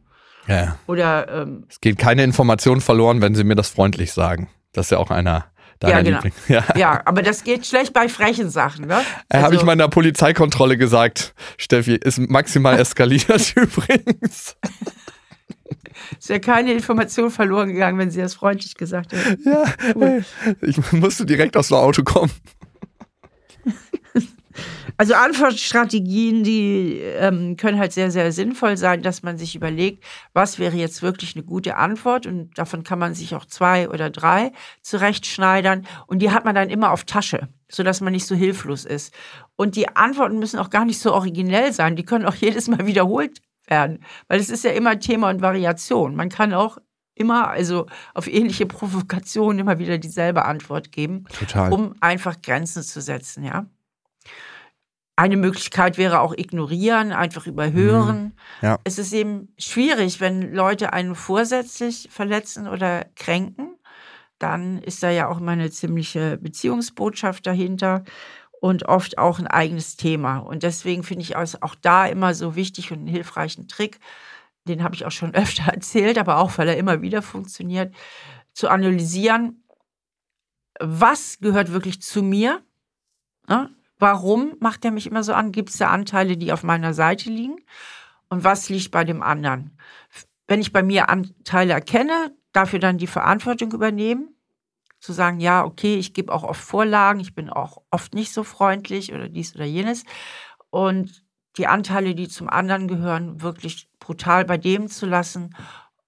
ja. 0.46 0.78
Oder 0.86 1.42
ähm, 1.42 1.64
es 1.68 1.80
geht 1.80 1.98
keine 1.98 2.24
Information 2.24 2.80
verloren, 2.80 3.22
wenn 3.22 3.34
sie 3.34 3.44
mir 3.44 3.54
das 3.54 3.68
freundlich 3.68 4.12
sagen. 4.12 4.48
Das 4.72 4.86
ist 4.86 4.90
ja 4.90 4.98
auch 4.98 5.10
einer 5.10 5.52
Deiner 5.82 5.96
ja, 5.96 6.02
genau. 6.02 6.16
Liebling. 6.22 6.32
Ja. 6.48 6.64
ja, 6.76 7.02
aber 7.06 7.22
das 7.22 7.42
geht 7.42 7.66
schlecht 7.66 7.92
bei 7.92 8.08
frechen 8.08 8.50
Sachen, 8.50 8.86
ne? 8.86 9.00
Also, 9.28 9.44
Habe 9.44 9.56
ich 9.56 9.64
mal 9.64 9.72
in 9.72 9.78
der 9.78 9.88
Polizeikontrolle 9.88 10.76
gesagt, 10.76 11.34
Steffi, 11.58 11.96
ist 11.96 12.18
maximal 12.18 12.78
eskaliert 12.78 13.56
übrigens. 13.56 14.56
Ist 16.18 16.28
ja 16.28 16.38
keine 16.38 16.72
Information 16.72 17.30
verloren 17.30 17.68
gegangen, 17.68 17.98
wenn 17.98 18.10
sie 18.10 18.20
das 18.20 18.34
freundlich 18.34 18.74
gesagt 18.74 19.12
hat. 19.12 19.38
Ja, 19.44 19.64
cool. 19.94 20.24
ich 20.62 20.92
musste 20.92 21.26
direkt 21.26 21.56
aus 21.56 21.68
dem 21.68 21.76
Auto 21.76 22.02
kommen. 22.02 22.30
Also 24.96 25.14
Antwortstrategien, 25.14 26.44
die 26.44 26.98
ähm, 26.98 27.56
können 27.56 27.78
halt 27.78 27.92
sehr, 27.92 28.10
sehr 28.10 28.30
sinnvoll 28.32 28.76
sein, 28.76 29.02
dass 29.02 29.22
man 29.22 29.38
sich 29.38 29.56
überlegt, 29.56 30.04
was 30.32 30.58
wäre 30.58 30.76
jetzt 30.76 31.02
wirklich 31.02 31.34
eine 31.34 31.44
gute 31.44 31.76
Antwort 31.76 32.26
und 32.26 32.56
davon 32.58 32.84
kann 32.84 32.98
man 32.98 33.14
sich 33.14 33.34
auch 33.34 33.46
zwei 33.46 33.88
oder 33.88 34.10
drei 34.10 34.52
zurechtschneidern 34.82 35.86
und 36.06 36.20
die 36.20 36.30
hat 36.30 36.44
man 36.44 36.54
dann 36.54 36.70
immer 36.70 36.92
auf 36.92 37.04
Tasche, 37.04 37.48
sodass 37.68 38.00
man 38.00 38.12
nicht 38.12 38.26
so 38.26 38.34
hilflos 38.34 38.84
ist. 38.84 39.14
Und 39.56 39.76
die 39.76 39.88
Antworten 39.88 40.38
müssen 40.38 40.58
auch 40.58 40.70
gar 40.70 40.84
nicht 40.84 41.00
so 41.00 41.12
originell 41.12 41.72
sein, 41.72 41.96
die 41.96 42.04
können 42.04 42.26
auch 42.26 42.34
jedes 42.40 42.68
Mal 42.68 42.86
wiederholt 42.86 43.40
werden, 43.66 44.04
weil 44.28 44.40
es 44.40 44.50
ist 44.50 44.64
ja 44.64 44.72
immer 44.72 44.98
Thema 44.98 45.30
und 45.30 45.40
Variation. 45.42 46.14
Man 46.16 46.28
kann 46.28 46.52
auch 46.52 46.78
immer, 47.14 47.48
also 47.48 47.86
auf 48.14 48.26
ähnliche 48.26 48.66
Provokationen 48.66 49.60
immer 49.60 49.78
wieder 49.78 49.98
dieselbe 49.98 50.44
Antwort 50.44 50.92
geben, 50.92 51.24
Total. 51.38 51.72
um 51.72 51.94
einfach 52.00 52.40
Grenzen 52.42 52.82
zu 52.82 53.00
setzen, 53.00 53.44
ja. 53.44 53.66
Eine 55.14 55.36
Möglichkeit 55.36 55.98
wäre 55.98 56.20
auch 56.20 56.32
ignorieren, 56.32 57.12
einfach 57.12 57.46
überhören. 57.46 58.22
Mhm. 58.22 58.32
Ja. 58.62 58.78
Es 58.84 58.98
ist 58.98 59.12
eben 59.12 59.52
schwierig, 59.58 60.20
wenn 60.20 60.54
Leute 60.54 60.94
einen 60.94 61.14
vorsätzlich 61.14 62.08
verletzen 62.10 62.66
oder 62.66 63.04
kränken. 63.14 63.76
Dann 64.38 64.78
ist 64.78 65.02
da 65.02 65.10
ja 65.10 65.28
auch 65.28 65.38
immer 65.38 65.52
eine 65.52 65.70
ziemliche 65.70 66.38
Beziehungsbotschaft 66.38 67.46
dahinter 67.46 68.04
und 68.62 68.86
oft 68.86 69.18
auch 69.18 69.40
ein 69.40 69.48
eigenes 69.48 69.96
Thema. 69.96 70.38
Und 70.38 70.62
deswegen 70.62 71.02
finde 71.02 71.24
ich 71.24 71.34
auch 71.34 71.74
da 71.74 72.06
immer 72.06 72.32
so 72.32 72.54
wichtig 72.54 72.92
und 72.92 72.98
einen 72.98 73.08
hilfreichen 73.08 73.66
Trick, 73.66 73.98
den 74.68 74.84
habe 74.84 74.94
ich 74.94 75.04
auch 75.04 75.10
schon 75.10 75.34
öfter 75.34 75.64
erzählt, 75.64 76.16
aber 76.16 76.38
auch 76.38 76.56
weil 76.58 76.68
er 76.68 76.76
immer 76.76 77.02
wieder 77.02 77.22
funktioniert, 77.22 77.92
zu 78.52 78.68
analysieren, 78.68 79.64
was 80.78 81.40
gehört 81.40 81.72
wirklich 81.72 82.00
zu 82.02 82.22
mir? 82.22 82.62
Ja? 83.48 83.68
Warum 83.98 84.54
macht 84.60 84.84
er 84.84 84.92
mich 84.92 85.08
immer 85.08 85.24
so 85.24 85.34
an? 85.34 85.50
Gibt 85.50 85.70
es 85.70 85.78
da 85.78 85.90
Anteile, 85.90 86.36
die 86.36 86.52
auf 86.52 86.62
meiner 86.62 86.94
Seite 86.94 87.30
liegen? 87.30 87.56
Und 88.28 88.44
was 88.44 88.68
liegt 88.68 88.92
bei 88.92 89.02
dem 89.02 89.24
anderen? 89.24 89.76
Wenn 90.46 90.60
ich 90.60 90.72
bei 90.72 90.84
mir 90.84 91.08
Anteile 91.08 91.72
erkenne, 91.72 92.32
dafür 92.52 92.78
dann 92.78 92.98
die 92.98 93.08
Verantwortung 93.08 93.72
übernehmen, 93.72 94.36
zu 95.02 95.12
sagen, 95.12 95.40
ja, 95.40 95.64
okay, 95.64 95.96
ich 95.96 96.14
gebe 96.14 96.32
auch 96.32 96.44
oft 96.44 96.60
Vorlagen, 96.60 97.18
ich 97.18 97.34
bin 97.34 97.50
auch 97.50 97.78
oft 97.90 98.14
nicht 98.14 98.32
so 98.32 98.44
freundlich 98.44 99.12
oder 99.12 99.28
dies 99.28 99.54
oder 99.56 99.64
jenes. 99.64 100.04
Und 100.70 101.24
die 101.56 101.66
Anteile, 101.66 102.14
die 102.14 102.28
zum 102.28 102.48
anderen 102.48 102.86
gehören, 102.86 103.42
wirklich 103.42 103.88
brutal 103.98 104.44
bei 104.44 104.58
dem 104.58 104.88
zu 104.88 105.06
lassen 105.06 105.56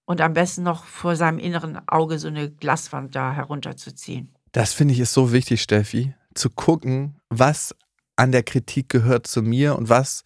und 0.04 0.20
am 0.20 0.33
besten 0.33 0.62
noch 0.62 0.85
vor 0.85 1.16
seinem 1.16 1.38
inneren 1.38 1.80
Auge 1.88 2.20
so 2.20 2.28
eine 2.28 2.50
Glaswand 2.50 3.16
da 3.16 3.33
herunterzuziehen. 3.33 4.33
Das 4.52 4.72
finde 4.72 4.94
ich 4.94 5.00
ist 5.00 5.12
so 5.12 5.33
wichtig, 5.33 5.61
Steffi, 5.61 6.14
zu 6.35 6.48
gucken, 6.48 7.16
was 7.28 7.74
an 8.14 8.30
der 8.30 8.44
Kritik 8.44 8.88
gehört 8.88 9.26
zu 9.26 9.42
mir 9.42 9.76
und 9.76 9.88
was 9.88 10.22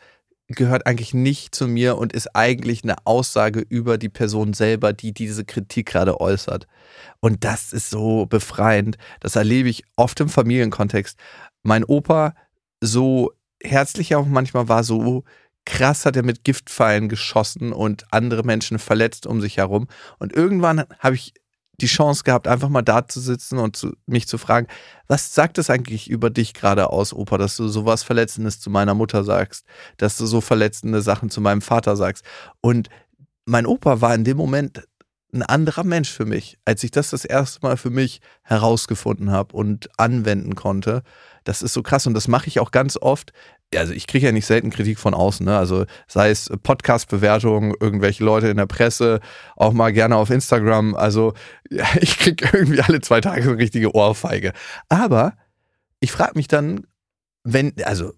gehört 0.49 0.87
eigentlich 0.87 1.13
nicht 1.13 1.55
zu 1.55 1.69
mir 1.69 1.99
und 1.99 2.13
ist 2.13 2.35
eigentlich 2.35 2.83
eine 2.83 2.97
Aussage 3.07 3.61
über 3.61 3.99
die 3.99 4.09
Person 4.09 4.55
selber, 4.55 4.93
die 4.93 5.13
diese 5.13 5.45
Kritik 5.45 5.87
gerade 5.87 6.21
äußert. 6.21 6.67
Und 7.21 7.45
das 7.45 7.73
ist 7.73 7.91
so 7.91 8.27
befreiend. 8.27 8.97
Das 9.21 9.37
erlebe 9.37 9.69
ich 9.69 9.85
oft 9.97 10.19
im 10.21 10.29
Familienkontext. 10.29 11.19
Mein 11.63 11.85
Opa, 11.85 12.35
so 12.81 13.33
herzlich 13.63 14.13
er 14.13 14.21
auch 14.21 14.27
manchmal 14.27 14.69
war, 14.69 14.85
so 14.85 15.25
krass 15.67 16.07
hat 16.07 16.17
er 16.17 16.23
mit 16.23 16.45
Giftpfeilen 16.45 17.11
geschossen 17.11 17.75
und 17.75 18.07
andere 18.11 18.43
Menschen 18.43 18.79
verletzt 18.79 19.27
um 19.27 19.43
sich 19.43 19.59
herum. 19.59 19.87
Und 20.19 20.33
irgendwann 20.33 20.85
habe 20.99 21.17
ich 21.17 21.35
die 21.81 21.87
Chance 21.87 22.25
gehabt, 22.25 22.49
einfach 22.49 22.69
mal 22.69 22.83
da 22.83 23.07
zu 23.07 23.21
sitzen 23.21 23.59
und 23.59 23.77
zu, 23.77 23.93
mich 24.07 24.27
zu 24.27 24.39
fragen, 24.39 24.67
was 25.07 25.35
sagt 25.35 25.59
es 25.59 25.71
eigentlich 25.71 26.11
über 26.11 26.31
dich 26.31 26.55
gerade 26.55 26.91
aus, 26.91 27.13
Opa, 27.13 27.39
dass 27.39 27.57
du 27.57 27.69
sowas 27.69 28.03
Verletzendes 28.03 28.61
zu 28.61 28.71
meiner 28.71 28.95
Mutter 28.95 29.25
sagst, 29.25 29.65
dass 29.97 30.17
du 30.17 30.27
so 30.27 30.41
verletzende 30.41 31.03
Sachen 31.03 31.31
zu 31.31 31.41
meinem 31.41 31.63
Vater 31.63 31.97
sagst. 31.97 32.25
Und 32.61 32.89
mein 33.45 33.67
Opa 33.67 34.01
war 34.01 34.15
in 34.15 34.25
dem 34.25 34.37
Moment 34.37 34.83
ein 35.33 35.43
anderer 35.43 35.85
Mensch 35.85 36.11
für 36.11 36.25
mich, 36.25 36.59
als 36.65 36.83
ich 36.83 36.91
das 36.91 37.11
das 37.11 37.25
erste 37.25 37.61
Mal 37.63 37.77
für 37.77 37.91
mich 37.91 38.21
herausgefunden 38.43 39.31
habe 39.31 39.55
und 39.55 39.89
anwenden 39.99 40.55
konnte. 40.55 41.03
Das 41.45 41.63
ist 41.63 41.75
so 41.75 41.83
krass 41.83 42.07
und 42.07 42.15
das 42.15 42.29
mache 42.29 42.49
ich 42.49 42.61
auch 42.61 42.71
ganz 42.71 42.97
oft, 42.97 43.33
also 43.77 43.93
ich 43.93 44.07
kriege 44.07 44.27
ja 44.27 44.33
nicht 44.33 44.47
selten 44.47 44.71
Kritik 44.71 44.99
von 44.99 45.15
außen, 45.15 45.45
ne? 45.45 45.59
Also 45.59 45.85
sei 46.07 46.31
es 46.31 46.51
Podcast-Bewertungen, 46.63 47.75
irgendwelche 47.79 48.25
Leute 48.25 48.49
in 48.49 48.57
der 48.57 48.67
Presse, 48.67 49.21
auch 49.57 49.73
mal 49.73 49.93
gerne 49.93 50.17
auf 50.17 50.31
Instagram. 50.31 50.95
Also 50.95 51.35
ich 52.01 52.19
kriege 52.19 52.49
irgendwie 52.53 52.81
alle 52.81 53.01
zwei 53.01 53.21
Tage 53.21 53.43
so 53.43 53.51
eine 53.51 53.59
richtige 53.59 53.95
Ohrfeige. 53.95 54.53
Aber 54.89 55.35
ich 56.01 56.13
frage 56.13 56.33
mich 56.37 56.49
dann, 56.49 56.87
wenn, 57.45 57.75
also 57.85 58.13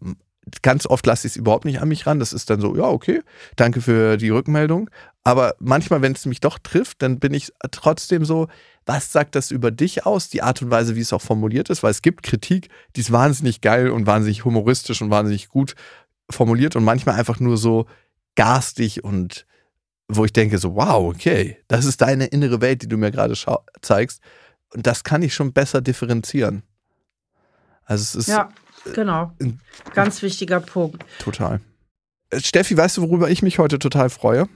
ganz 0.62 0.86
oft 0.86 1.06
lasse 1.06 1.26
ich 1.26 1.32
es 1.34 1.36
überhaupt 1.36 1.64
nicht 1.64 1.80
an 1.80 1.88
mich 1.88 2.06
ran. 2.06 2.18
Das 2.18 2.32
ist 2.32 2.50
dann 2.50 2.60
so, 2.60 2.76
ja, 2.76 2.84
okay, 2.84 3.22
danke 3.56 3.80
für 3.80 4.16
die 4.16 4.30
Rückmeldung. 4.30 4.90
Aber 5.24 5.54
manchmal, 5.58 6.02
wenn 6.02 6.12
es 6.12 6.26
mich 6.26 6.40
doch 6.40 6.58
trifft, 6.58 7.02
dann 7.02 7.18
bin 7.18 7.34
ich 7.34 7.52
trotzdem 7.70 8.24
so, 8.24 8.48
was 8.90 9.12
sagt 9.12 9.36
das 9.36 9.52
über 9.52 9.70
dich 9.70 10.04
aus? 10.04 10.30
Die 10.30 10.42
Art 10.42 10.62
und 10.62 10.70
Weise, 10.72 10.96
wie 10.96 11.00
es 11.00 11.12
auch 11.12 11.22
formuliert 11.22 11.70
ist, 11.70 11.84
weil 11.84 11.92
es 11.92 12.02
gibt 12.02 12.24
Kritik, 12.24 12.70
die 12.96 13.02
ist 13.02 13.12
wahnsinnig 13.12 13.60
geil 13.60 13.90
und 13.90 14.04
wahnsinnig 14.04 14.44
humoristisch 14.44 15.00
und 15.00 15.10
wahnsinnig 15.10 15.48
gut 15.48 15.76
formuliert 16.28 16.74
und 16.74 16.82
manchmal 16.82 17.14
einfach 17.14 17.38
nur 17.38 17.56
so 17.56 17.86
garstig 18.34 19.04
und 19.04 19.46
wo 20.08 20.24
ich 20.24 20.32
denke 20.32 20.58
so, 20.58 20.74
wow, 20.74 21.14
okay, 21.14 21.58
das 21.68 21.84
ist 21.84 22.00
deine 22.00 22.26
innere 22.26 22.60
Welt, 22.60 22.82
die 22.82 22.88
du 22.88 22.96
mir 22.96 23.12
gerade 23.12 23.34
zeigst. 23.80 24.20
Und 24.74 24.88
das 24.88 25.04
kann 25.04 25.22
ich 25.22 25.34
schon 25.34 25.52
besser 25.52 25.80
differenzieren. 25.80 26.64
Also 27.84 28.02
es 28.02 28.14
ist. 28.16 28.26
Ja, 28.26 28.48
genau. 28.92 29.32
Ganz 29.94 30.20
wichtiger 30.20 30.58
Punkt. 30.58 31.04
Total. 31.20 31.60
Äh, 32.30 32.40
Steffi, 32.40 32.76
weißt 32.76 32.96
du, 32.96 33.02
worüber 33.02 33.30
ich 33.30 33.42
mich 33.42 33.60
heute 33.60 33.78
total 33.78 34.10
freue? 34.10 34.48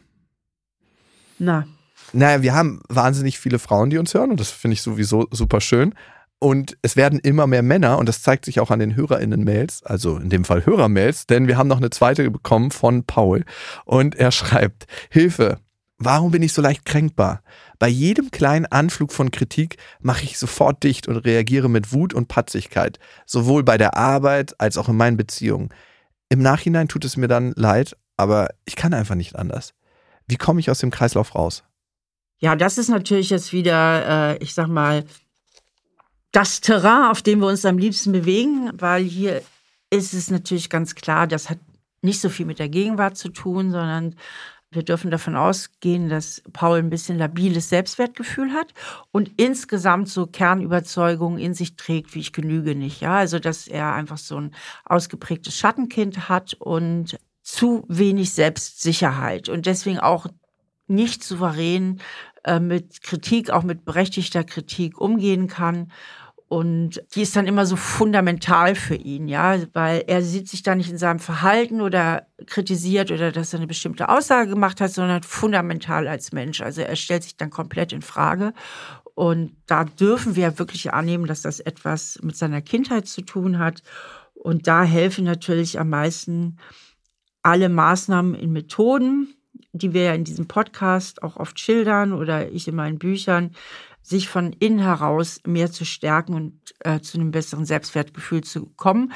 Na. 1.38 1.68
Naja, 2.12 2.42
wir 2.42 2.54
haben 2.54 2.80
wahnsinnig 2.88 3.38
viele 3.38 3.58
Frauen, 3.58 3.90
die 3.90 3.98
uns 3.98 4.14
hören 4.14 4.30
und 4.30 4.40
das 4.40 4.50
finde 4.50 4.74
ich 4.74 4.82
sowieso 4.82 5.26
super 5.30 5.60
schön. 5.60 5.94
Und 6.38 6.76
es 6.82 6.96
werden 6.96 7.20
immer 7.20 7.46
mehr 7.46 7.62
Männer 7.62 7.96
und 7.98 8.08
das 8.08 8.20
zeigt 8.20 8.44
sich 8.44 8.60
auch 8.60 8.70
an 8.70 8.78
den 8.78 8.96
HörerInnen-Mails, 8.96 9.82
also 9.84 10.18
in 10.18 10.28
dem 10.28 10.44
Fall 10.44 10.66
Hörermails, 10.66 11.26
denn 11.26 11.48
wir 11.48 11.56
haben 11.56 11.68
noch 11.68 11.78
eine 11.78 11.90
zweite 11.90 12.30
bekommen 12.30 12.70
von 12.70 13.04
Paul 13.04 13.44
und 13.86 14.14
er 14.16 14.30
schreibt, 14.30 14.86
Hilfe, 15.08 15.58
warum 15.96 16.32
bin 16.32 16.42
ich 16.42 16.52
so 16.52 16.60
leicht 16.60 16.84
kränkbar? 16.84 17.42
Bei 17.78 17.88
jedem 17.88 18.30
kleinen 18.30 18.66
Anflug 18.66 19.12
von 19.12 19.30
Kritik 19.30 19.78
mache 20.00 20.24
ich 20.24 20.38
sofort 20.38 20.82
dicht 20.82 21.08
und 21.08 21.16
reagiere 21.16 21.70
mit 21.70 21.92
Wut 21.92 22.12
und 22.12 22.28
Patzigkeit, 22.28 22.98
sowohl 23.26 23.62
bei 23.62 23.78
der 23.78 23.96
Arbeit 23.96 24.60
als 24.60 24.76
auch 24.76 24.88
in 24.88 24.96
meinen 24.96 25.16
Beziehungen. 25.16 25.70
Im 26.28 26.40
Nachhinein 26.42 26.88
tut 26.88 27.04
es 27.04 27.16
mir 27.16 27.28
dann 27.28 27.52
leid, 27.56 27.96
aber 28.16 28.48
ich 28.64 28.76
kann 28.76 28.94
einfach 28.94 29.14
nicht 29.14 29.36
anders. 29.36 29.74
Wie 30.26 30.36
komme 30.36 30.60
ich 30.60 30.70
aus 30.70 30.78
dem 30.78 30.90
Kreislauf 30.90 31.34
raus? 31.34 31.64
Ja, 32.44 32.56
das 32.56 32.76
ist 32.76 32.90
natürlich 32.90 33.30
jetzt 33.30 33.54
wieder, 33.54 34.34
äh, 34.34 34.36
ich 34.44 34.52
sag 34.52 34.66
mal, 34.66 35.06
das 36.30 36.60
Terrain, 36.60 37.10
auf 37.10 37.22
dem 37.22 37.38
wir 37.38 37.46
uns 37.46 37.64
am 37.64 37.78
liebsten 37.78 38.12
bewegen, 38.12 38.70
weil 38.74 39.02
hier 39.02 39.40
ist 39.88 40.12
es 40.12 40.30
natürlich 40.30 40.68
ganz 40.68 40.94
klar, 40.94 41.26
das 41.26 41.48
hat 41.48 41.58
nicht 42.02 42.20
so 42.20 42.28
viel 42.28 42.44
mit 42.44 42.58
der 42.58 42.68
Gegenwart 42.68 43.16
zu 43.16 43.30
tun, 43.30 43.70
sondern 43.70 44.16
wir 44.70 44.82
dürfen 44.82 45.10
davon 45.10 45.36
ausgehen, 45.36 46.10
dass 46.10 46.42
Paul 46.52 46.80
ein 46.80 46.90
bisschen 46.90 47.16
labiles 47.16 47.70
Selbstwertgefühl 47.70 48.52
hat 48.52 48.74
und 49.10 49.30
insgesamt 49.38 50.10
so 50.10 50.26
Kernüberzeugungen 50.26 51.38
in 51.38 51.54
sich 51.54 51.76
trägt, 51.76 52.14
wie 52.14 52.20
ich 52.20 52.34
genüge 52.34 52.74
nicht. 52.74 53.00
Ja, 53.00 53.16
also 53.16 53.38
dass 53.38 53.66
er 53.66 53.94
einfach 53.94 54.18
so 54.18 54.36
ein 54.38 54.54
ausgeprägtes 54.84 55.56
Schattenkind 55.56 56.28
hat 56.28 56.52
und 56.52 57.18
zu 57.42 57.86
wenig 57.88 58.34
Selbstsicherheit 58.34 59.48
und 59.48 59.64
deswegen 59.64 59.98
auch 59.98 60.26
nicht 60.86 61.24
souverän 61.24 62.00
äh, 62.44 62.60
mit 62.60 63.02
Kritik, 63.02 63.50
auch 63.50 63.62
mit 63.62 63.84
berechtigter 63.84 64.44
Kritik 64.44 65.00
umgehen 65.00 65.48
kann. 65.48 65.90
Und 66.46 67.02
die 67.14 67.22
ist 67.22 67.34
dann 67.34 67.46
immer 67.46 67.66
so 67.66 67.74
fundamental 67.74 68.74
für 68.74 68.94
ihn, 68.94 69.28
ja, 69.28 69.58
weil 69.72 70.04
er 70.06 70.22
sieht 70.22 70.48
sich 70.48 70.62
da 70.62 70.74
nicht 70.74 70.90
in 70.90 70.98
seinem 70.98 71.18
Verhalten 71.18 71.80
oder 71.80 72.26
kritisiert 72.46 73.10
oder 73.10 73.32
dass 73.32 73.52
er 73.52 73.58
eine 73.58 73.66
bestimmte 73.66 74.08
Aussage 74.08 74.50
gemacht 74.50 74.80
hat, 74.80 74.92
sondern 74.92 75.22
fundamental 75.22 76.06
als 76.06 76.32
Mensch. 76.32 76.60
Also 76.60 76.82
er 76.82 76.96
stellt 76.96 77.24
sich 77.24 77.36
dann 77.36 77.50
komplett 77.50 77.92
in 77.92 78.02
Frage. 78.02 78.52
Und 79.14 79.56
da 79.66 79.84
dürfen 79.84 80.36
wir 80.36 80.58
wirklich 80.58 80.92
annehmen, 80.92 81.26
dass 81.26 81.42
das 81.42 81.60
etwas 81.60 82.18
mit 82.22 82.36
seiner 82.36 82.60
Kindheit 82.60 83.08
zu 83.08 83.22
tun 83.22 83.58
hat. 83.58 83.82
Und 84.34 84.66
da 84.66 84.84
helfen 84.84 85.24
natürlich 85.24 85.80
am 85.80 85.88
meisten 85.88 86.58
alle 87.42 87.68
Maßnahmen 87.68 88.34
in 88.34 88.52
Methoden, 88.52 89.34
die 89.74 89.92
wir 89.92 90.04
ja 90.04 90.14
in 90.14 90.24
diesem 90.24 90.46
Podcast 90.46 91.22
auch 91.22 91.36
oft 91.36 91.58
schildern 91.58 92.12
oder 92.12 92.50
ich 92.50 92.68
in 92.68 92.76
meinen 92.76 92.98
Büchern, 92.98 93.50
sich 94.02 94.28
von 94.28 94.52
innen 94.52 94.78
heraus 94.78 95.40
mehr 95.46 95.72
zu 95.72 95.84
stärken 95.84 96.34
und 96.34 96.60
äh, 96.80 97.00
zu 97.00 97.18
einem 97.18 97.30
besseren 97.30 97.64
Selbstwertgefühl 97.64 98.42
zu 98.42 98.66
kommen. 98.76 99.12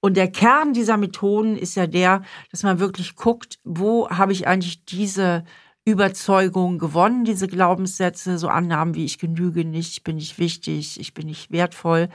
Und 0.00 0.16
der 0.16 0.30
Kern 0.30 0.72
dieser 0.72 0.96
Methoden 0.96 1.56
ist 1.56 1.74
ja 1.74 1.86
der, 1.86 2.22
dass 2.50 2.62
man 2.62 2.80
wirklich 2.80 3.16
guckt, 3.16 3.58
wo 3.64 4.08
habe 4.08 4.32
ich 4.32 4.46
eigentlich 4.46 4.84
diese 4.86 5.44
Überzeugung 5.84 6.78
gewonnen, 6.78 7.24
diese 7.24 7.48
Glaubenssätze, 7.48 8.38
so 8.38 8.48
Annahmen 8.48 8.94
wie 8.94 9.04
ich 9.04 9.18
genüge 9.18 9.64
nicht, 9.64 9.92
ich 9.92 10.04
bin 10.04 10.16
nicht 10.16 10.38
wichtig, 10.38 10.98
ich 10.98 11.14
bin 11.14 11.26
nicht 11.26 11.50
wertvoll. 11.50 12.08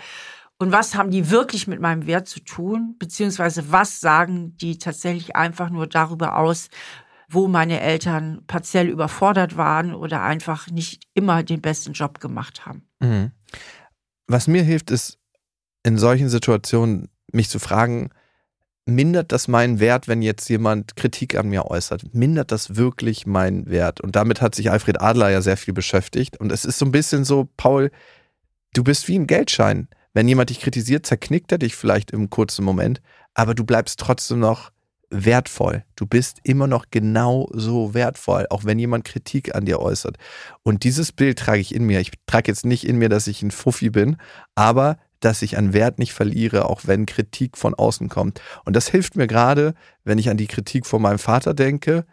Und 0.57 0.71
was 0.71 0.95
haben 0.95 1.11
die 1.11 1.29
wirklich 1.29 1.67
mit 1.67 1.81
meinem 1.81 2.07
Wert 2.07 2.27
zu 2.27 2.39
tun? 2.39 2.95
Beziehungsweise 2.97 3.71
was 3.71 3.99
sagen 3.99 4.55
die 4.57 4.77
tatsächlich 4.77 5.35
einfach 5.35 5.69
nur 5.69 5.85
darüber 5.85 6.37
aus, 6.37 6.69
wo 7.29 7.47
meine 7.47 7.81
Eltern 7.81 8.43
partiell 8.47 8.87
überfordert 8.87 9.57
waren 9.57 9.93
oder 9.93 10.21
einfach 10.21 10.67
nicht 10.67 11.03
immer 11.13 11.43
den 11.43 11.61
besten 11.61 11.93
Job 11.93 12.19
gemacht 12.19 12.65
haben. 12.65 12.87
Mhm. 12.99 13.31
Was 14.27 14.47
mir 14.47 14.63
hilft, 14.63 14.91
ist 14.91 15.19
in 15.83 15.97
solchen 15.97 16.29
Situationen 16.29 17.09
mich 17.31 17.49
zu 17.49 17.59
fragen, 17.59 18.09
mindert 18.85 19.31
das 19.31 19.47
meinen 19.47 19.79
Wert, 19.79 20.07
wenn 20.07 20.21
jetzt 20.21 20.47
jemand 20.49 20.95
Kritik 20.95 21.35
an 21.35 21.49
mir 21.49 21.65
äußert? 21.65 22.13
Mindert 22.13 22.51
das 22.51 22.75
wirklich 22.75 23.25
meinen 23.25 23.67
Wert? 23.67 24.01
Und 24.01 24.15
damit 24.15 24.41
hat 24.41 24.55
sich 24.55 24.71
Alfred 24.71 25.01
Adler 25.01 25.29
ja 25.29 25.41
sehr 25.41 25.57
viel 25.57 25.73
beschäftigt. 25.73 26.37
Und 26.37 26.51
es 26.51 26.65
ist 26.65 26.77
so 26.77 26.85
ein 26.85 26.91
bisschen 26.91 27.25
so, 27.25 27.49
Paul, 27.57 27.91
du 28.73 28.83
bist 28.83 29.07
wie 29.07 29.17
ein 29.17 29.27
Geldschein. 29.27 29.87
Wenn 30.13 30.27
jemand 30.27 30.49
dich 30.49 30.61
kritisiert, 30.61 31.05
zerknickt 31.05 31.51
er 31.51 31.57
dich 31.57 31.75
vielleicht 31.75 32.11
im 32.11 32.29
kurzen 32.29 32.63
Moment, 32.63 33.01
aber 33.33 33.53
du 33.53 33.65
bleibst 33.65 33.99
trotzdem 33.99 34.39
noch 34.39 34.71
wertvoll. 35.09 35.83
Du 35.95 36.05
bist 36.05 36.39
immer 36.43 36.67
noch 36.67 36.85
genau 36.91 37.49
so 37.53 37.93
wertvoll, 37.93 38.47
auch 38.49 38.65
wenn 38.65 38.79
jemand 38.79 39.05
Kritik 39.05 39.55
an 39.55 39.65
dir 39.65 39.79
äußert. 39.79 40.17
Und 40.63 40.83
dieses 40.83 41.11
Bild 41.11 41.39
trage 41.39 41.59
ich 41.59 41.73
in 41.73 41.85
mir. 41.85 41.99
Ich 41.99 42.11
trage 42.25 42.51
jetzt 42.51 42.65
nicht 42.65 42.85
in 42.85 42.97
mir, 42.97 43.09
dass 43.09 43.27
ich 43.27 43.41
ein 43.41 43.51
Fuffi 43.51 43.89
bin, 43.89 44.17
aber 44.55 44.97
dass 45.19 45.41
ich 45.41 45.57
an 45.57 45.73
Wert 45.73 45.99
nicht 45.99 46.13
verliere, 46.13 46.69
auch 46.69 46.81
wenn 46.85 47.05
Kritik 47.05 47.57
von 47.57 47.73
außen 47.73 48.09
kommt. 48.09 48.41
Und 48.63 48.75
das 48.75 48.87
hilft 48.89 49.15
mir 49.15 49.27
gerade, 49.27 49.73
wenn 50.03 50.19
ich 50.19 50.29
an 50.29 50.37
die 50.37 50.47
Kritik 50.47 50.85
von 50.85 51.01
meinem 51.01 51.19
Vater 51.19 51.53
denke. 51.53 52.05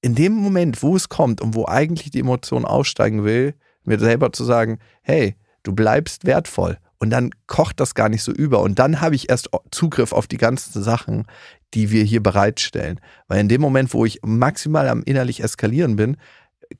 In 0.00 0.14
dem 0.14 0.32
Moment, 0.32 0.82
wo 0.82 0.96
es 0.96 1.08
kommt 1.08 1.40
und 1.40 1.54
wo 1.54 1.66
eigentlich 1.66 2.10
die 2.10 2.20
Emotion 2.20 2.64
aussteigen 2.64 3.24
will, 3.24 3.54
mir 3.84 3.98
selber 3.98 4.32
zu 4.32 4.44
sagen, 4.44 4.78
hey, 5.02 5.36
du 5.62 5.72
bleibst 5.74 6.24
wertvoll 6.24 6.78
und 6.98 7.10
dann 7.10 7.30
kocht 7.46 7.80
das 7.80 7.94
gar 7.94 8.08
nicht 8.08 8.22
so 8.22 8.32
über. 8.32 8.60
Und 8.60 8.78
dann 8.78 9.00
habe 9.00 9.14
ich 9.14 9.30
erst 9.30 9.50
Zugriff 9.70 10.12
auf 10.12 10.26
die 10.26 10.36
ganzen 10.36 10.82
Sachen, 10.82 11.26
die 11.74 11.90
wir 11.90 12.04
hier 12.04 12.22
bereitstellen. 12.22 13.00
Weil 13.26 13.40
in 13.40 13.48
dem 13.48 13.60
Moment, 13.60 13.92
wo 13.94 14.04
ich 14.04 14.20
maximal 14.24 14.88
am 14.88 15.02
innerlich 15.02 15.42
eskalieren 15.42 15.96
bin, 15.96 16.16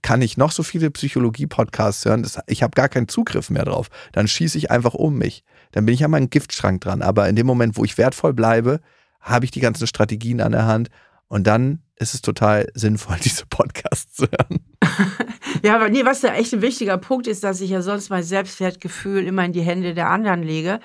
kann 0.03 0.23
ich 0.23 0.37
noch 0.37 0.53
so 0.53 0.63
viele 0.63 0.91
Psychologie-Podcasts 0.91 2.05
hören, 2.05 2.23
das, 2.23 2.39
ich 2.47 2.63
habe 2.63 2.75
gar 2.75 2.89
keinen 2.89 3.09
Zugriff 3.09 3.51
mehr 3.51 3.65
drauf. 3.65 3.89
Dann 4.13 4.29
schieße 4.29 4.59
ich 4.59 4.71
einfach 4.71 4.95
um 4.95 5.17
mich. 5.17 5.45
Dann 5.73 5.87
bin 5.87 5.95
ich 5.95 6.05
an 6.05 6.11
meinem 6.11 6.31
Giftschrank 6.31 6.81
dran. 6.81 7.03
Aber 7.03 7.29
in 7.29 7.37
dem 7.37 7.47
Moment, 7.47 7.77
wo 7.77 7.85
ich 7.85 7.99
wertvoll 7.99 8.35
bleibe, 8.35 8.81
habe 9.21 9.45
ich 9.45 9.51
die 9.51 9.61
ganzen 9.61 9.87
Strategien 9.87 10.41
an 10.41 10.53
der 10.53 10.67
Hand 10.67 10.89
und 11.29 11.47
dann 11.47 11.83
ist 11.97 12.15
es 12.15 12.23
total 12.23 12.69
sinnvoll, 12.75 13.17
diese 13.25 13.47
Podcasts 13.47 14.15
zu 14.15 14.27
hören. 14.27 14.61
ja, 15.63 15.75
aber 15.75 15.89
nee, 15.89 16.05
was 16.05 16.21
da 16.21 16.35
echt 16.35 16.53
ein 16.55 16.63
wichtiger 16.63 16.99
Punkt 16.99 17.27
ist, 17.27 17.45
dass 17.45 17.61
ich 17.61 17.71
ja 17.71 17.83
sonst 17.83 18.11
mein 18.11 18.23
Selbstwertgefühl 18.23 19.27
immer 19.27 19.45
in 19.45 19.53
die 19.53 19.63
Hände 19.63 19.95
der 19.95 20.09
anderen 20.09 20.43
lege. 20.43 20.81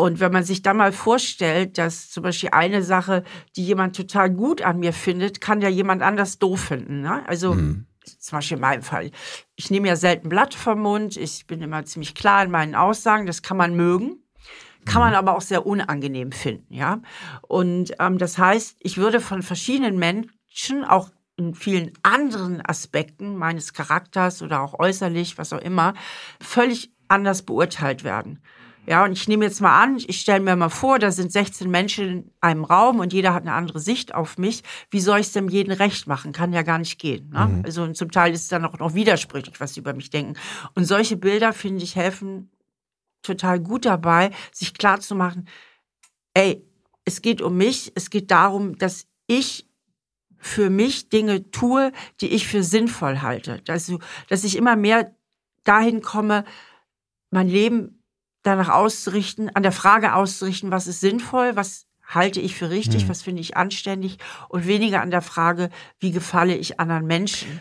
Und 0.00 0.18
wenn 0.18 0.32
man 0.32 0.44
sich 0.44 0.62
dann 0.62 0.78
mal 0.78 0.92
vorstellt, 0.92 1.76
dass 1.76 2.10
zum 2.10 2.22
Beispiel 2.22 2.50
eine 2.52 2.82
Sache, 2.82 3.22
die 3.54 3.64
jemand 3.64 3.94
total 3.94 4.30
gut 4.30 4.62
an 4.62 4.78
mir 4.78 4.94
findet, 4.94 5.42
kann 5.42 5.60
ja 5.60 5.68
jemand 5.68 6.02
anders 6.02 6.38
doof 6.38 6.60
finden. 6.60 7.02
Ne? 7.02 7.22
Also 7.28 7.52
mhm. 7.52 7.86
zum 8.18 8.38
Beispiel 8.38 8.56
in 8.56 8.62
meinem 8.62 8.82
Fall. 8.82 9.10
Ich 9.56 9.70
nehme 9.70 9.88
ja 9.88 9.96
selten 9.96 10.30
Blatt 10.30 10.54
vom 10.54 10.80
Mund. 10.80 11.18
Ich 11.18 11.46
bin 11.46 11.60
immer 11.60 11.84
ziemlich 11.84 12.14
klar 12.14 12.42
in 12.42 12.50
meinen 12.50 12.74
Aussagen. 12.74 13.26
Das 13.26 13.42
kann 13.42 13.58
man 13.58 13.74
mögen. 13.74 14.22
Kann 14.86 15.02
man 15.02 15.10
mhm. 15.10 15.16
aber 15.16 15.36
auch 15.36 15.42
sehr 15.42 15.66
unangenehm 15.66 16.32
finden, 16.32 16.72
ja. 16.72 17.02
Und 17.42 17.92
ähm, 17.98 18.16
das 18.16 18.38
heißt, 18.38 18.78
ich 18.80 18.96
würde 18.96 19.20
von 19.20 19.42
verschiedenen 19.42 19.98
Menschen 19.98 20.84
auch 20.86 21.10
in 21.36 21.54
vielen 21.54 21.92
anderen 22.02 22.62
Aspekten 22.66 23.36
meines 23.36 23.74
Charakters 23.74 24.40
oder 24.40 24.62
auch 24.62 24.78
äußerlich, 24.78 25.36
was 25.36 25.52
auch 25.52 25.60
immer, 25.60 25.92
völlig 26.40 26.90
anders 27.08 27.42
beurteilt 27.42 28.04
werden. 28.04 28.40
Ja, 28.90 29.04
und 29.04 29.12
ich 29.12 29.28
nehme 29.28 29.44
jetzt 29.44 29.60
mal 29.60 29.80
an, 29.80 29.98
ich 30.04 30.20
stelle 30.20 30.40
mir 30.40 30.56
mal 30.56 30.68
vor, 30.68 30.98
da 30.98 31.12
sind 31.12 31.30
16 31.30 31.70
Menschen 31.70 32.08
in 32.08 32.30
einem 32.40 32.64
Raum 32.64 32.98
und 32.98 33.12
jeder 33.12 33.32
hat 33.32 33.42
eine 33.42 33.52
andere 33.52 33.78
Sicht 33.78 34.12
auf 34.12 34.36
mich. 34.36 34.64
Wie 34.90 34.98
soll 34.98 35.20
ich 35.20 35.28
es 35.28 35.32
dem 35.32 35.48
jeden 35.48 35.70
recht 35.70 36.08
machen? 36.08 36.32
Kann 36.32 36.52
ja 36.52 36.62
gar 36.62 36.78
nicht 36.78 36.98
gehen. 36.98 37.30
Ne? 37.30 37.46
Mhm. 37.46 37.64
Also 37.64 37.84
und 37.84 37.96
zum 37.96 38.10
Teil 38.10 38.32
ist 38.32 38.42
es 38.42 38.48
dann 38.48 38.64
auch 38.64 38.80
noch 38.80 38.94
widersprüchlich, 38.94 39.60
was 39.60 39.74
sie 39.74 39.80
über 39.80 39.94
mich 39.94 40.10
denken. 40.10 40.34
Und 40.74 40.86
solche 40.86 41.16
Bilder, 41.16 41.52
finde 41.52 41.84
ich, 41.84 41.94
helfen 41.94 42.50
total 43.22 43.60
gut 43.60 43.84
dabei, 43.84 44.32
sich 44.50 44.74
klar 44.74 44.98
zu 44.98 45.14
machen, 45.14 45.46
ey, 46.34 46.60
es 47.04 47.22
geht 47.22 47.42
um 47.42 47.56
mich, 47.56 47.92
es 47.94 48.10
geht 48.10 48.32
darum, 48.32 48.76
dass 48.76 49.06
ich 49.28 49.68
für 50.36 50.68
mich 50.68 51.10
Dinge 51.10 51.48
tue, 51.52 51.92
die 52.20 52.30
ich 52.30 52.48
für 52.48 52.64
sinnvoll 52.64 53.20
halte. 53.22 53.62
Also, 53.68 54.00
dass 54.28 54.42
ich 54.42 54.56
immer 54.56 54.74
mehr 54.74 55.14
dahin 55.62 56.02
komme, 56.02 56.44
mein 57.30 57.48
Leben 57.48 57.99
danach 58.42 58.68
auszurichten, 58.68 59.54
an 59.54 59.62
der 59.62 59.72
Frage 59.72 60.14
auszurichten, 60.14 60.70
was 60.70 60.86
ist 60.86 61.00
sinnvoll, 61.00 61.56
was 61.56 61.86
halte 62.06 62.40
ich 62.40 62.56
für 62.56 62.70
richtig, 62.70 63.04
mhm. 63.04 63.08
was 63.08 63.22
finde 63.22 63.40
ich 63.40 63.56
anständig 63.56 64.18
und 64.48 64.66
weniger 64.66 65.00
an 65.00 65.10
der 65.10 65.22
Frage, 65.22 65.70
wie 65.98 66.10
gefalle 66.10 66.56
ich 66.56 66.80
anderen 66.80 67.06
Menschen. 67.06 67.60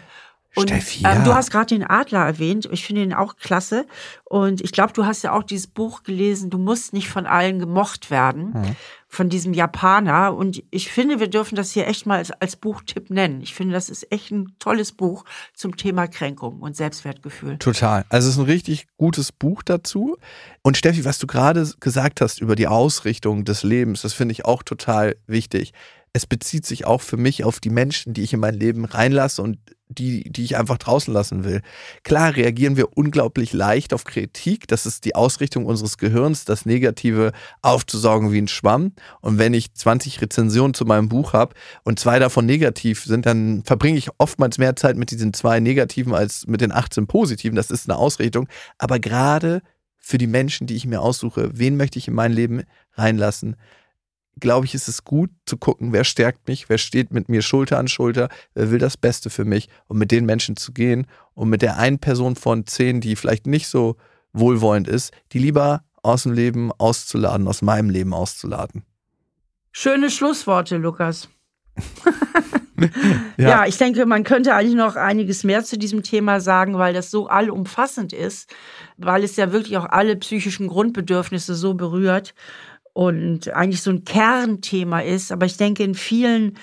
Und 0.56 0.70
Steffi, 0.70 1.00
ähm, 1.00 1.20
ja. 1.20 1.24
du 1.24 1.34
hast 1.34 1.52
gerade 1.52 1.68
den 1.68 1.84
Adler 1.84 2.26
erwähnt. 2.26 2.68
Ich 2.72 2.86
finde 2.86 3.04
ihn 3.04 3.14
auch 3.14 3.36
klasse. 3.36 3.86
Und 4.26 4.62
ich 4.62 4.72
glaube, 4.72 4.94
du 4.94 5.06
hast 5.06 5.22
ja 5.22 5.32
auch 5.32 5.44
dieses 5.44 5.68
Buch 5.68 6.04
gelesen, 6.04 6.50
Du 6.50 6.58
musst 6.58 6.92
nicht 6.92 7.08
von 7.08 7.28
allen 7.28 7.60
gemocht 7.60 8.10
werden, 8.10 8.54
mhm. 8.54 8.76
Von 9.10 9.28
diesem 9.28 9.54
Japaner. 9.54 10.36
Und 10.36 10.64
ich 10.70 10.92
finde, 10.92 11.20
wir 11.20 11.30
dürfen 11.30 11.56
das 11.56 11.72
hier 11.72 11.88
echt 11.88 12.06
mal 12.06 12.20
als, 12.20 12.32
als 12.32 12.56
Buchtipp 12.56 13.10
nennen. 13.10 13.42
Ich 13.42 13.56
finde, 13.56 13.74
das 13.74 13.90
ist 13.90 14.10
echt 14.12 14.32
ein 14.32 14.54
tolles 14.60 14.92
Buch 14.92 15.26
zum 15.56 15.76
Thema 15.76 16.08
Kränkung 16.08 16.60
und 16.60 16.78
Selbstwertgefühl. 16.78 17.58
Total. 17.58 18.06
Also 18.10 18.30
es 18.30 18.36
ist 18.36 18.40
ein 18.40 18.46
richtig 18.46 18.86
gutes 18.98 19.32
Buch 19.32 19.64
dazu. 19.64 20.16
Und 20.62 20.78
Steffi, 20.78 21.04
was 21.06 21.18
du 21.18 21.26
gerade 21.26 21.70
gesagt 21.80 22.22
hast 22.22 22.40
über 22.40 22.56
die 22.56 22.68
Ausrichtung 22.68 23.46
des 23.46 23.64
Lebens, 23.64 24.04
das 24.04 24.14
finde 24.14 24.34
ich 24.34 24.46
auch 24.46 24.62
total 24.62 25.16
wichtig 25.26 25.74
es 26.14 26.26
bezieht 26.26 26.66
sich 26.66 26.86
auch 26.86 27.02
für 27.02 27.18
mich 27.18 27.44
auf 27.44 27.60
die 27.60 27.70
Menschen, 27.70 28.14
die 28.14 28.24
ich 28.24 28.34
in 28.34 28.40
mein 28.40 28.56
Leben 28.56 28.86
reinlasse 28.86 29.42
und 29.42 29.60
die, 29.92 30.24
die 30.32 30.44
ich 30.44 30.56
einfach 30.56 30.78
draußen 30.78 31.12
lassen 31.12 31.44
will. 31.44 31.62
Klar 32.04 32.36
reagieren 32.36 32.78
wir 32.78 32.96
unglaublich 32.96 33.54
leicht 33.54 33.94
auf 33.94 34.04
Kritik. 34.04 34.68
Das 34.68 34.86
ist 34.86 35.04
die 35.04 35.16
Ausrichtung 35.16 35.66
unseres 35.66 35.98
Gehirns, 35.98 36.46
das 36.46 36.66
Negative 36.66 37.32
aufzusaugen 37.64 38.32
wie 38.32 38.40
ein 38.40 38.48
Schwamm. 38.48 38.94
Und 39.22 39.40
wenn 39.40 39.56
ich 39.56 39.74
20 39.74 40.22
Rezensionen 40.22 40.76
zu 40.76 40.86
meinem 40.86 41.10
Buch 41.10 41.34
habe 41.34 41.56
und 41.84 42.00
zwei 42.00 42.20
davon 42.20 42.46
negativ 42.46 43.04
sind, 43.04 43.26
dann 43.26 43.64
verbringe 43.64 43.98
ich 43.98 44.10
oftmals 44.20 44.60
mehr 44.60 44.76
Zeit 44.76 44.96
mit 44.96 45.10
diesen 45.10 45.34
zwei 45.34 45.60
negativen 45.60 46.14
als 46.14 46.46
mit 46.46 46.62
den 46.62 46.72
18 46.72 47.08
positiven. 47.08 47.56
Das 47.56 47.72
ist 47.72 47.90
eine 47.90 47.98
Ausrichtung. 47.98 48.48
Aber 48.78 49.00
gerade 49.00 49.64
für 49.98 50.20
die 50.20 50.28
Menschen, 50.28 50.68
die 50.68 50.76
ich 50.76 50.86
mir 50.86 51.02
aussuche, 51.02 51.50
wen 51.54 51.78
möchte 51.78 51.98
ich 51.98 52.08
in 52.08 52.14
mein 52.14 52.32
Leben 52.32 52.64
reinlassen, 52.94 53.56
glaube 54.40 54.66
ich, 54.66 54.74
ist 54.74 54.88
es 54.88 55.04
gut 55.04 55.30
zu 55.46 55.58
gucken, 55.58 55.94
wer 55.94 56.04
stärkt 56.04 56.48
mich, 56.48 56.70
wer 56.70 56.78
steht 56.78 57.12
mit 57.12 57.30
mir 57.30 57.42
Schulter 57.42 57.78
an 57.78 57.88
Schulter, 57.88 58.30
wer 58.54 58.72
will 58.72 58.80
das 58.80 58.98
Beste 58.98 59.30
für 59.30 59.46
mich 59.46 59.70
und 59.88 59.98
mit 59.98 60.12
den 60.12 60.26
Menschen 60.26 60.56
zu 60.56 60.72
gehen 60.72 61.08
und 61.34 61.50
mit 61.50 61.62
der 61.62 61.78
einen 61.78 62.00
Person 62.00 62.36
von 62.36 62.66
zehn, 62.66 63.02
die 63.02 63.16
vielleicht 63.16 63.48
nicht 63.48 63.68
so 63.68 63.96
wohlwollend 64.34 64.88
ist, 64.88 65.12
die 65.32 65.40
lieber 65.40 65.84
aus 66.02 66.24
dem 66.24 66.34
Leben 66.34 66.72
auszuladen, 66.78 67.48
aus 67.48 67.62
meinem 67.62 67.90
Leben 67.90 68.14
auszuladen. 68.14 68.84
Schöne 69.72 70.10
Schlussworte, 70.10 70.78
Lukas. 70.78 71.30
ja. 73.38 73.50
ja, 73.50 73.66
ich 73.66 73.78
denke, 73.78 74.06
man 74.06 74.24
könnte 74.24 74.54
eigentlich 74.54 74.76
noch 74.76 74.96
einiges 74.96 75.44
mehr 75.44 75.64
zu 75.64 75.78
diesem 75.78 76.04
Thema 76.04 76.42
sagen, 76.42 76.78
weil 76.78 76.94
das 76.94 77.12
so 77.12 77.28
allumfassend 77.28 78.14
ist, 78.14 78.54
weil 78.98 79.24
es 79.24 79.36
ja 79.36 79.52
wirklich 79.52 79.78
auch 79.78 79.86
alle 79.86 80.16
psychischen 80.18 80.68
Grundbedürfnisse 80.68 81.56
so 81.56 81.74
berührt 81.74 82.34
und 83.00 83.54
eigentlich 83.54 83.82
so 83.82 83.92
ein 83.92 84.04
Kernthema 84.04 85.00
ist. 85.00 85.32
Aber 85.32 85.46
ich 85.46 85.56
denke, 85.56 85.86
in 85.86 85.96
vielen 85.96 86.58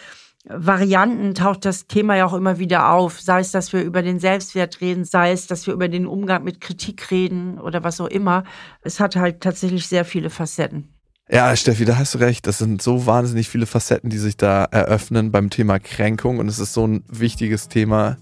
Varianten 0.44 1.34
taucht 1.34 1.64
das 1.64 1.86
Thema 1.86 2.14
ja 2.14 2.26
auch 2.26 2.34
immer 2.34 2.58
wieder 2.58 2.92
auf. 2.92 3.18
Sei 3.22 3.40
es, 3.40 3.52
dass 3.52 3.72
wir 3.72 3.80
über 3.80 4.02
den 4.02 4.20
Selbstwert 4.20 4.82
reden, 4.82 5.06
sei 5.06 5.32
es, 5.32 5.46
dass 5.46 5.66
wir 5.66 5.72
über 5.72 5.88
den 5.88 6.06
Umgang 6.06 6.44
mit 6.44 6.60
Kritik 6.60 7.10
reden 7.10 7.58
oder 7.58 7.84
was 7.84 8.02
auch 8.02 8.08
immer. 8.08 8.44
Es 8.82 9.00
hat 9.00 9.16
halt 9.16 9.40
tatsächlich 9.40 9.86
sehr 9.86 10.04
viele 10.04 10.28
Facetten. 10.28 10.92
Ja, 11.30 11.56
Steffi, 11.56 11.86
da 11.86 11.96
hast 11.96 12.12
du 12.12 12.18
recht. 12.18 12.46
Das 12.46 12.58
sind 12.58 12.82
so 12.82 13.06
wahnsinnig 13.06 13.48
viele 13.48 13.64
Facetten, 13.64 14.10
die 14.10 14.18
sich 14.18 14.36
da 14.36 14.64
eröffnen 14.64 15.32
beim 15.32 15.48
Thema 15.48 15.78
Kränkung. 15.78 16.38
Und 16.38 16.48
es 16.48 16.58
ist 16.58 16.74
so 16.74 16.86
ein 16.86 17.02
wichtiges 17.08 17.68
Thema, 17.68 18.18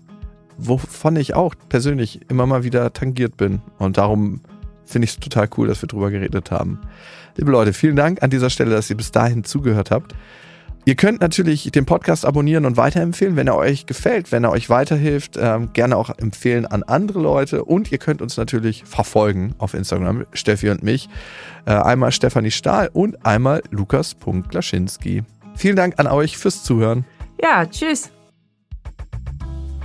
wovon 0.57 1.17
ich 1.17 1.35
auch 1.35 1.57
persönlich 1.69 2.21
immer 2.31 2.47
mal 2.47 2.63
wieder 2.63 2.93
tangiert 2.93 3.37
bin. 3.37 3.61
Und 3.79 3.99
darum 3.99 4.41
finde 4.85 5.07
ich 5.07 5.15
es 5.15 5.19
total 5.19 5.49
cool, 5.57 5.67
dass 5.67 5.83
wir 5.83 5.89
drüber 5.89 6.13
geredet 6.13 6.53
haben. 6.53 6.79
Liebe 7.37 7.51
Leute, 7.51 7.73
vielen 7.73 7.97
Dank 7.97 8.23
an 8.23 8.31
dieser 8.31 8.51
Stelle, 8.51 8.71
dass 8.71 8.89
ihr 8.91 8.97
bis 8.97 9.11
dahin 9.11 9.45
zugehört 9.45 9.91
habt. 9.91 10.15
Ihr 10.87 10.97
könnt 10.97 11.23
natürlich 11.23 11.71
den 11.73 11.87
Podcast 11.87 12.27
abonnieren 12.27 12.67
und 12.67 12.77
weiterempfehlen, 12.77 13.37
wenn 13.37 13.47
er 13.47 13.57
euch 13.57 13.87
gefällt, 13.87 14.33
wenn 14.33 14.45
er 14.45 14.51
euch 14.51 14.69
weiterhilft. 14.69 15.39
Ähm, 15.41 15.71
gerne 15.73 15.97
auch 15.97 16.11
empfehlen 16.19 16.67
an 16.67 16.83
andere 16.83 17.21
Leute. 17.21 17.65
Und 17.65 17.91
ihr 17.91 17.97
könnt 17.97 18.21
uns 18.21 18.37
natürlich 18.37 18.85
verfolgen 18.85 19.55
auf 19.57 19.73
Instagram, 19.73 20.27
Steffi 20.35 20.69
und 20.69 20.83
mich. 20.83 21.09
Äh, 21.65 21.73
einmal 21.73 22.13
Stefanie 22.13 22.51
Stahl 22.51 22.91
und 22.93 23.25
einmal 23.25 23.63
Lukas.Glaschinski. 23.71 25.23
Vielen 25.57 25.77
Dank 25.77 25.95
an 25.99 26.07
euch 26.07 26.37
fürs 26.37 26.63
Zuhören. 26.63 27.07
Ja, 27.43 27.65
tschüss. 27.65 28.11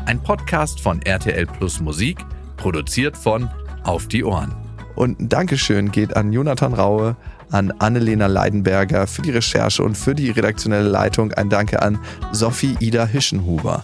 Ein 0.06 0.22
Podcast 0.22 0.82
von 0.82 1.02
RTL 1.02 1.46
Plus 1.46 1.80
Musik, 1.80 2.18
produziert 2.58 3.16
von 3.16 3.50
Auf 3.84 4.08
die 4.08 4.26
Ohren. 4.26 4.54
Und 4.96 5.22
ein 5.22 5.30
Dankeschön 5.30 5.92
geht 5.92 6.18
an 6.18 6.34
Jonathan 6.34 6.74
Raue, 6.74 7.16
an 7.52 7.72
Annelena 7.80 8.28
Leidenberger 8.28 9.08
für 9.08 9.22
die 9.22 9.32
Recherche 9.32 9.84
und 9.84 9.96
für 9.96 10.16
die 10.16 10.30
redaktionelle 10.30 10.88
Leitung. 10.88 11.34
Ein 11.34 11.50
Danke 11.50 11.82
an 11.82 12.00
Sophie 12.32 12.76
Ida 12.80 13.06
Hischenhuber. 13.06 13.84